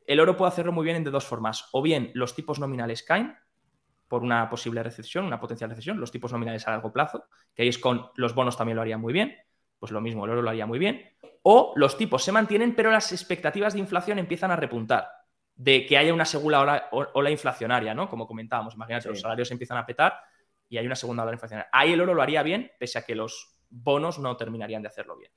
El 0.05 0.19
oro 0.19 0.37
puede 0.37 0.49
hacerlo 0.49 0.71
muy 0.71 0.85
bien 0.85 1.03
de 1.03 1.11
dos 1.11 1.25
formas. 1.25 1.69
O 1.71 1.81
bien 1.81 2.11
los 2.13 2.35
tipos 2.35 2.59
nominales 2.59 3.03
caen 3.03 3.37
por 4.07 4.23
una 4.23 4.49
posible 4.49 4.83
recesión, 4.83 5.25
una 5.25 5.39
potencial 5.39 5.69
recesión, 5.69 5.99
los 5.99 6.11
tipos 6.11 6.31
nominales 6.31 6.67
a 6.67 6.71
largo 6.71 6.91
plazo, 6.91 7.25
que 7.55 7.63
ahí 7.63 7.69
es 7.69 7.79
con 7.79 8.09
los 8.15 8.35
bonos 8.35 8.57
también 8.57 8.75
lo 8.75 8.81
harían 8.81 8.99
muy 8.99 9.13
bien, 9.13 9.35
pues 9.79 9.91
lo 9.91 10.01
mismo, 10.01 10.25
el 10.25 10.31
oro 10.31 10.41
lo 10.41 10.49
haría 10.49 10.65
muy 10.65 10.79
bien 10.79 11.11
o 11.43 11.73
los 11.75 11.97
tipos 11.97 12.23
se 12.23 12.31
mantienen, 12.31 12.75
pero 12.75 12.91
las 12.91 13.11
expectativas 13.11 13.73
de 13.73 13.79
inflación 13.79 14.19
empiezan 14.19 14.51
a 14.51 14.55
repuntar, 14.55 15.07
de 15.55 15.85
que 15.85 15.97
haya 15.97 16.13
una 16.13 16.25
segunda 16.25 16.89
ola, 16.91 17.31
inflacionaria, 17.31 17.93
¿no? 17.93 18.09
Como 18.09 18.27
comentábamos, 18.27 18.75
imagínate, 18.75 19.09
los 19.09 19.21
salarios 19.21 19.49
empiezan 19.51 19.77
a 19.77 19.85
petar 19.85 20.19
y 20.69 20.77
hay 20.77 20.85
una 20.85 20.95
segunda 20.95 21.23
ola 21.23 21.33
inflacionaria. 21.33 21.69
Ahí 21.71 21.93
el 21.93 22.01
oro 22.01 22.13
lo 22.13 22.21
haría 22.21 22.43
bien, 22.43 22.71
pese 22.79 22.99
a 22.99 23.05
que 23.05 23.15
los 23.15 23.59
bonos 23.69 24.19
no 24.19 24.37
terminarían 24.37 24.81
de 24.81 24.87
hacerlo 24.89 25.17
bien. 25.17 25.31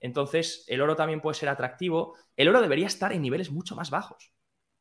Entonces, 0.00 0.64
el 0.68 0.80
oro 0.80 0.96
también 0.96 1.20
puede 1.20 1.34
ser 1.34 1.48
atractivo. 1.48 2.16
El 2.36 2.48
oro 2.48 2.60
debería 2.60 2.86
estar 2.86 3.12
en 3.12 3.22
niveles 3.22 3.50
mucho 3.50 3.74
más 3.74 3.90
bajos. 3.90 4.32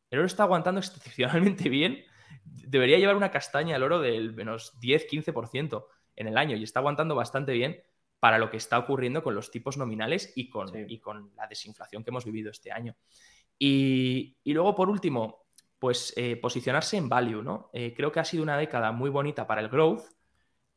El 0.10 0.20
oro 0.20 0.28
está 0.28 0.44
aguantando 0.44 0.80
excepcionalmente 0.80 1.70
bien. 1.70 2.04
Debería 2.44 3.00
llevar 3.00 3.16
una 3.16 3.32
castaña 3.32 3.76
el 3.76 3.84
oro 3.84 4.00
del 4.00 4.34
menos 4.34 4.74
10-15% 4.80 5.86
en 6.16 6.28
el 6.28 6.38
año 6.38 6.56
y 6.56 6.64
está 6.64 6.80
aguantando 6.80 7.16
bastante 7.16 7.54
bien 7.54 7.82
para 8.20 8.38
lo 8.38 8.50
que 8.50 8.58
está 8.58 8.80
ocurriendo 8.80 9.22
con 9.24 9.36
los 9.36 9.52
tipos 9.52 9.78
nominales 9.78 10.34
y 10.36 10.50
con, 10.50 10.72
y 10.90 11.00
con 11.00 11.32
la 11.36 11.48
desinflación 11.48 12.04
que 12.04 12.10
hemos 12.10 12.26
vivido 12.26 12.50
este 12.50 12.72
año. 12.72 12.96
Y, 13.58 14.38
luego, 14.46 14.76
por 14.76 14.90
último, 14.90 15.46
pues 15.80 16.14
eh, 16.18 16.36
posicionarse 16.36 16.98
en 16.98 17.10
value, 17.10 17.42
¿no? 17.42 17.70
Eh, 17.74 17.94
creo 17.96 18.12
que 18.12 18.20
ha 18.20 18.26
sido 18.26 18.44
una 18.44 18.58
década 18.58 18.92
muy 18.92 19.10
bonita 19.10 19.48
para 19.48 19.62
el 19.62 19.70
growth, 19.70 20.04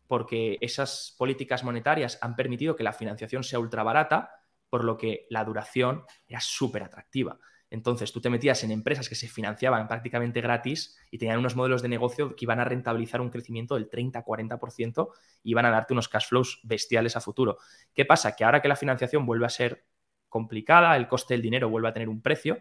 porque 0.09 0.59
esas 0.61 1.15
políticas 1.17 1.63
monetarias 1.63 2.19
han 2.21 2.35
permitido 2.35 2.75
que 2.75 2.83
la 2.83 2.93
financiación 2.93 3.45
sea 3.45 3.61
ultra 3.61 3.85
barata, 3.85 4.31
por 4.69 4.83
lo 4.83 4.97
que 4.97 5.27
la 5.31 5.45
duración 5.45 6.03
era 6.27 6.41
súper 6.41 6.83
atractiva. 6.83 7.39
Entonces 7.71 8.13
tú 8.13 8.21
te 8.21 8.31
metías 8.31 8.65
en 8.65 8.71
empresas 8.71 9.09
que 9.09 9.15
se 9.15 9.29
financiaban 9.29 9.87
prácticamente 9.89 10.41
gratis 10.41 10.99
y 11.11 11.19
tenían 11.19 11.39
unos 11.39 11.55
modelos 11.55 11.83
de 11.83 11.89
negocio 11.89 12.35
que 12.35 12.45
iban 12.45 12.61
a 12.61 12.65
rentabilizar 12.65 13.21
un 13.21 13.31
crecimiento 13.31 13.75
del 13.75 13.91
30-40% 13.91 15.11
y 15.43 15.51
iban 15.51 15.67
a 15.67 15.71
darte 15.71 15.93
unos 15.93 16.09
cash 16.09 16.29
flows 16.29 16.61
bestiales 16.65 17.17
a 17.17 17.21
futuro. 17.21 17.59
¿Qué 17.93 18.07
pasa? 18.07 18.35
Que 18.35 18.45
ahora 18.45 18.63
que 18.63 18.69
la 18.69 18.77
financiación 18.77 19.27
vuelve 19.27 19.47
a 19.47 19.51
ser 19.51 19.85
complicada, 20.29 20.97
el 20.97 21.09
coste 21.09 21.35
del 21.35 21.43
dinero 21.43 21.69
vuelve 21.69 21.89
a 21.89 21.93
tener 21.93 22.09
un 22.09 22.23
precio, 22.23 22.59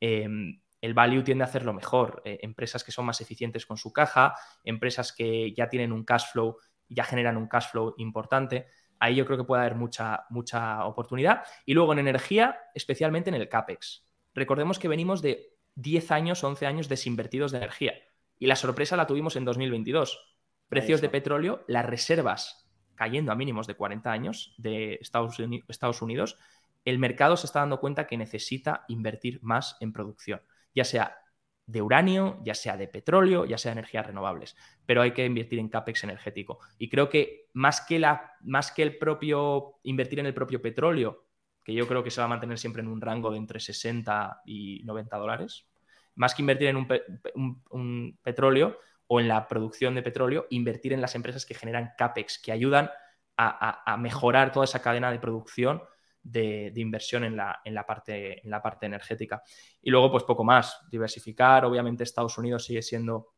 em, 0.00 0.60
el 0.80 0.94
value 0.94 1.22
tiende 1.22 1.44
a 1.44 1.46
hacerlo 1.46 1.72
mejor. 1.72 2.22
Eh, 2.24 2.40
empresas 2.42 2.84
que 2.84 2.92
son 2.92 3.06
más 3.06 3.20
eficientes 3.20 3.64
con 3.64 3.76
su 3.76 3.92
caja, 3.92 4.34
empresas 4.64 5.12
que 5.12 5.54
ya 5.54 5.68
tienen 5.68 5.92
un 5.92 6.04
cash 6.04 6.32
flow, 6.32 6.58
ya 6.94 7.04
generan 7.04 7.36
un 7.36 7.48
cash 7.48 7.70
flow 7.70 7.94
importante. 7.98 8.66
Ahí 8.98 9.16
yo 9.16 9.26
creo 9.26 9.38
que 9.38 9.44
puede 9.44 9.62
haber 9.62 9.74
mucha, 9.74 10.26
mucha 10.30 10.84
oportunidad. 10.84 11.42
Y 11.66 11.74
luego 11.74 11.92
en 11.92 11.98
energía, 11.98 12.58
especialmente 12.74 13.30
en 13.30 13.34
el 13.34 13.48
CAPEX 13.48 14.04
recordemos 14.34 14.78
que 14.78 14.88
venimos 14.88 15.22
de 15.22 15.56
10 15.74 16.10
años, 16.10 16.44
11 16.44 16.66
años 16.66 16.88
desinvertidos 16.88 17.52
de 17.52 17.58
energía. 17.58 17.94
Y 18.38 18.46
la 18.46 18.56
sorpresa 18.56 18.96
la 18.96 19.06
tuvimos 19.06 19.36
en 19.36 19.44
2022. 19.44 20.36
Precios 20.68 21.00
de 21.00 21.08
petróleo, 21.08 21.64
las 21.68 21.86
reservas 21.86 22.70
cayendo 22.94 23.32
a 23.32 23.34
mínimos 23.36 23.66
de 23.66 23.74
40 23.74 24.10
años 24.10 24.54
de 24.58 24.98
Estados 25.00 26.02
Unidos, 26.02 26.38
el 26.84 26.98
mercado 26.98 27.36
se 27.36 27.46
está 27.46 27.60
dando 27.60 27.80
cuenta 27.80 28.06
que 28.06 28.16
necesita 28.16 28.84
invertir 28.88 29.40
más 29.42 29.76
en 29.80 29.92
producción, 29.92 30.42
ya 30.74 30.84
sea 30.84 31.21
de 31.66 31.82
uranio, 31.82 32.40
ya 32.44 32.54
sea 32.54 32.76
de 32.76 32.88
petróleo, 32.88 33.44
ya 33.44 33.58
sea 33.58 33.70
de 33.70 33.80
energías 33.80 34.06
renovables, 34.06 34.56
pero 34.84 35.02
hay 35.02 35.12
que 35.12 35.24
invertir 35.24 35.58
en 35.58 35.68
CAPEX 35.68 36.04
energético. 36.04 36.58
Y 36.78 36.88
creo 36.88 37.08
que 37.08 37.48
más 37.52 37.80
que, 37.80 37.98
la, 37.98 38.32
más 38.42 38.72
que 38.72 38.82
el 38.82 38.98
propio 38.98 39.78
invertir 39.82 40.20
en 40.20 40.26
el 40.26 40.34
propio 40.34 40.60
petróleo, 40.60 41.24
que 41.64 41.74
yo 41.74 41.86
creo 41.86 42.02
que 42.02 42.10
se 42.10 42.20
va 42.20 42.24
a 42.24 42.28
mantener 42.28 42.58
siempre 42.58 42.82
en 42.82 42.88
un 42.88 43.00
rango 43.00 43.30
de 43.30 43.38
entre 43.38 43.60
60 43.60 44.42
y 44.44 44.82
90 44.84 45.16
dólares, 45.16 45.68
más 46.14 46.34
que 46.34 46.42
invertir 46.42 46.68
en 46.68 46.76
un, 46.76 48.18
petróleo 48.22 48.78
o 49.06 49.20
en 49.20 49.28
la 49.28 49.46
producción 49.46 49.94
de 49.94 50.02
petróleo, 50.02 50.46
invertir 50.50 50.92
en 50.92 51.00
las 51.00 51.14
empresas 51.14 51.46
que 51.46 51.54
generan 51.54 51.92
CAPEX, 51.96 52.38
que 52.38 52.52
ayudan 52.52 52.90
a 53.36 53.96
mejorar 53.98 54.52
toda 54.52 54.64
esa 54.64 54.82
cadena 54.82 55.10
de 55.10 55.18
producción 55.18 55.82
de, 56.22 56.72
inversión 56.76 57.24
en 57.24 57.36
la, 57.36 57.60
en, 57.64 57.74
la 57.74 57.84
parte, 57.84 58.44
en 58.44 58.50
la 58.50 58.62
parte 58.62 58.86
energética. 58.86 59.42
Y 59.80 59.90
luego, 59.90 60.10
pues 60.10 60.24
poco 60.24 60.44
más, 60.44 60.78
diversificar. 60.90 61.64
Obviamente 61.64 62.04
Estados 62.04 62.38
Unidos 62.38 62.64
sigue 62.64 62.82
siendo 62.82 63.34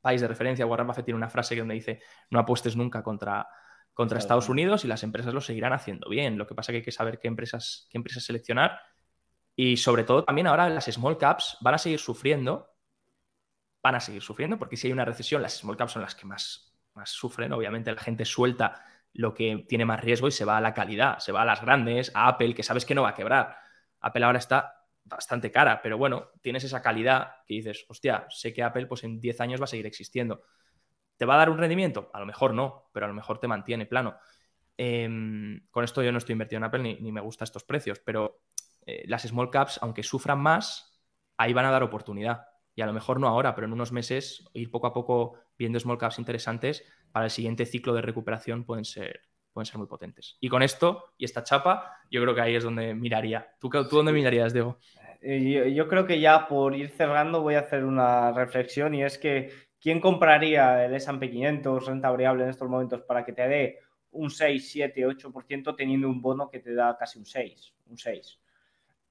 país 0.00 0.20
de 0.20 0.28
referencia. 0.28 0.66
Warren 0.66 0.86
Buffett 0.86 1.04
tiene 1.04 1.18
una 1.18 1.28
frase 1.28 1.56
donde 1.56 1.74
dice, 1.74 2.00
no 2.30 2.38
apuestes 2.38 2.76
nunca 2.76 3.02
contra, 3.02 3.46
contra 3.92 4.18
Estados 4.18 4.48
Unidos 4.48 4.84
y 4.84 4.88
las 4.88 5.02
empresas 5.02 5.32
lo 5.34 5.40
seguirán 5.40 5.72
haciendo 5.72 6.08
bien. 6.08 6.38
Lo 6.38 6.46
que 6.46 6.54
pasa 6.54 6.70
es 6.70 6.74
que 6.74 6.76
hay 6.78 6.84
que 6.84 6.92
saber 6.92 7.18
qué 7.18 7.28
empresas, 7.28 7.88
qué 7.90 7.98
empresas 7.98 8.24
seleccionar. 8.24 8.78
Y 9.54 9.78
sobre 9.78 10.04
todo 10.04 10.22
también 10.22 10.46
ahora 10.46 10.68
las 10.68 10.84
small 10.84 11.16
caps 11.16 11.56
van 11.60 11.74
a 11.74 11.78
seguir 11.78 11.98
sufriendo. 11.98 12.68
Van 13.82 13.94
a 13.94 14.00
seguir 14.00 14.22
sufriendo 14.22 14.58
porque 14.58 14.76
si 14.76 14.88
hay 14.88 14.92
una 14.92 15.04
recesión, 15.04 15.40
las 15.40 15.54
small 15.54 15.76
caps 15.76 15.92
son 15.92 16.02
las 16.02 16.14
que 16.14 16.26
más, 16.26 16.76
más 16.94 17.10
sufren. 17.10 17.52
Obviamente 17.52 17.92
la 17.92 18.00
gente 18.00 18.24
suelta 18.24 18.84
lo 19.16 19.34
que 19.34 19.64
tiene 19.68 19.84
más 19.84 20.00
riesgo 20.00 20.28
y 20.28 20.30
se 20.30 20.44
va 20.44 20.58
a 20.58 20.60
la 20.60 20.74
calidad, 20.74 21.18
se 21.18 21.32
va 21.32 21.42
a 21.42 21.44
las 21.44 21.62
grandes, 21.62 22.12
a 22.14 22.28
Apple, 22.28 22.54
que 22.54 22.62
sabes 22.62 22.84
que 22.84 22.94
no 22.94 23.02
va 23.02 23.10
a 23.10 23.14
quebrar. 23.14 23.56
Apple 24.00 24.24
ahora 24.24 24.38
está 24.38 24.84
bastante 25.04 25.50
cara, 25.50 25.80
pero 25.82 25.96
bueno, 25.96 26.30
tienes 26.42 26.64
esa 26.64 26.82
calidad 26.82 27.36
que 27.46 27.54
dices, 27.54 27.86
hostia, 27.88 28.26
sé 28.28 28.52
que 28.52 28.62
Apple 28.62 28.86
pues 28.86 29.04
en 29.04 29.20
10 29.20 29.40
años 29.40 29.60
va 29.60 29.64
a 29.64 29.68
seguir 29.68 29.86
existiendo. 29.86 30.42
¿Te 31.16 31.24
va 31.24 31.34
a 31.34 31.38
dar 31.38 31.50
un 31.50 31.58
rendimiento? 31.58 32.10
A 32.12 32.20
lo 32.20 32.26
mejor 32.26 32.52
no, 32.52 32.90
pero 32.92 33.06
a 33.06 33.08
lo 33.08 33.14
mejor 33.14 33.38
te 33.38 33.48
mantiene 33.48 33.86
plano. 33.86 34.16
Em, 34.76 35.66
con 35.70 35.84
esto 35.84 36.02
yo 36.02 36.12
no 36.12 36.18
estoy 36.18 36.34
invertido 36.34 36.58
en 36.58 36.64
Apple 36.64 36.82
ni, 36.82 37.12
me 37.12 37.20
gustan 37.22 37.44
estos 37.44 37.64
precios, 37.64 38.00
pero 38.00 38.42
eh, 38.84 39.04
las 39.06 39.22
small 39.22 39.48
caps, 39.48 39.78
aunque 39.80 40.02
sufran 40.02 40.40
más, 40.40 41.00
ahí 41.38 41.54
van 41.54 41.64
a 41.64 41.70
dar 41.70 41.82
oportunidad. 41.82 42.42
Y 42.74 42.82
a 42.82 42.86
lo 42.86 42.92
mejor 42.92 43.18
no 43.18 43.28
ahora, 43.28 43.54
pero 43.54 43.66
en 43.66 43.72
unos 43.72 43.92
meses 43.92 44.44
ir 44.52 44.70
poco 44.70 44.88
a 44.88 44.92
poco 44.92 45.38
viendo 45.56 45.80
small 45.80 45.96
caps 45.96 46.18
interesantes 46.18 46.84
para 47.16 47.24
el 47.24 47.30
siguiente 47.30 47.64
ciclo 47.64 47.94
de 47.94 48.02
recuperación 48.02 48.64
pueden 48.64 48.84
ser, 48.84 49.22
pueden 49.50 49.64
ser 49.64 49.78
muy 49.78 49.86
potentes. 49.86 50.36
Y 50.38 50.50
con 50.50 50.62
esto 50.62 51.14
y 51.16 51.24
esta 51.24 51.42
chapa, 51.42 51.96
yo 52.10 52.20
creo 52.20 52.34
que 52.34 52.42
ahí 52.42 52.54
es 52.54 52.62
donde 52.62 52.92
miraría. 52.92 53.54
¿Tú, 53.58 53.70
tú 53.70 53.96
dónde 53.96 54.12
mirarías, 54.12 54.52
Diego? 54.52 54.78
Eh, 55.22 55.72
yo, 55.74 55.88
creo 55.88 56.06
que 56.06 56.20
ya 56.20 56.46
por 56.46 56.76
ir 56.76 56.90
cerrando 56.90 57.40
voy 57.40 57.54
a 57.54 57.60
hacer 57.60 57.84
una 57.84 58.32
reflexión 58.32 58.94
y 58.94 59.02
es 59.02 59.16
que 59.16 59.50
¿quién 59.80 59.98
compraría 59.98 60.84
el 60.84 60.92
S&P 60.92 61.30
500 61.30 61.86
renta 61.86 62.10
variable 62.10 62.44
en 62.44 62.50
estos 62.50 62.68
momentos 62.68 63.00
para 63.00 63.24
que 63.24 63.32
te 63.32 63.48
dé 63.48 63.78
un 64.10 64.28
6, 64.28 64.70
7, 64.70 65.06
8% 65.06 65.74
teniendo 65.74 66.10
un 66.10 66.20
bono 66.20 66.50
que 66.50 66.58
te 66.58 66.74
da 66.74 66.98
casi 66.98 67.18
un 67.18 67.24
6, 67.24 67.72
un 67.86 67.96
6? 67.96 68.40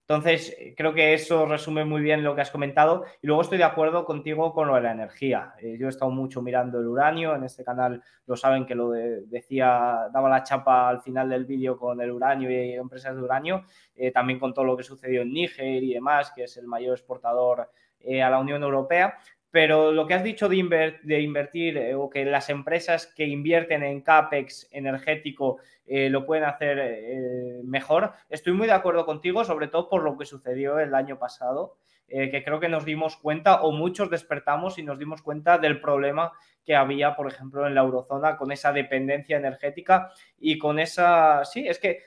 Entonces, 0.08 0.56
creo 0.78 0.94
que 0.94 1.16
eso 1.16 1.48
resume 1.48 1.84
muy 1.84 2.00
bien 2.00 2.24
lo 2.24 2.36
que 2.36 2.42
has 2.42 2.52
comentado. 2.52 3.06
Y 3.24 3.28
luego 3.28 3.42
estoy 3.42 3.58
de 3.58 3.64
acuerdo 3.64 4.06
contigo 4.06 4.54
con 4.54 4.68
lo 4.68 4.76
de 4.76 4.82
la 4.82 4.92
energía. 4.92 5.56
Eh, 5.60 5.78
yo 5.80 5.88
he 5.88 5.90
estado 5.90 6.12
mucho 6.12 6.44
mirando 6.44 6.80
el 6.80 6.86
uranio. 6.86 7.36
En 7.36 7.44
este 7.44 7.64
canal 7.64 8.04
lo 8.28 8.36
saben 8.36 8.68
que 8.68 8.76
lo 8.76 8.92
decía, 8.92 10.08
daba 10.14 10.30
la 10.30 10.44
chapa 10.44 10.90
al 10.90 11.02
final 11.02 11.28
del 11.30 11.46
vídeo 11.46 11.76
con 11.76 12.00
el 12.02 12.12
uranio 12.12 12.52
y 12.52 12.74
empresas 12.74 13.16
de 13.16 13.24
uranio. 13.24 13.66
Eh, 13.96 14.12
también 14.12 14.38
con 14.38 14.54
todo 14.54 14.66
lo 14.66 14.78
que 14.78 14.84
sucedió 14.84 15.24
en 15.24 15.34
Níger 15.34 15.84
y 15.84 15.96
demás, 15.96 16.32
que 16.36 16.44
es 16.44 16.56
el 16.58 16.68
mayor 16.68 16.94
exportador 16.94 17.68
eh, 18.00 18.22
a 18.22 18.30
la 18.30 18.38
Unión 18.38 18.62
Europea. 18.62 19.18
Pero 19.56 19.94
lo 19.94 20.06
que 20.06 20.16
has 20.16 20.24
dicho 20.26 20.50
de, 20.50 20.58
invertir 20.58 21.78
eh, 21.78 21.96
o 21.96 22.10
que 22.10 22.26
las 22.26 22.50
empresas 22.50 23.08
que 23.08 23.24
invierten 23.24 23.84
en 23.84 24.02
CAPEX 24.02 24.68
energético 24.70 25.60
eh, 25.88 26.10
lo 26.10 26.26
pueden 26.26 26.44
hacer 26.44 26.78
eh, 26.78 27.62
mejor, 27.64 28.12
estoy 28.30 28.52
muy 28.52 28.68
de 28.68 28.74
acuerdo 28.74 29.06
contigo, 29.06 29.46
sobre 29.46 29.70
todo 29.70 29.88
por 29.88 30.04
lo 30.04 30.18
que 30.18 30.26
sucedió 30.26 30.78
el 30.78 30.94
año 30.94 31.18
pasado, 31.18 31.78
que 32.10 32.44
creo 32.44 32.60
que 32.60 32.68
nos 32.68 32.84
dimos 32.84 33.16
cuenta 33.16 33.62
o 33.62 33.72
muchos 33.72 34.10
despertamos 34.10 34.78
y 34.78 34.84
nos 34.84 35.00
dimos 35.00 35.22
cuenta 35.22 35.58
del 35.58 35.80
problema 35.80 36.34
que 36.66 36.76
había, 36.76 37.16
por 37.16 37.28
ejemplo, 37.28 37.66
en 37.66 37.76
la 37.76 37.82
eurozona 37.82 38.36
con 38.36 38.52
esa 38.52 38.74
dependencia 38.74 39.38
energética 39.38 40.12
y 40.38 40.58
con 40.58 40.80
esa, 40.80 41.46
sí, 41.46 41.66
es 41.66 41.80
que 41.80 42.02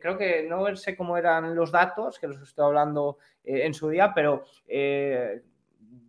creo 0.00 0.18
que 0.18 0.44
no 0.48 0.74
sé 0.74 0.96
cómo 0.96 1.16
eran 1.16 1.54
los 1.54 1.70
datos, 1.70 2.18
que 2.18 2.26
los 2.26 2.42
estoy 2.42 2.66
hablando 2.66 3.18
en 3.44 3.72
su 3.74 3.88
día, 3.88 4.12
pero 4.12 4.44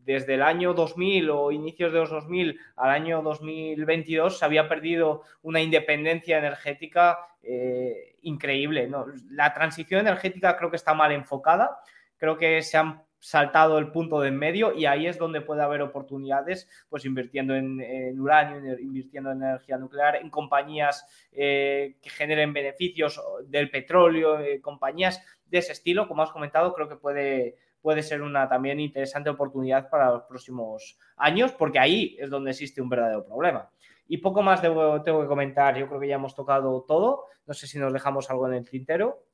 desde 0.05 0.35
el 0.35 0.41
año 0.41 0.73
2000 0.73 1.29
o 1.29 1.51
inicios 1.51 1.91
de 1.93 1.99
los 1.99 2.09
2000 2.09 2.59
al 2.75 2.89
año 2.89 3.21
2022 3.21 4.39
se 4.39 4.45
había 4.45 4.67
perdido 4.67 5.23
una 5.41 5.61
independencia 5.61 6.37
energética 6.37 7.19
eh, 7.43 8.15
increíble. 8.21 8.89
La 9.29 9.53
transición 9.53 10.01
energética 10.01 10.57
creo 10.57 10.69
que 10.69 10.77
está 10.77 10.93
mal 10.93 11.11
enfocada, 11.11 11.79
creo 12.17 12.37
que 12.37 12.61
se 12.61 12.77
han 12.77 13.03
saltado 13.21 13.77
el 13.77 13.91
punto 13.91 14.19
de 14.19 14.29
en 14.29 14.37
medio 14.37 14.73
y 14.73 14.87
ahí 14.87 15.05
es 15.05 15.17
donde 15.17 15.41
puede 15.41 15.61
haber 15.61 15.81
oportunidades, 15.83 16.67
pues 16.89 17.05
invirtiendo 17.05 17.55
en, 17.55 18.19
uranio, 18.19 18.79
invirtiendo 18.79 19.31
en 19.31 19.43
energía 19.43 19.77
nuclear, 19.77 20.15
en 20.15 20.31
compañías 20.31 21.05
eh, 21.31 21.97
que 22.01 22.09
generen 22.09 22.51
beneficios 22.51 23.21
del 23.45 23.69
petróleo, 23.69 24.39
eh, 24.39 24.59
compañías 24.59 25.23
de 25.45 25.59
ese 25.59 25.73
estilo, 25.73 26.07
como 26.07 26.23
has 26.23 26.31
comentado, 26.31 26.73
creo 26.73 26.89
que 26.89 26.95
puede 26.95 27.57
puede 27.81 28.03
ser 28.03 28.21
una 28.21 28.47
también 28.47 28.79
interesante 28.79 29.29
oportunidad 29.29 29.89
para 29.89 30.11
los 30.11 30.23
próximos 30.23 30.97
años, 31.17 31.51
porque 31.53 31.79
ahí 31.79 32.15
es 32.19 32.29
donde 32.29 32.51
existe 32.51 32.81
un 32.81 32.89
verdadero 32.89 33.25
problema. 33.25 33.69
Y 34.07 34.17
poco 34.17 34.41
más 34.41 34.61
tengo 34.61 35.03
que 35.03 35.27
comentar, 35.27 35.77
yo 35.77 35.87
creo 35.87 35.99
que 35.99 36.07
ya 36.07 36.15
hemos 36.15 36.35
tocado 36.35 36.83
todo, 36.87 37.25
no 37.45 37.53
sé 37.53 37.67
si 37.67 37.79
nos 37.79 37.93
dejamos 37.93 38.29
algo 38.29 38.47
en 38.47 38.55
el 38.55 38.69
tintero. 38.69 39.25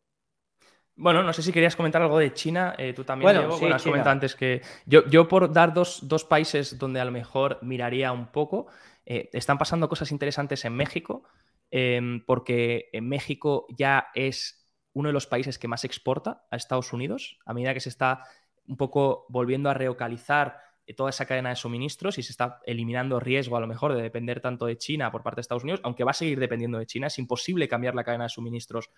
Bueno, 0.95 1.21
no 1.21 1.31
sé 1.31 1.43
si 1.43 1.51
querías 1.51 1.75
comentar 1.75 2.01
algo 2.01 2.17
de 2.17 2.33
China, 2.33 2.73
eh, 2.77 2.91
tú 2.93 3.03
también, 3.03 3.25
bueno, 3.25 3.55
Diego, 3.55 3.75
has 3.75 3.83
comentado 3.83 4.11
antes 4.11 4.35
que 4.35 4.61
yo, 4.87 5.05
yo 5.05 5.27
por 5.27 5.51
dar 5.51 5.71
dos, 5.71 6.25
países 6.27 6.79
donde 6.79 6.99
a 6.99 7.05
lo 7.05 7.11
mejor 7.11 7.59
miraría 7.61 8.11
un 8.11 8.27
poco, 8.27 8.67
eh, 9.05 9.29
están 9.33 9.59
pasando 9.59 9.87
cosas 9.87 10.11
interesantes 10.11 10.65
en 10.65 10.73
México, 10.73 11.23
em, 11.69 12.25
porque 12.25 12.89
en 12.93 13.07
México 13.07 13.67
ya 13.69 14.07
es 14.15 14.66
uno 14.97 15.09
de 15.09 15.13
los 15.13 15.27
países 15.27 15.59
que 15.59 15.67
más 15.67 15.83
exporta 15.83 16.47
a 16.49 16.55
Estados 16.55 16.91
Unidos, 16.91 17.37
a 17.45 17.53
medida 17.53 17.75
que 17.75 17.79
se 17.79 17.89
está 17.89 18.23
un 18.65 18.77
poco 18.77 19.27
volviendo 19.29 19.69
a 19.69 19.75
relocalizar 19.75 20.59
eh, 20.87 20.95
toda 20.95 21.11
esa 21.11 21.27
cadena 21.27 21.49
de 21.49 21.55
suministros 21.55 22.17
y 22.17 22.23
se 22.23 22.31
está 22.31 22.61
eliminando 22.65 23.19
riesgo 23.19 23.55
a 23.55 23.59
lo 23.59 23.67
mejor 23.67 23.93
de 23.93 24.01
depender 24.01 24.41
tanto 24.41 24.65
de 24.65 24.75
China 24.75 25.11
por 25.11 25.21
parte 25.21 25.35
de 25.35 25.41
Estados 25.41 25.63
Unidos, 25.63 25.81
aunque 25.83 26.03
va 26.03 26.11
a 26.11 26.15
seguir 26.15 26.39
dependiendo 26.39 26.79
de 26.79 26.87
China, 26.87 27.07
es 27.07 27.19
imposible 27.19 27.67
cambiar 27.67 27.93
la 27.93 28.03
cadena 28.03 28.23
de 28.23 28.29
suministros 28.29 28.89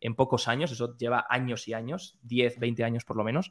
en 0.00 0.14
pocos 0.14 0.46
años, 0.46 0.70
eso 0.70 0.96
lleva 0.96 1.26
años 1.28 1.66
y 1.66 1.74
años, 1.74 2.20
10, 2.22 2.60
20 2.60 2.84
años 2.84 3.04
por 3.04 3.16
lo 3.16 3.24
menos, 3.24 3.50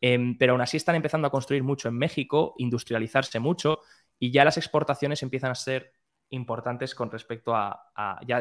em, 0.00 0.38
pero 0.38 0.52
aún 0.52 0.60
así 0.60 0.76
están 0.76 0.94
empezando 0.94 1.26
a 1.26 1.32
construir 1.32 1.64
mucho 1.64 1.88
en 1.88 1.98
México, 1.98 2.54
industrializarse 2.58 3.40
mucho 3.40 3.80
y 4.20 4.30
ya 4.30 4.44
las 4.44 4.58
exportaciones 4.58 5.24
empiezan 5.24 5.50
a 5.50 5.56
ser 5.56 5.92
importantes 6.30 6.94
con 6.94 7.10
respecto 7.10 7.54
a, 7.54 7.84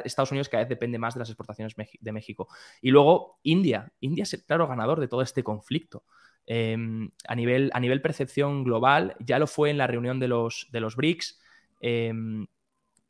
Estados 0.04 0.32
Unidos 0.32 0.50
cada 0.50 0.64
vez 0.64 0.70
depende 0.70 0.98
más 0.98 1.14
de 1.14 1.20
las 1.20 1.30
exportaciones 1.30 1.76
de 2.00 2.12
México. 2.12 2.48
Y 2.82 2.92
luego 2.92 3.40
India. 3.44 3.92
India 4.00 4.24
es 4.24 4.34
el 4.34 4.44
claro 4.44 4.68
ganador 4.68 5.00
de 5.00 5.08
todo 5.08 5.22
este 5.22 5.44
conflicto. 5.44 6.04
Em, 6.46 7.10
a, 7.28 7.36
nivel, 7.36 7.70
a 7.74 7.80
nivel 7.80 8.02
percepción 8.02 8.64
global, 8.64 9.16
ya 9.20 9.38
lo 9.38 9.48
fue 9.48 9.70
en 9.70 9.78
la 9.78 9.88
reunión 9.88 10.20
de 10.20 10.30
los, 10.30 10.68
de 10.72 10.80
los 10.80 10.96
BRICS. 10.96 11.40
Em, 11.82 12.48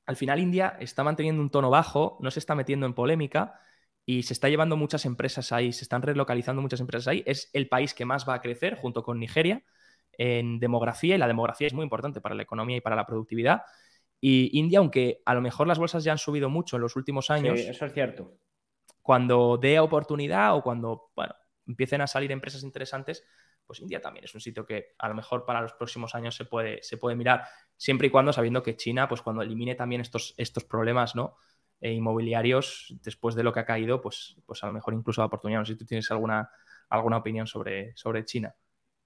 al 0.06 0.16
final 0.16 0.40
India 0.40 0.78
está 0.80 1.04
manteniendo 1.04 1.42
un 1.42 1.50
tono 1.50 1.70
bajo, 1.70 2.18
no 2.22 2.32
se 2.32 2.40
está 2.40 2.56
metiendo 2.56 2.86
en 2.86 2.94
polémica 2.94 3.60
y 4.06 4.24
se 4.24 4.34
está 4.34 4.50
llevando 4.50 4.78
muchas 4.78 5.06
empresas 5.06 5.52
ahí, 5.52 5.74
se 5.74 5.84
están 5.84 6.02
relocalizando 6.02 6.62
muchas 6.62 6.80
empresas 6.80 7.08
ahí. 7.10 7.24
Es 7.26 7.50
el 7.54 7.68
país 7.68 7.94
que 7.94 8.06
más 8.06 8.28
va 8.28 8.36
a 8.36 8.42
crecer 8.42 8.76
junto 8.76 9.04
con 9.04 9.20
Nigeria 9.20 9.64
en 10.14 10.60
demografía 10.60 11.16
y 11.16 11.18
la 11.18 11.28
demografía 11.28 11.68
es 11.68 11.74
muy 11.74 11.84
importante 11.84 12.22
para 12.22 12.34
la 12.34 12.44
economía 12.44 12.78
y 12.78 12.82
para 12.82 12.96
la 12.96 13.06
productividad. 13.06 13.64
Y 14.20 14.58
India, 14.58 14.80
aunque 14.80 15.22
a 15.26 15.34
lo 15.34 15.42
mejor 15.42 15.68
las 15.68 15.80
bolsas 15.80 16.04
ya 16.04 16.12
han 16.12 16.18
subido 16.18 16.50
mucho 16.50 16.76
en 16.78 16.82
los 16.82 16.96
últimos 16.96 17.30
años. 17.30 17.60
eso 17.60 17.86
es 17.86 17.94
cierto. 17.94 18.38
Cuando 19.02 19.58
dé 19.58 19.80
oportunidad 19.80 20.56
o 20.56 20.64
cuando 20.64 21.12
bueno, 21.16 21.36
empiecen 21.66 22.02
a 22.02 22.08
salir 22.08 22.32
empresas 22.32 22.64
interesantes, 22.64 23.24
pues 23.66 23.82
India 23.82 24.02
también 24.02 24.24
es 24.24 24.34
un 24.34 24.42
sitio 24.42 24.66
que 24.66 24.96
a 24.98 25.10
lo 25.10 25.14
mejor 25.14 25.46
para 25.46 25.62
los 25.62 25.74
próximos 25.74 26.16
años 26.16 26.36
se 26.36 26.46
puede, 26.46 26.82
se 26.82 26.98
puede 26.98 27.16
mirar, 27.16 27.44
siempre 27.76 28.08
y 28.08 28.10
cuando 28.10 28.32
sabiendo 28.32 28.64
que 28.64 28.78
China, 28.78 29.08
pues 29.08 29.22
cuando 29.22 29.42
elimine 29.42 29.76
también 29.76 30.02
estos, 30.02 30.34
estos 30.38 30.64
problemas, 30.64 31.16
¿no? 31.16 31.38
E 31.80 31.92
inmobiliarios, 31.92 32.96
después 33.04 33.36
de 33.36 33.44
lo 33.44 33.54
que 33.54 33.60
ha 33.60 33.66
caído, 33.66 34.02
pues, 34.02 34.38
pues 34.46 34.64
a 34.64 34.68
lo 34.68 34.74
mejor 34.74 34.94
incluso 34.96 35.22
da 35.22 35.28
oportunidad. 35.28 35.60
No 35.60 35.66
sé 35.66 35.74
si 35.74 35.78
tú 35.78 35.86
tienes 35.86 36.10
alguna, 36.10 36.50
alguna 36.90 37.18
opinión 37.18 37.46
sobre, 37.46 37.96
sobre 37.96 38.26
China. 38.26 38.56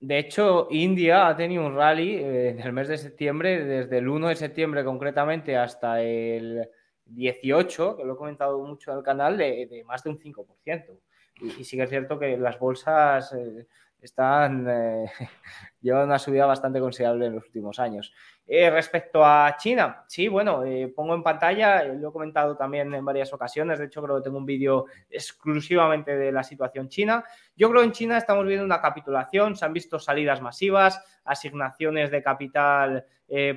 De 0.01 0.17
hecho, 0.17 0.67
India 0.71 1.27
ha 1.27 1.37
tenido 1.37 1.63
un 1.63 1.75
rally 1.75 2.15
eh, 2.15 2.49
en 2.49 2.59
el 2.59 2.73
mes 2.73 2.87
de 2.87 2.97
septiembre, 2.97 3.63
desde 3.63 3.99
el 3.99 4.07
1 4.07 4.29
de 4.29 4.35
septiembre 4.35 4.83
concretamente 4.83 5.55
hasta 5.55 6.01
el 6.01 6.67
18, 7.05 7.97
que 7.97 8.03
lo 8.03 8.13
he 8.13 8.17
comentado 8.17 8.57
mucho 8.65 8.97
el 8.97 9.03
canal, 9.03 9.37
de, 9.37 9.83
más 9.85 10.03
de 10.03 10.09
un 10.09 10.17
5%. 10.17 10.99
Y, 11.41 11.63
sí 11.63 11.77
que 11.77 11.83
es 11.83 11.89
cierto 11.91 12.17
que 12.17 12.35
las 12.35 12.57
bolsas 12.57 13.31
eh, 13.33 13.67
están 14.01 14.65
eh, 14.67 15.05
llevan 15.81 16.07
una 16.07 16.17
subida 16.17 16.47
bastante 16.47 16.79
considerable 16.79 17.27
en 17.27 17.35
los 17.35 17.45
últimos 17.45 17.77
años. 17.77 18.11
Eh, 18.47 18.69
respecto 18.69 19.23
a 19.23 19.55
China, 19.57 20.03
sí, 20.07 20.27
bueno, 20.27 20.65
eh, 20.65 20.91
pongo 20.93 21.15
en 21.15 21.23
pantalla, 21.23 21.83
lo 21.83 22.09
he 22.09 22.11
comentado 22.11 22.57
también 22.57 22.93
en 22.93 23.05
varias 23.05 23.31
ocasiones, 23.31 23.79
de 23.79 23.85
hecho 23.85 24.01
creo 24.03 24.17
que 24.17 24.23
tengo 24.23 24.39
un 24.39 24.45
vídeo 24.45 24.87
exclusivamente 25.09 26.17
de 26.17 26.31
la 26.33 26.43
situación 26.43 26.89
china. 26.89 27.23
Yo 27.55 27.69
creo 27.69 27.81
que 27.81 27.87
en 27.87 27.93
China 27.93 28.17
estamos 28.17 28.45
viendo 28.45 28.65
una 28.65 28.81
capitulación, 28.81 29.55
se 29.55 29.63
han 29.63 29.71
visto 29.71 29.99
salidas 29.99 30.41
masivas, 30.41 31.01
asignaciones 31.23 32.11
de 32.11 32.21
capital 32.21 33.05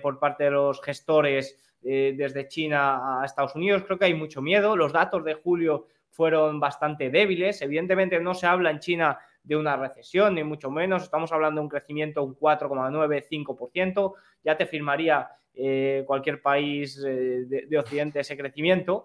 por 0.01 0.21
parte 0.21 0.45
de 0.45 0.51
los 0.53 0.81
gestores 0.81 1.59
desde 1.81 2.47
China 2.47 3.21
a 3.21 3.25
Estados 3.25 3.57
Unidos, 3.57 3.83
creo 3.85 3.99
que 3.99 4.05
hay 4.05 4.15
mucho 4.15 4.41
miedo, 4.41 4.77
los 4.77 4.93
datos 4.93 5.25
de 5.25 5.35
julio 5.35 5.89
fueron 6.11 6.61
bastante 6.61 7.11
débiles, 7.11 7.61
evidentemente 7.63 8.21
no 8.21 8.35
se 8.35 8.47
habla 8.47 8.71
en 8.71 8.79
China 8.79 9.19
de 9.45 9.57
una 9.57 9.77
recesión, 9.77 10.35
ni 10.35 10.43
mucho 10.43 10.71
menos. 10.71 11.05
Estamos 11.05 11.31
hablando 11.31 11.61
de 11.61 11.65
un 11.65 11.69
crecimiento 11.69 12.25
un 12.25 12.37
4,9-5%. 12.37 14.15
Ya 14.43 14.57
te 14.57 14.67
firmaría 14.67 15.29
eh, 15.55 16.03
cualquier 16.07 16.41
país 16.43 17.01
eh, 17.07 17.45
de, 17.47 17.79
Occidente 17.79 18.21
ese 18.21 18.37
crecimiento. 18.37 19.05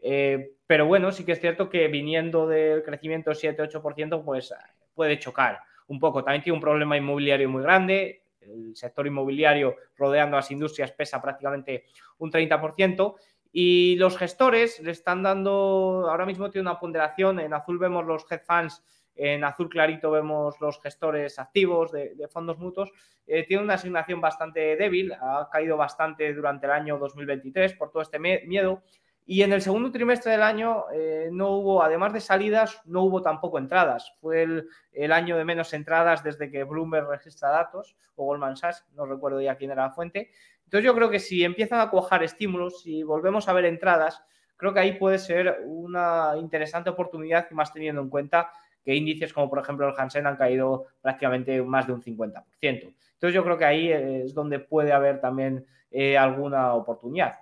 Eh, 0.00 0.52
pero 0.66 0.86
bueno, 0.86 1.10
sí 1.12 1.24
que 1.24 1.32
es 1.32 1.40
cierto 1.40 1.68
que 1.68 1.88
viniendo 1.88 2.46
del 2.46 2.82
crecimiento 2.82 3.32
7-8%, 3.32 4.24
pues 4.24 4.54
puede 4.94 5.18
chocar 5.18 5.58
un 5.88 5.98
poco. 5.98 6.22
También 6.22 6.44
tiene 6.44 6.56
un 6.56 6.62
problema 6.62 6.96
inmobiliario 6.96 7.48
muy 7.48 7.62
grande. 7.62 8.22
El 8.40 8.76
sector 8.76 9.06
inmobiliario 9.06 9.76
rodeando 9.96 10.36
a 10.36 10.40
las 10.40 10.50
industrias 10.50 10.92
pesa 10.92 11.20
prácticamente 11.20 11.84
un 12.18 12.30
30%. 12.30 13.16
Y 13.54 13.96
los 13.96 14.16
gestores 14.16 14.80
le 14.80 14.92
están 14.92 15.22
dando, 15.22 16.06
ahora 16.08 16.24
mismo 16.24 16.50
tiene 16.50 16.70
una 16.70 16.80
ponderación, 16.80 17.38
en 17.38 17.52
azul 17.52 17.78
vemos 17.78 18.06
los 18.06 18.24
hedge 18.30 18.44
funds 18.46 18.82
en 19.14 19.44
azul 19.44 19.68
clarito 19.68 20.10
vemos 20.10 20.60
los 20.60 20.80
gestores 20.80 21.38
activos 21.38 21.92
de, 21.92 22.16
fondos 22.30 22.58
mutuos. 22.58 22.90
Eh, 23.26 23.44
tiene 23.46 23.62
una 23.62 23.74
asignación 23.74 24.20
bastante 24.20 24.76
débil, 24.76 25.12
ha 25.12 25.48
caído 25.50 25.76
bastante 25.76 26.32
durante 26.32 26.66
el 26.66 26.72
año 26.72 26.98
2023 26.98 27.74
por 27.74 27.90
todo 27.90 28.02
este 28.02 28.18
miedo. 28.18 28.82
Y 29.24 29.42
en 29.42 29.52
el 29.52 29.62
segundo 29.62 29.92
trimestre 29.92 30.32
del 30.32 30.42
año 30.42 30.86
eh, 30.92 31.28
no 31.30 31.50
hubo, 31.50 31.82
además 31.82 32.12
de 32.12 32.20
salidas, 32.20 32.80
no 32.86 33.02
hubo 33.02 33.22
tampoco 33.22 33.58
entradas. 33.58 34.16
Fue 34.20 34.42
el, 34.42 34.68
el, 34.92 35.12
año 35.12 35.36
de 35.36 35.44
menos 35.44 35.72
entradas 35.74 36.24
desde 36.24 36.50
que 36.50 36.64
Bloomberg 36.64 37.08
registra 37.08 37.50
datos, 37.50 37.96
o 38.16 38.24
Goldman 38.24 38.56
Sachs, 38.56 38.84
no 38.94 39.06
recuerdo 39.06 39.40
ya 39.40 39.56
quién 39.56 39.70
era 39.70 39.84
la 39.84 39.92
fuente. 39.92 40.32
Entonces 40.64 40.86
yo 40.86 40.94
creo 40.94 41.10
que 41.10 41.20
si 41.20 41.44
empiezan 41.44 41.80
a 41.80 41.90
cuajar 41.90 42.24
estímulos, 42.24 42.82
si 42.82 43.04
volvemos 43.04 43.48
a 43.48 43.52
ver 43.52 43.66
entradas, 43.66 44.24
creo 44.56 44.72
que 44.72 44.80
ahí 44.80 44.92
puede 44.92 45.18
ser 45.18 45.60
una 45.66 46.32
interesante 46.36 46.90
oportunidad, 46.90 47.50
más 47.50 47.72
teniendo 47.72 48.00
en 48.00 48.08
cuenta 48.08 48.50
que 48.84 48.94
índices 48.94 49.32
como 49.32 49.48
por 49.48 49.60
ejemplo 49.60 49.88
el 49.88 49.94
Hansen 49.96 50.26
han 50.26 50.36
caído 50.36 50.86
prácticamente 51.00 51.62
más 51.62 51.86
de 51.86 51.92
un 51.92 52.02
50%. 52.02 52.42
Entonces 52.60 53.34
yo 53.34 53.44
creo 53.44 53.58
que 53.58 53.64
ahí 53.64 53.92
es 53.92 54.34
donde 54.34 54.58
puede 54.58 54.92
haber 54.92 55.20
también 55.20 55.64
eh, 55.90 56.16
alguna 56.18 56.74
oportunidad. 56.74 57.38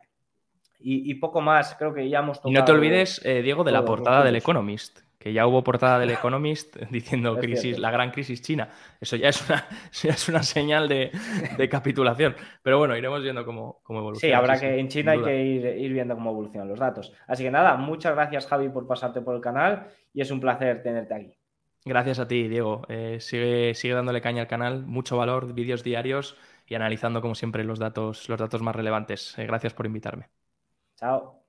Y, 0.83 1.13
poco 1.17 1.43
más, 1.43 1.75
creo 1.75 1.93
que 1.93 2.09
ya 2.09 2.21
hemos 2.21 2.39
tocado. 2.39 2.53
Y 2.53 2.55
no 2.55 2.65
te 2.65 2.73
olvides, 2.73 3.21
eh, 3.27 3.43
Diego, 3.43 3.65
de 3.65 3.73
la 3.73 3.85
portada 3.85 4.25
del 4.25 4.37
Economist, 4.37 5.01
que 5.21 5.35
ya 5.35 5.47
hubo 5.47 5.63
portada 5.63 5.99
del 5.99 6.11
Economist 6.11 6.77
diciendo 6.91 7.37
crisis, 7.37 7.79
la 7.79 7.91
gran 7.91 8.11
crisis 8.11 8.41
china. 8.41 8.71
Eso 8.99 9.17
ya 9.17 9.29
es 9.29 9.47
una, 9.49 9.67
es 10.03 10.29
una 10.31 10.43
señal 10.43 10.89
de, 10.89 11.11
capitulación. 11.71 12.35
Pero 12.63 12.79
bueno, 12.79 12.97
iremos 12.97 13.23
viendo 13.23 13.45
cómo, 13.45 13.81
cómo 13.83 13.99
evoluciona. 13.99 14.33
Sí, 14.33 14.37
habrá 14.37 14.59
que 14.59 14.79
en 14.79 14.89
China 14.89 15.13
hay 15.13 15.23
que 15.23 15.45
ir, 15.45 15.67
ir, 15.67 15.93
viendo 15.93 16.15
cómo 16.15 16.31
evolucionan 16.31 16.69
los 16.69 16.79
datos. 16.79 17.13
Así 17.27 17.45
que 17.45 17.51
nada, 17.51 17.77
muchas 17.77 18.15
gracias 18.15 18.47
Javi 18.47 18.71
por 18.71 18.87
pasarte 18.87 19.21
por 19.21 19.37
el 19.37 19.43
canal 19.43 19.89
y 20.15 20.23
es 20.23 20.31
un 20.31 20.41
placer 20.41 20.83
tenerte 20.83 21.15
aquí. 21.15 21.37
Gracias 21.85 22.19
a 22.19 22.27
ti, 22.27 22.49
Diego. 22.49 22.83
Eh, 22.89 23.19
sigue, 23.21 23.75
sigue 23.75 23.95
dándole 23.95 24.23
caña 24.23 24.43
al 24.43 24.49
canal, 24.49 24.87
mucho 24.87 25.19
valor, 25.19 25.53
vídeos 25.53 25.85
diarios 25.85 26.37
y 26.67 26.75
analizando 26.75 27.21
como 27.21 27.35
siempre 27.35 27.63
los 27.65 27.79
datos, 27.79 28.29
los 28.31 28.39
datos 28.39 28.63
más 28.63 28.75
relevantes. 28.75 29.39
Eh, 29.39 29.47
gracias 29.47 29.75
por 29.75 29.85
invitarme. 29.85 30.29
Chao. 30.97 31.40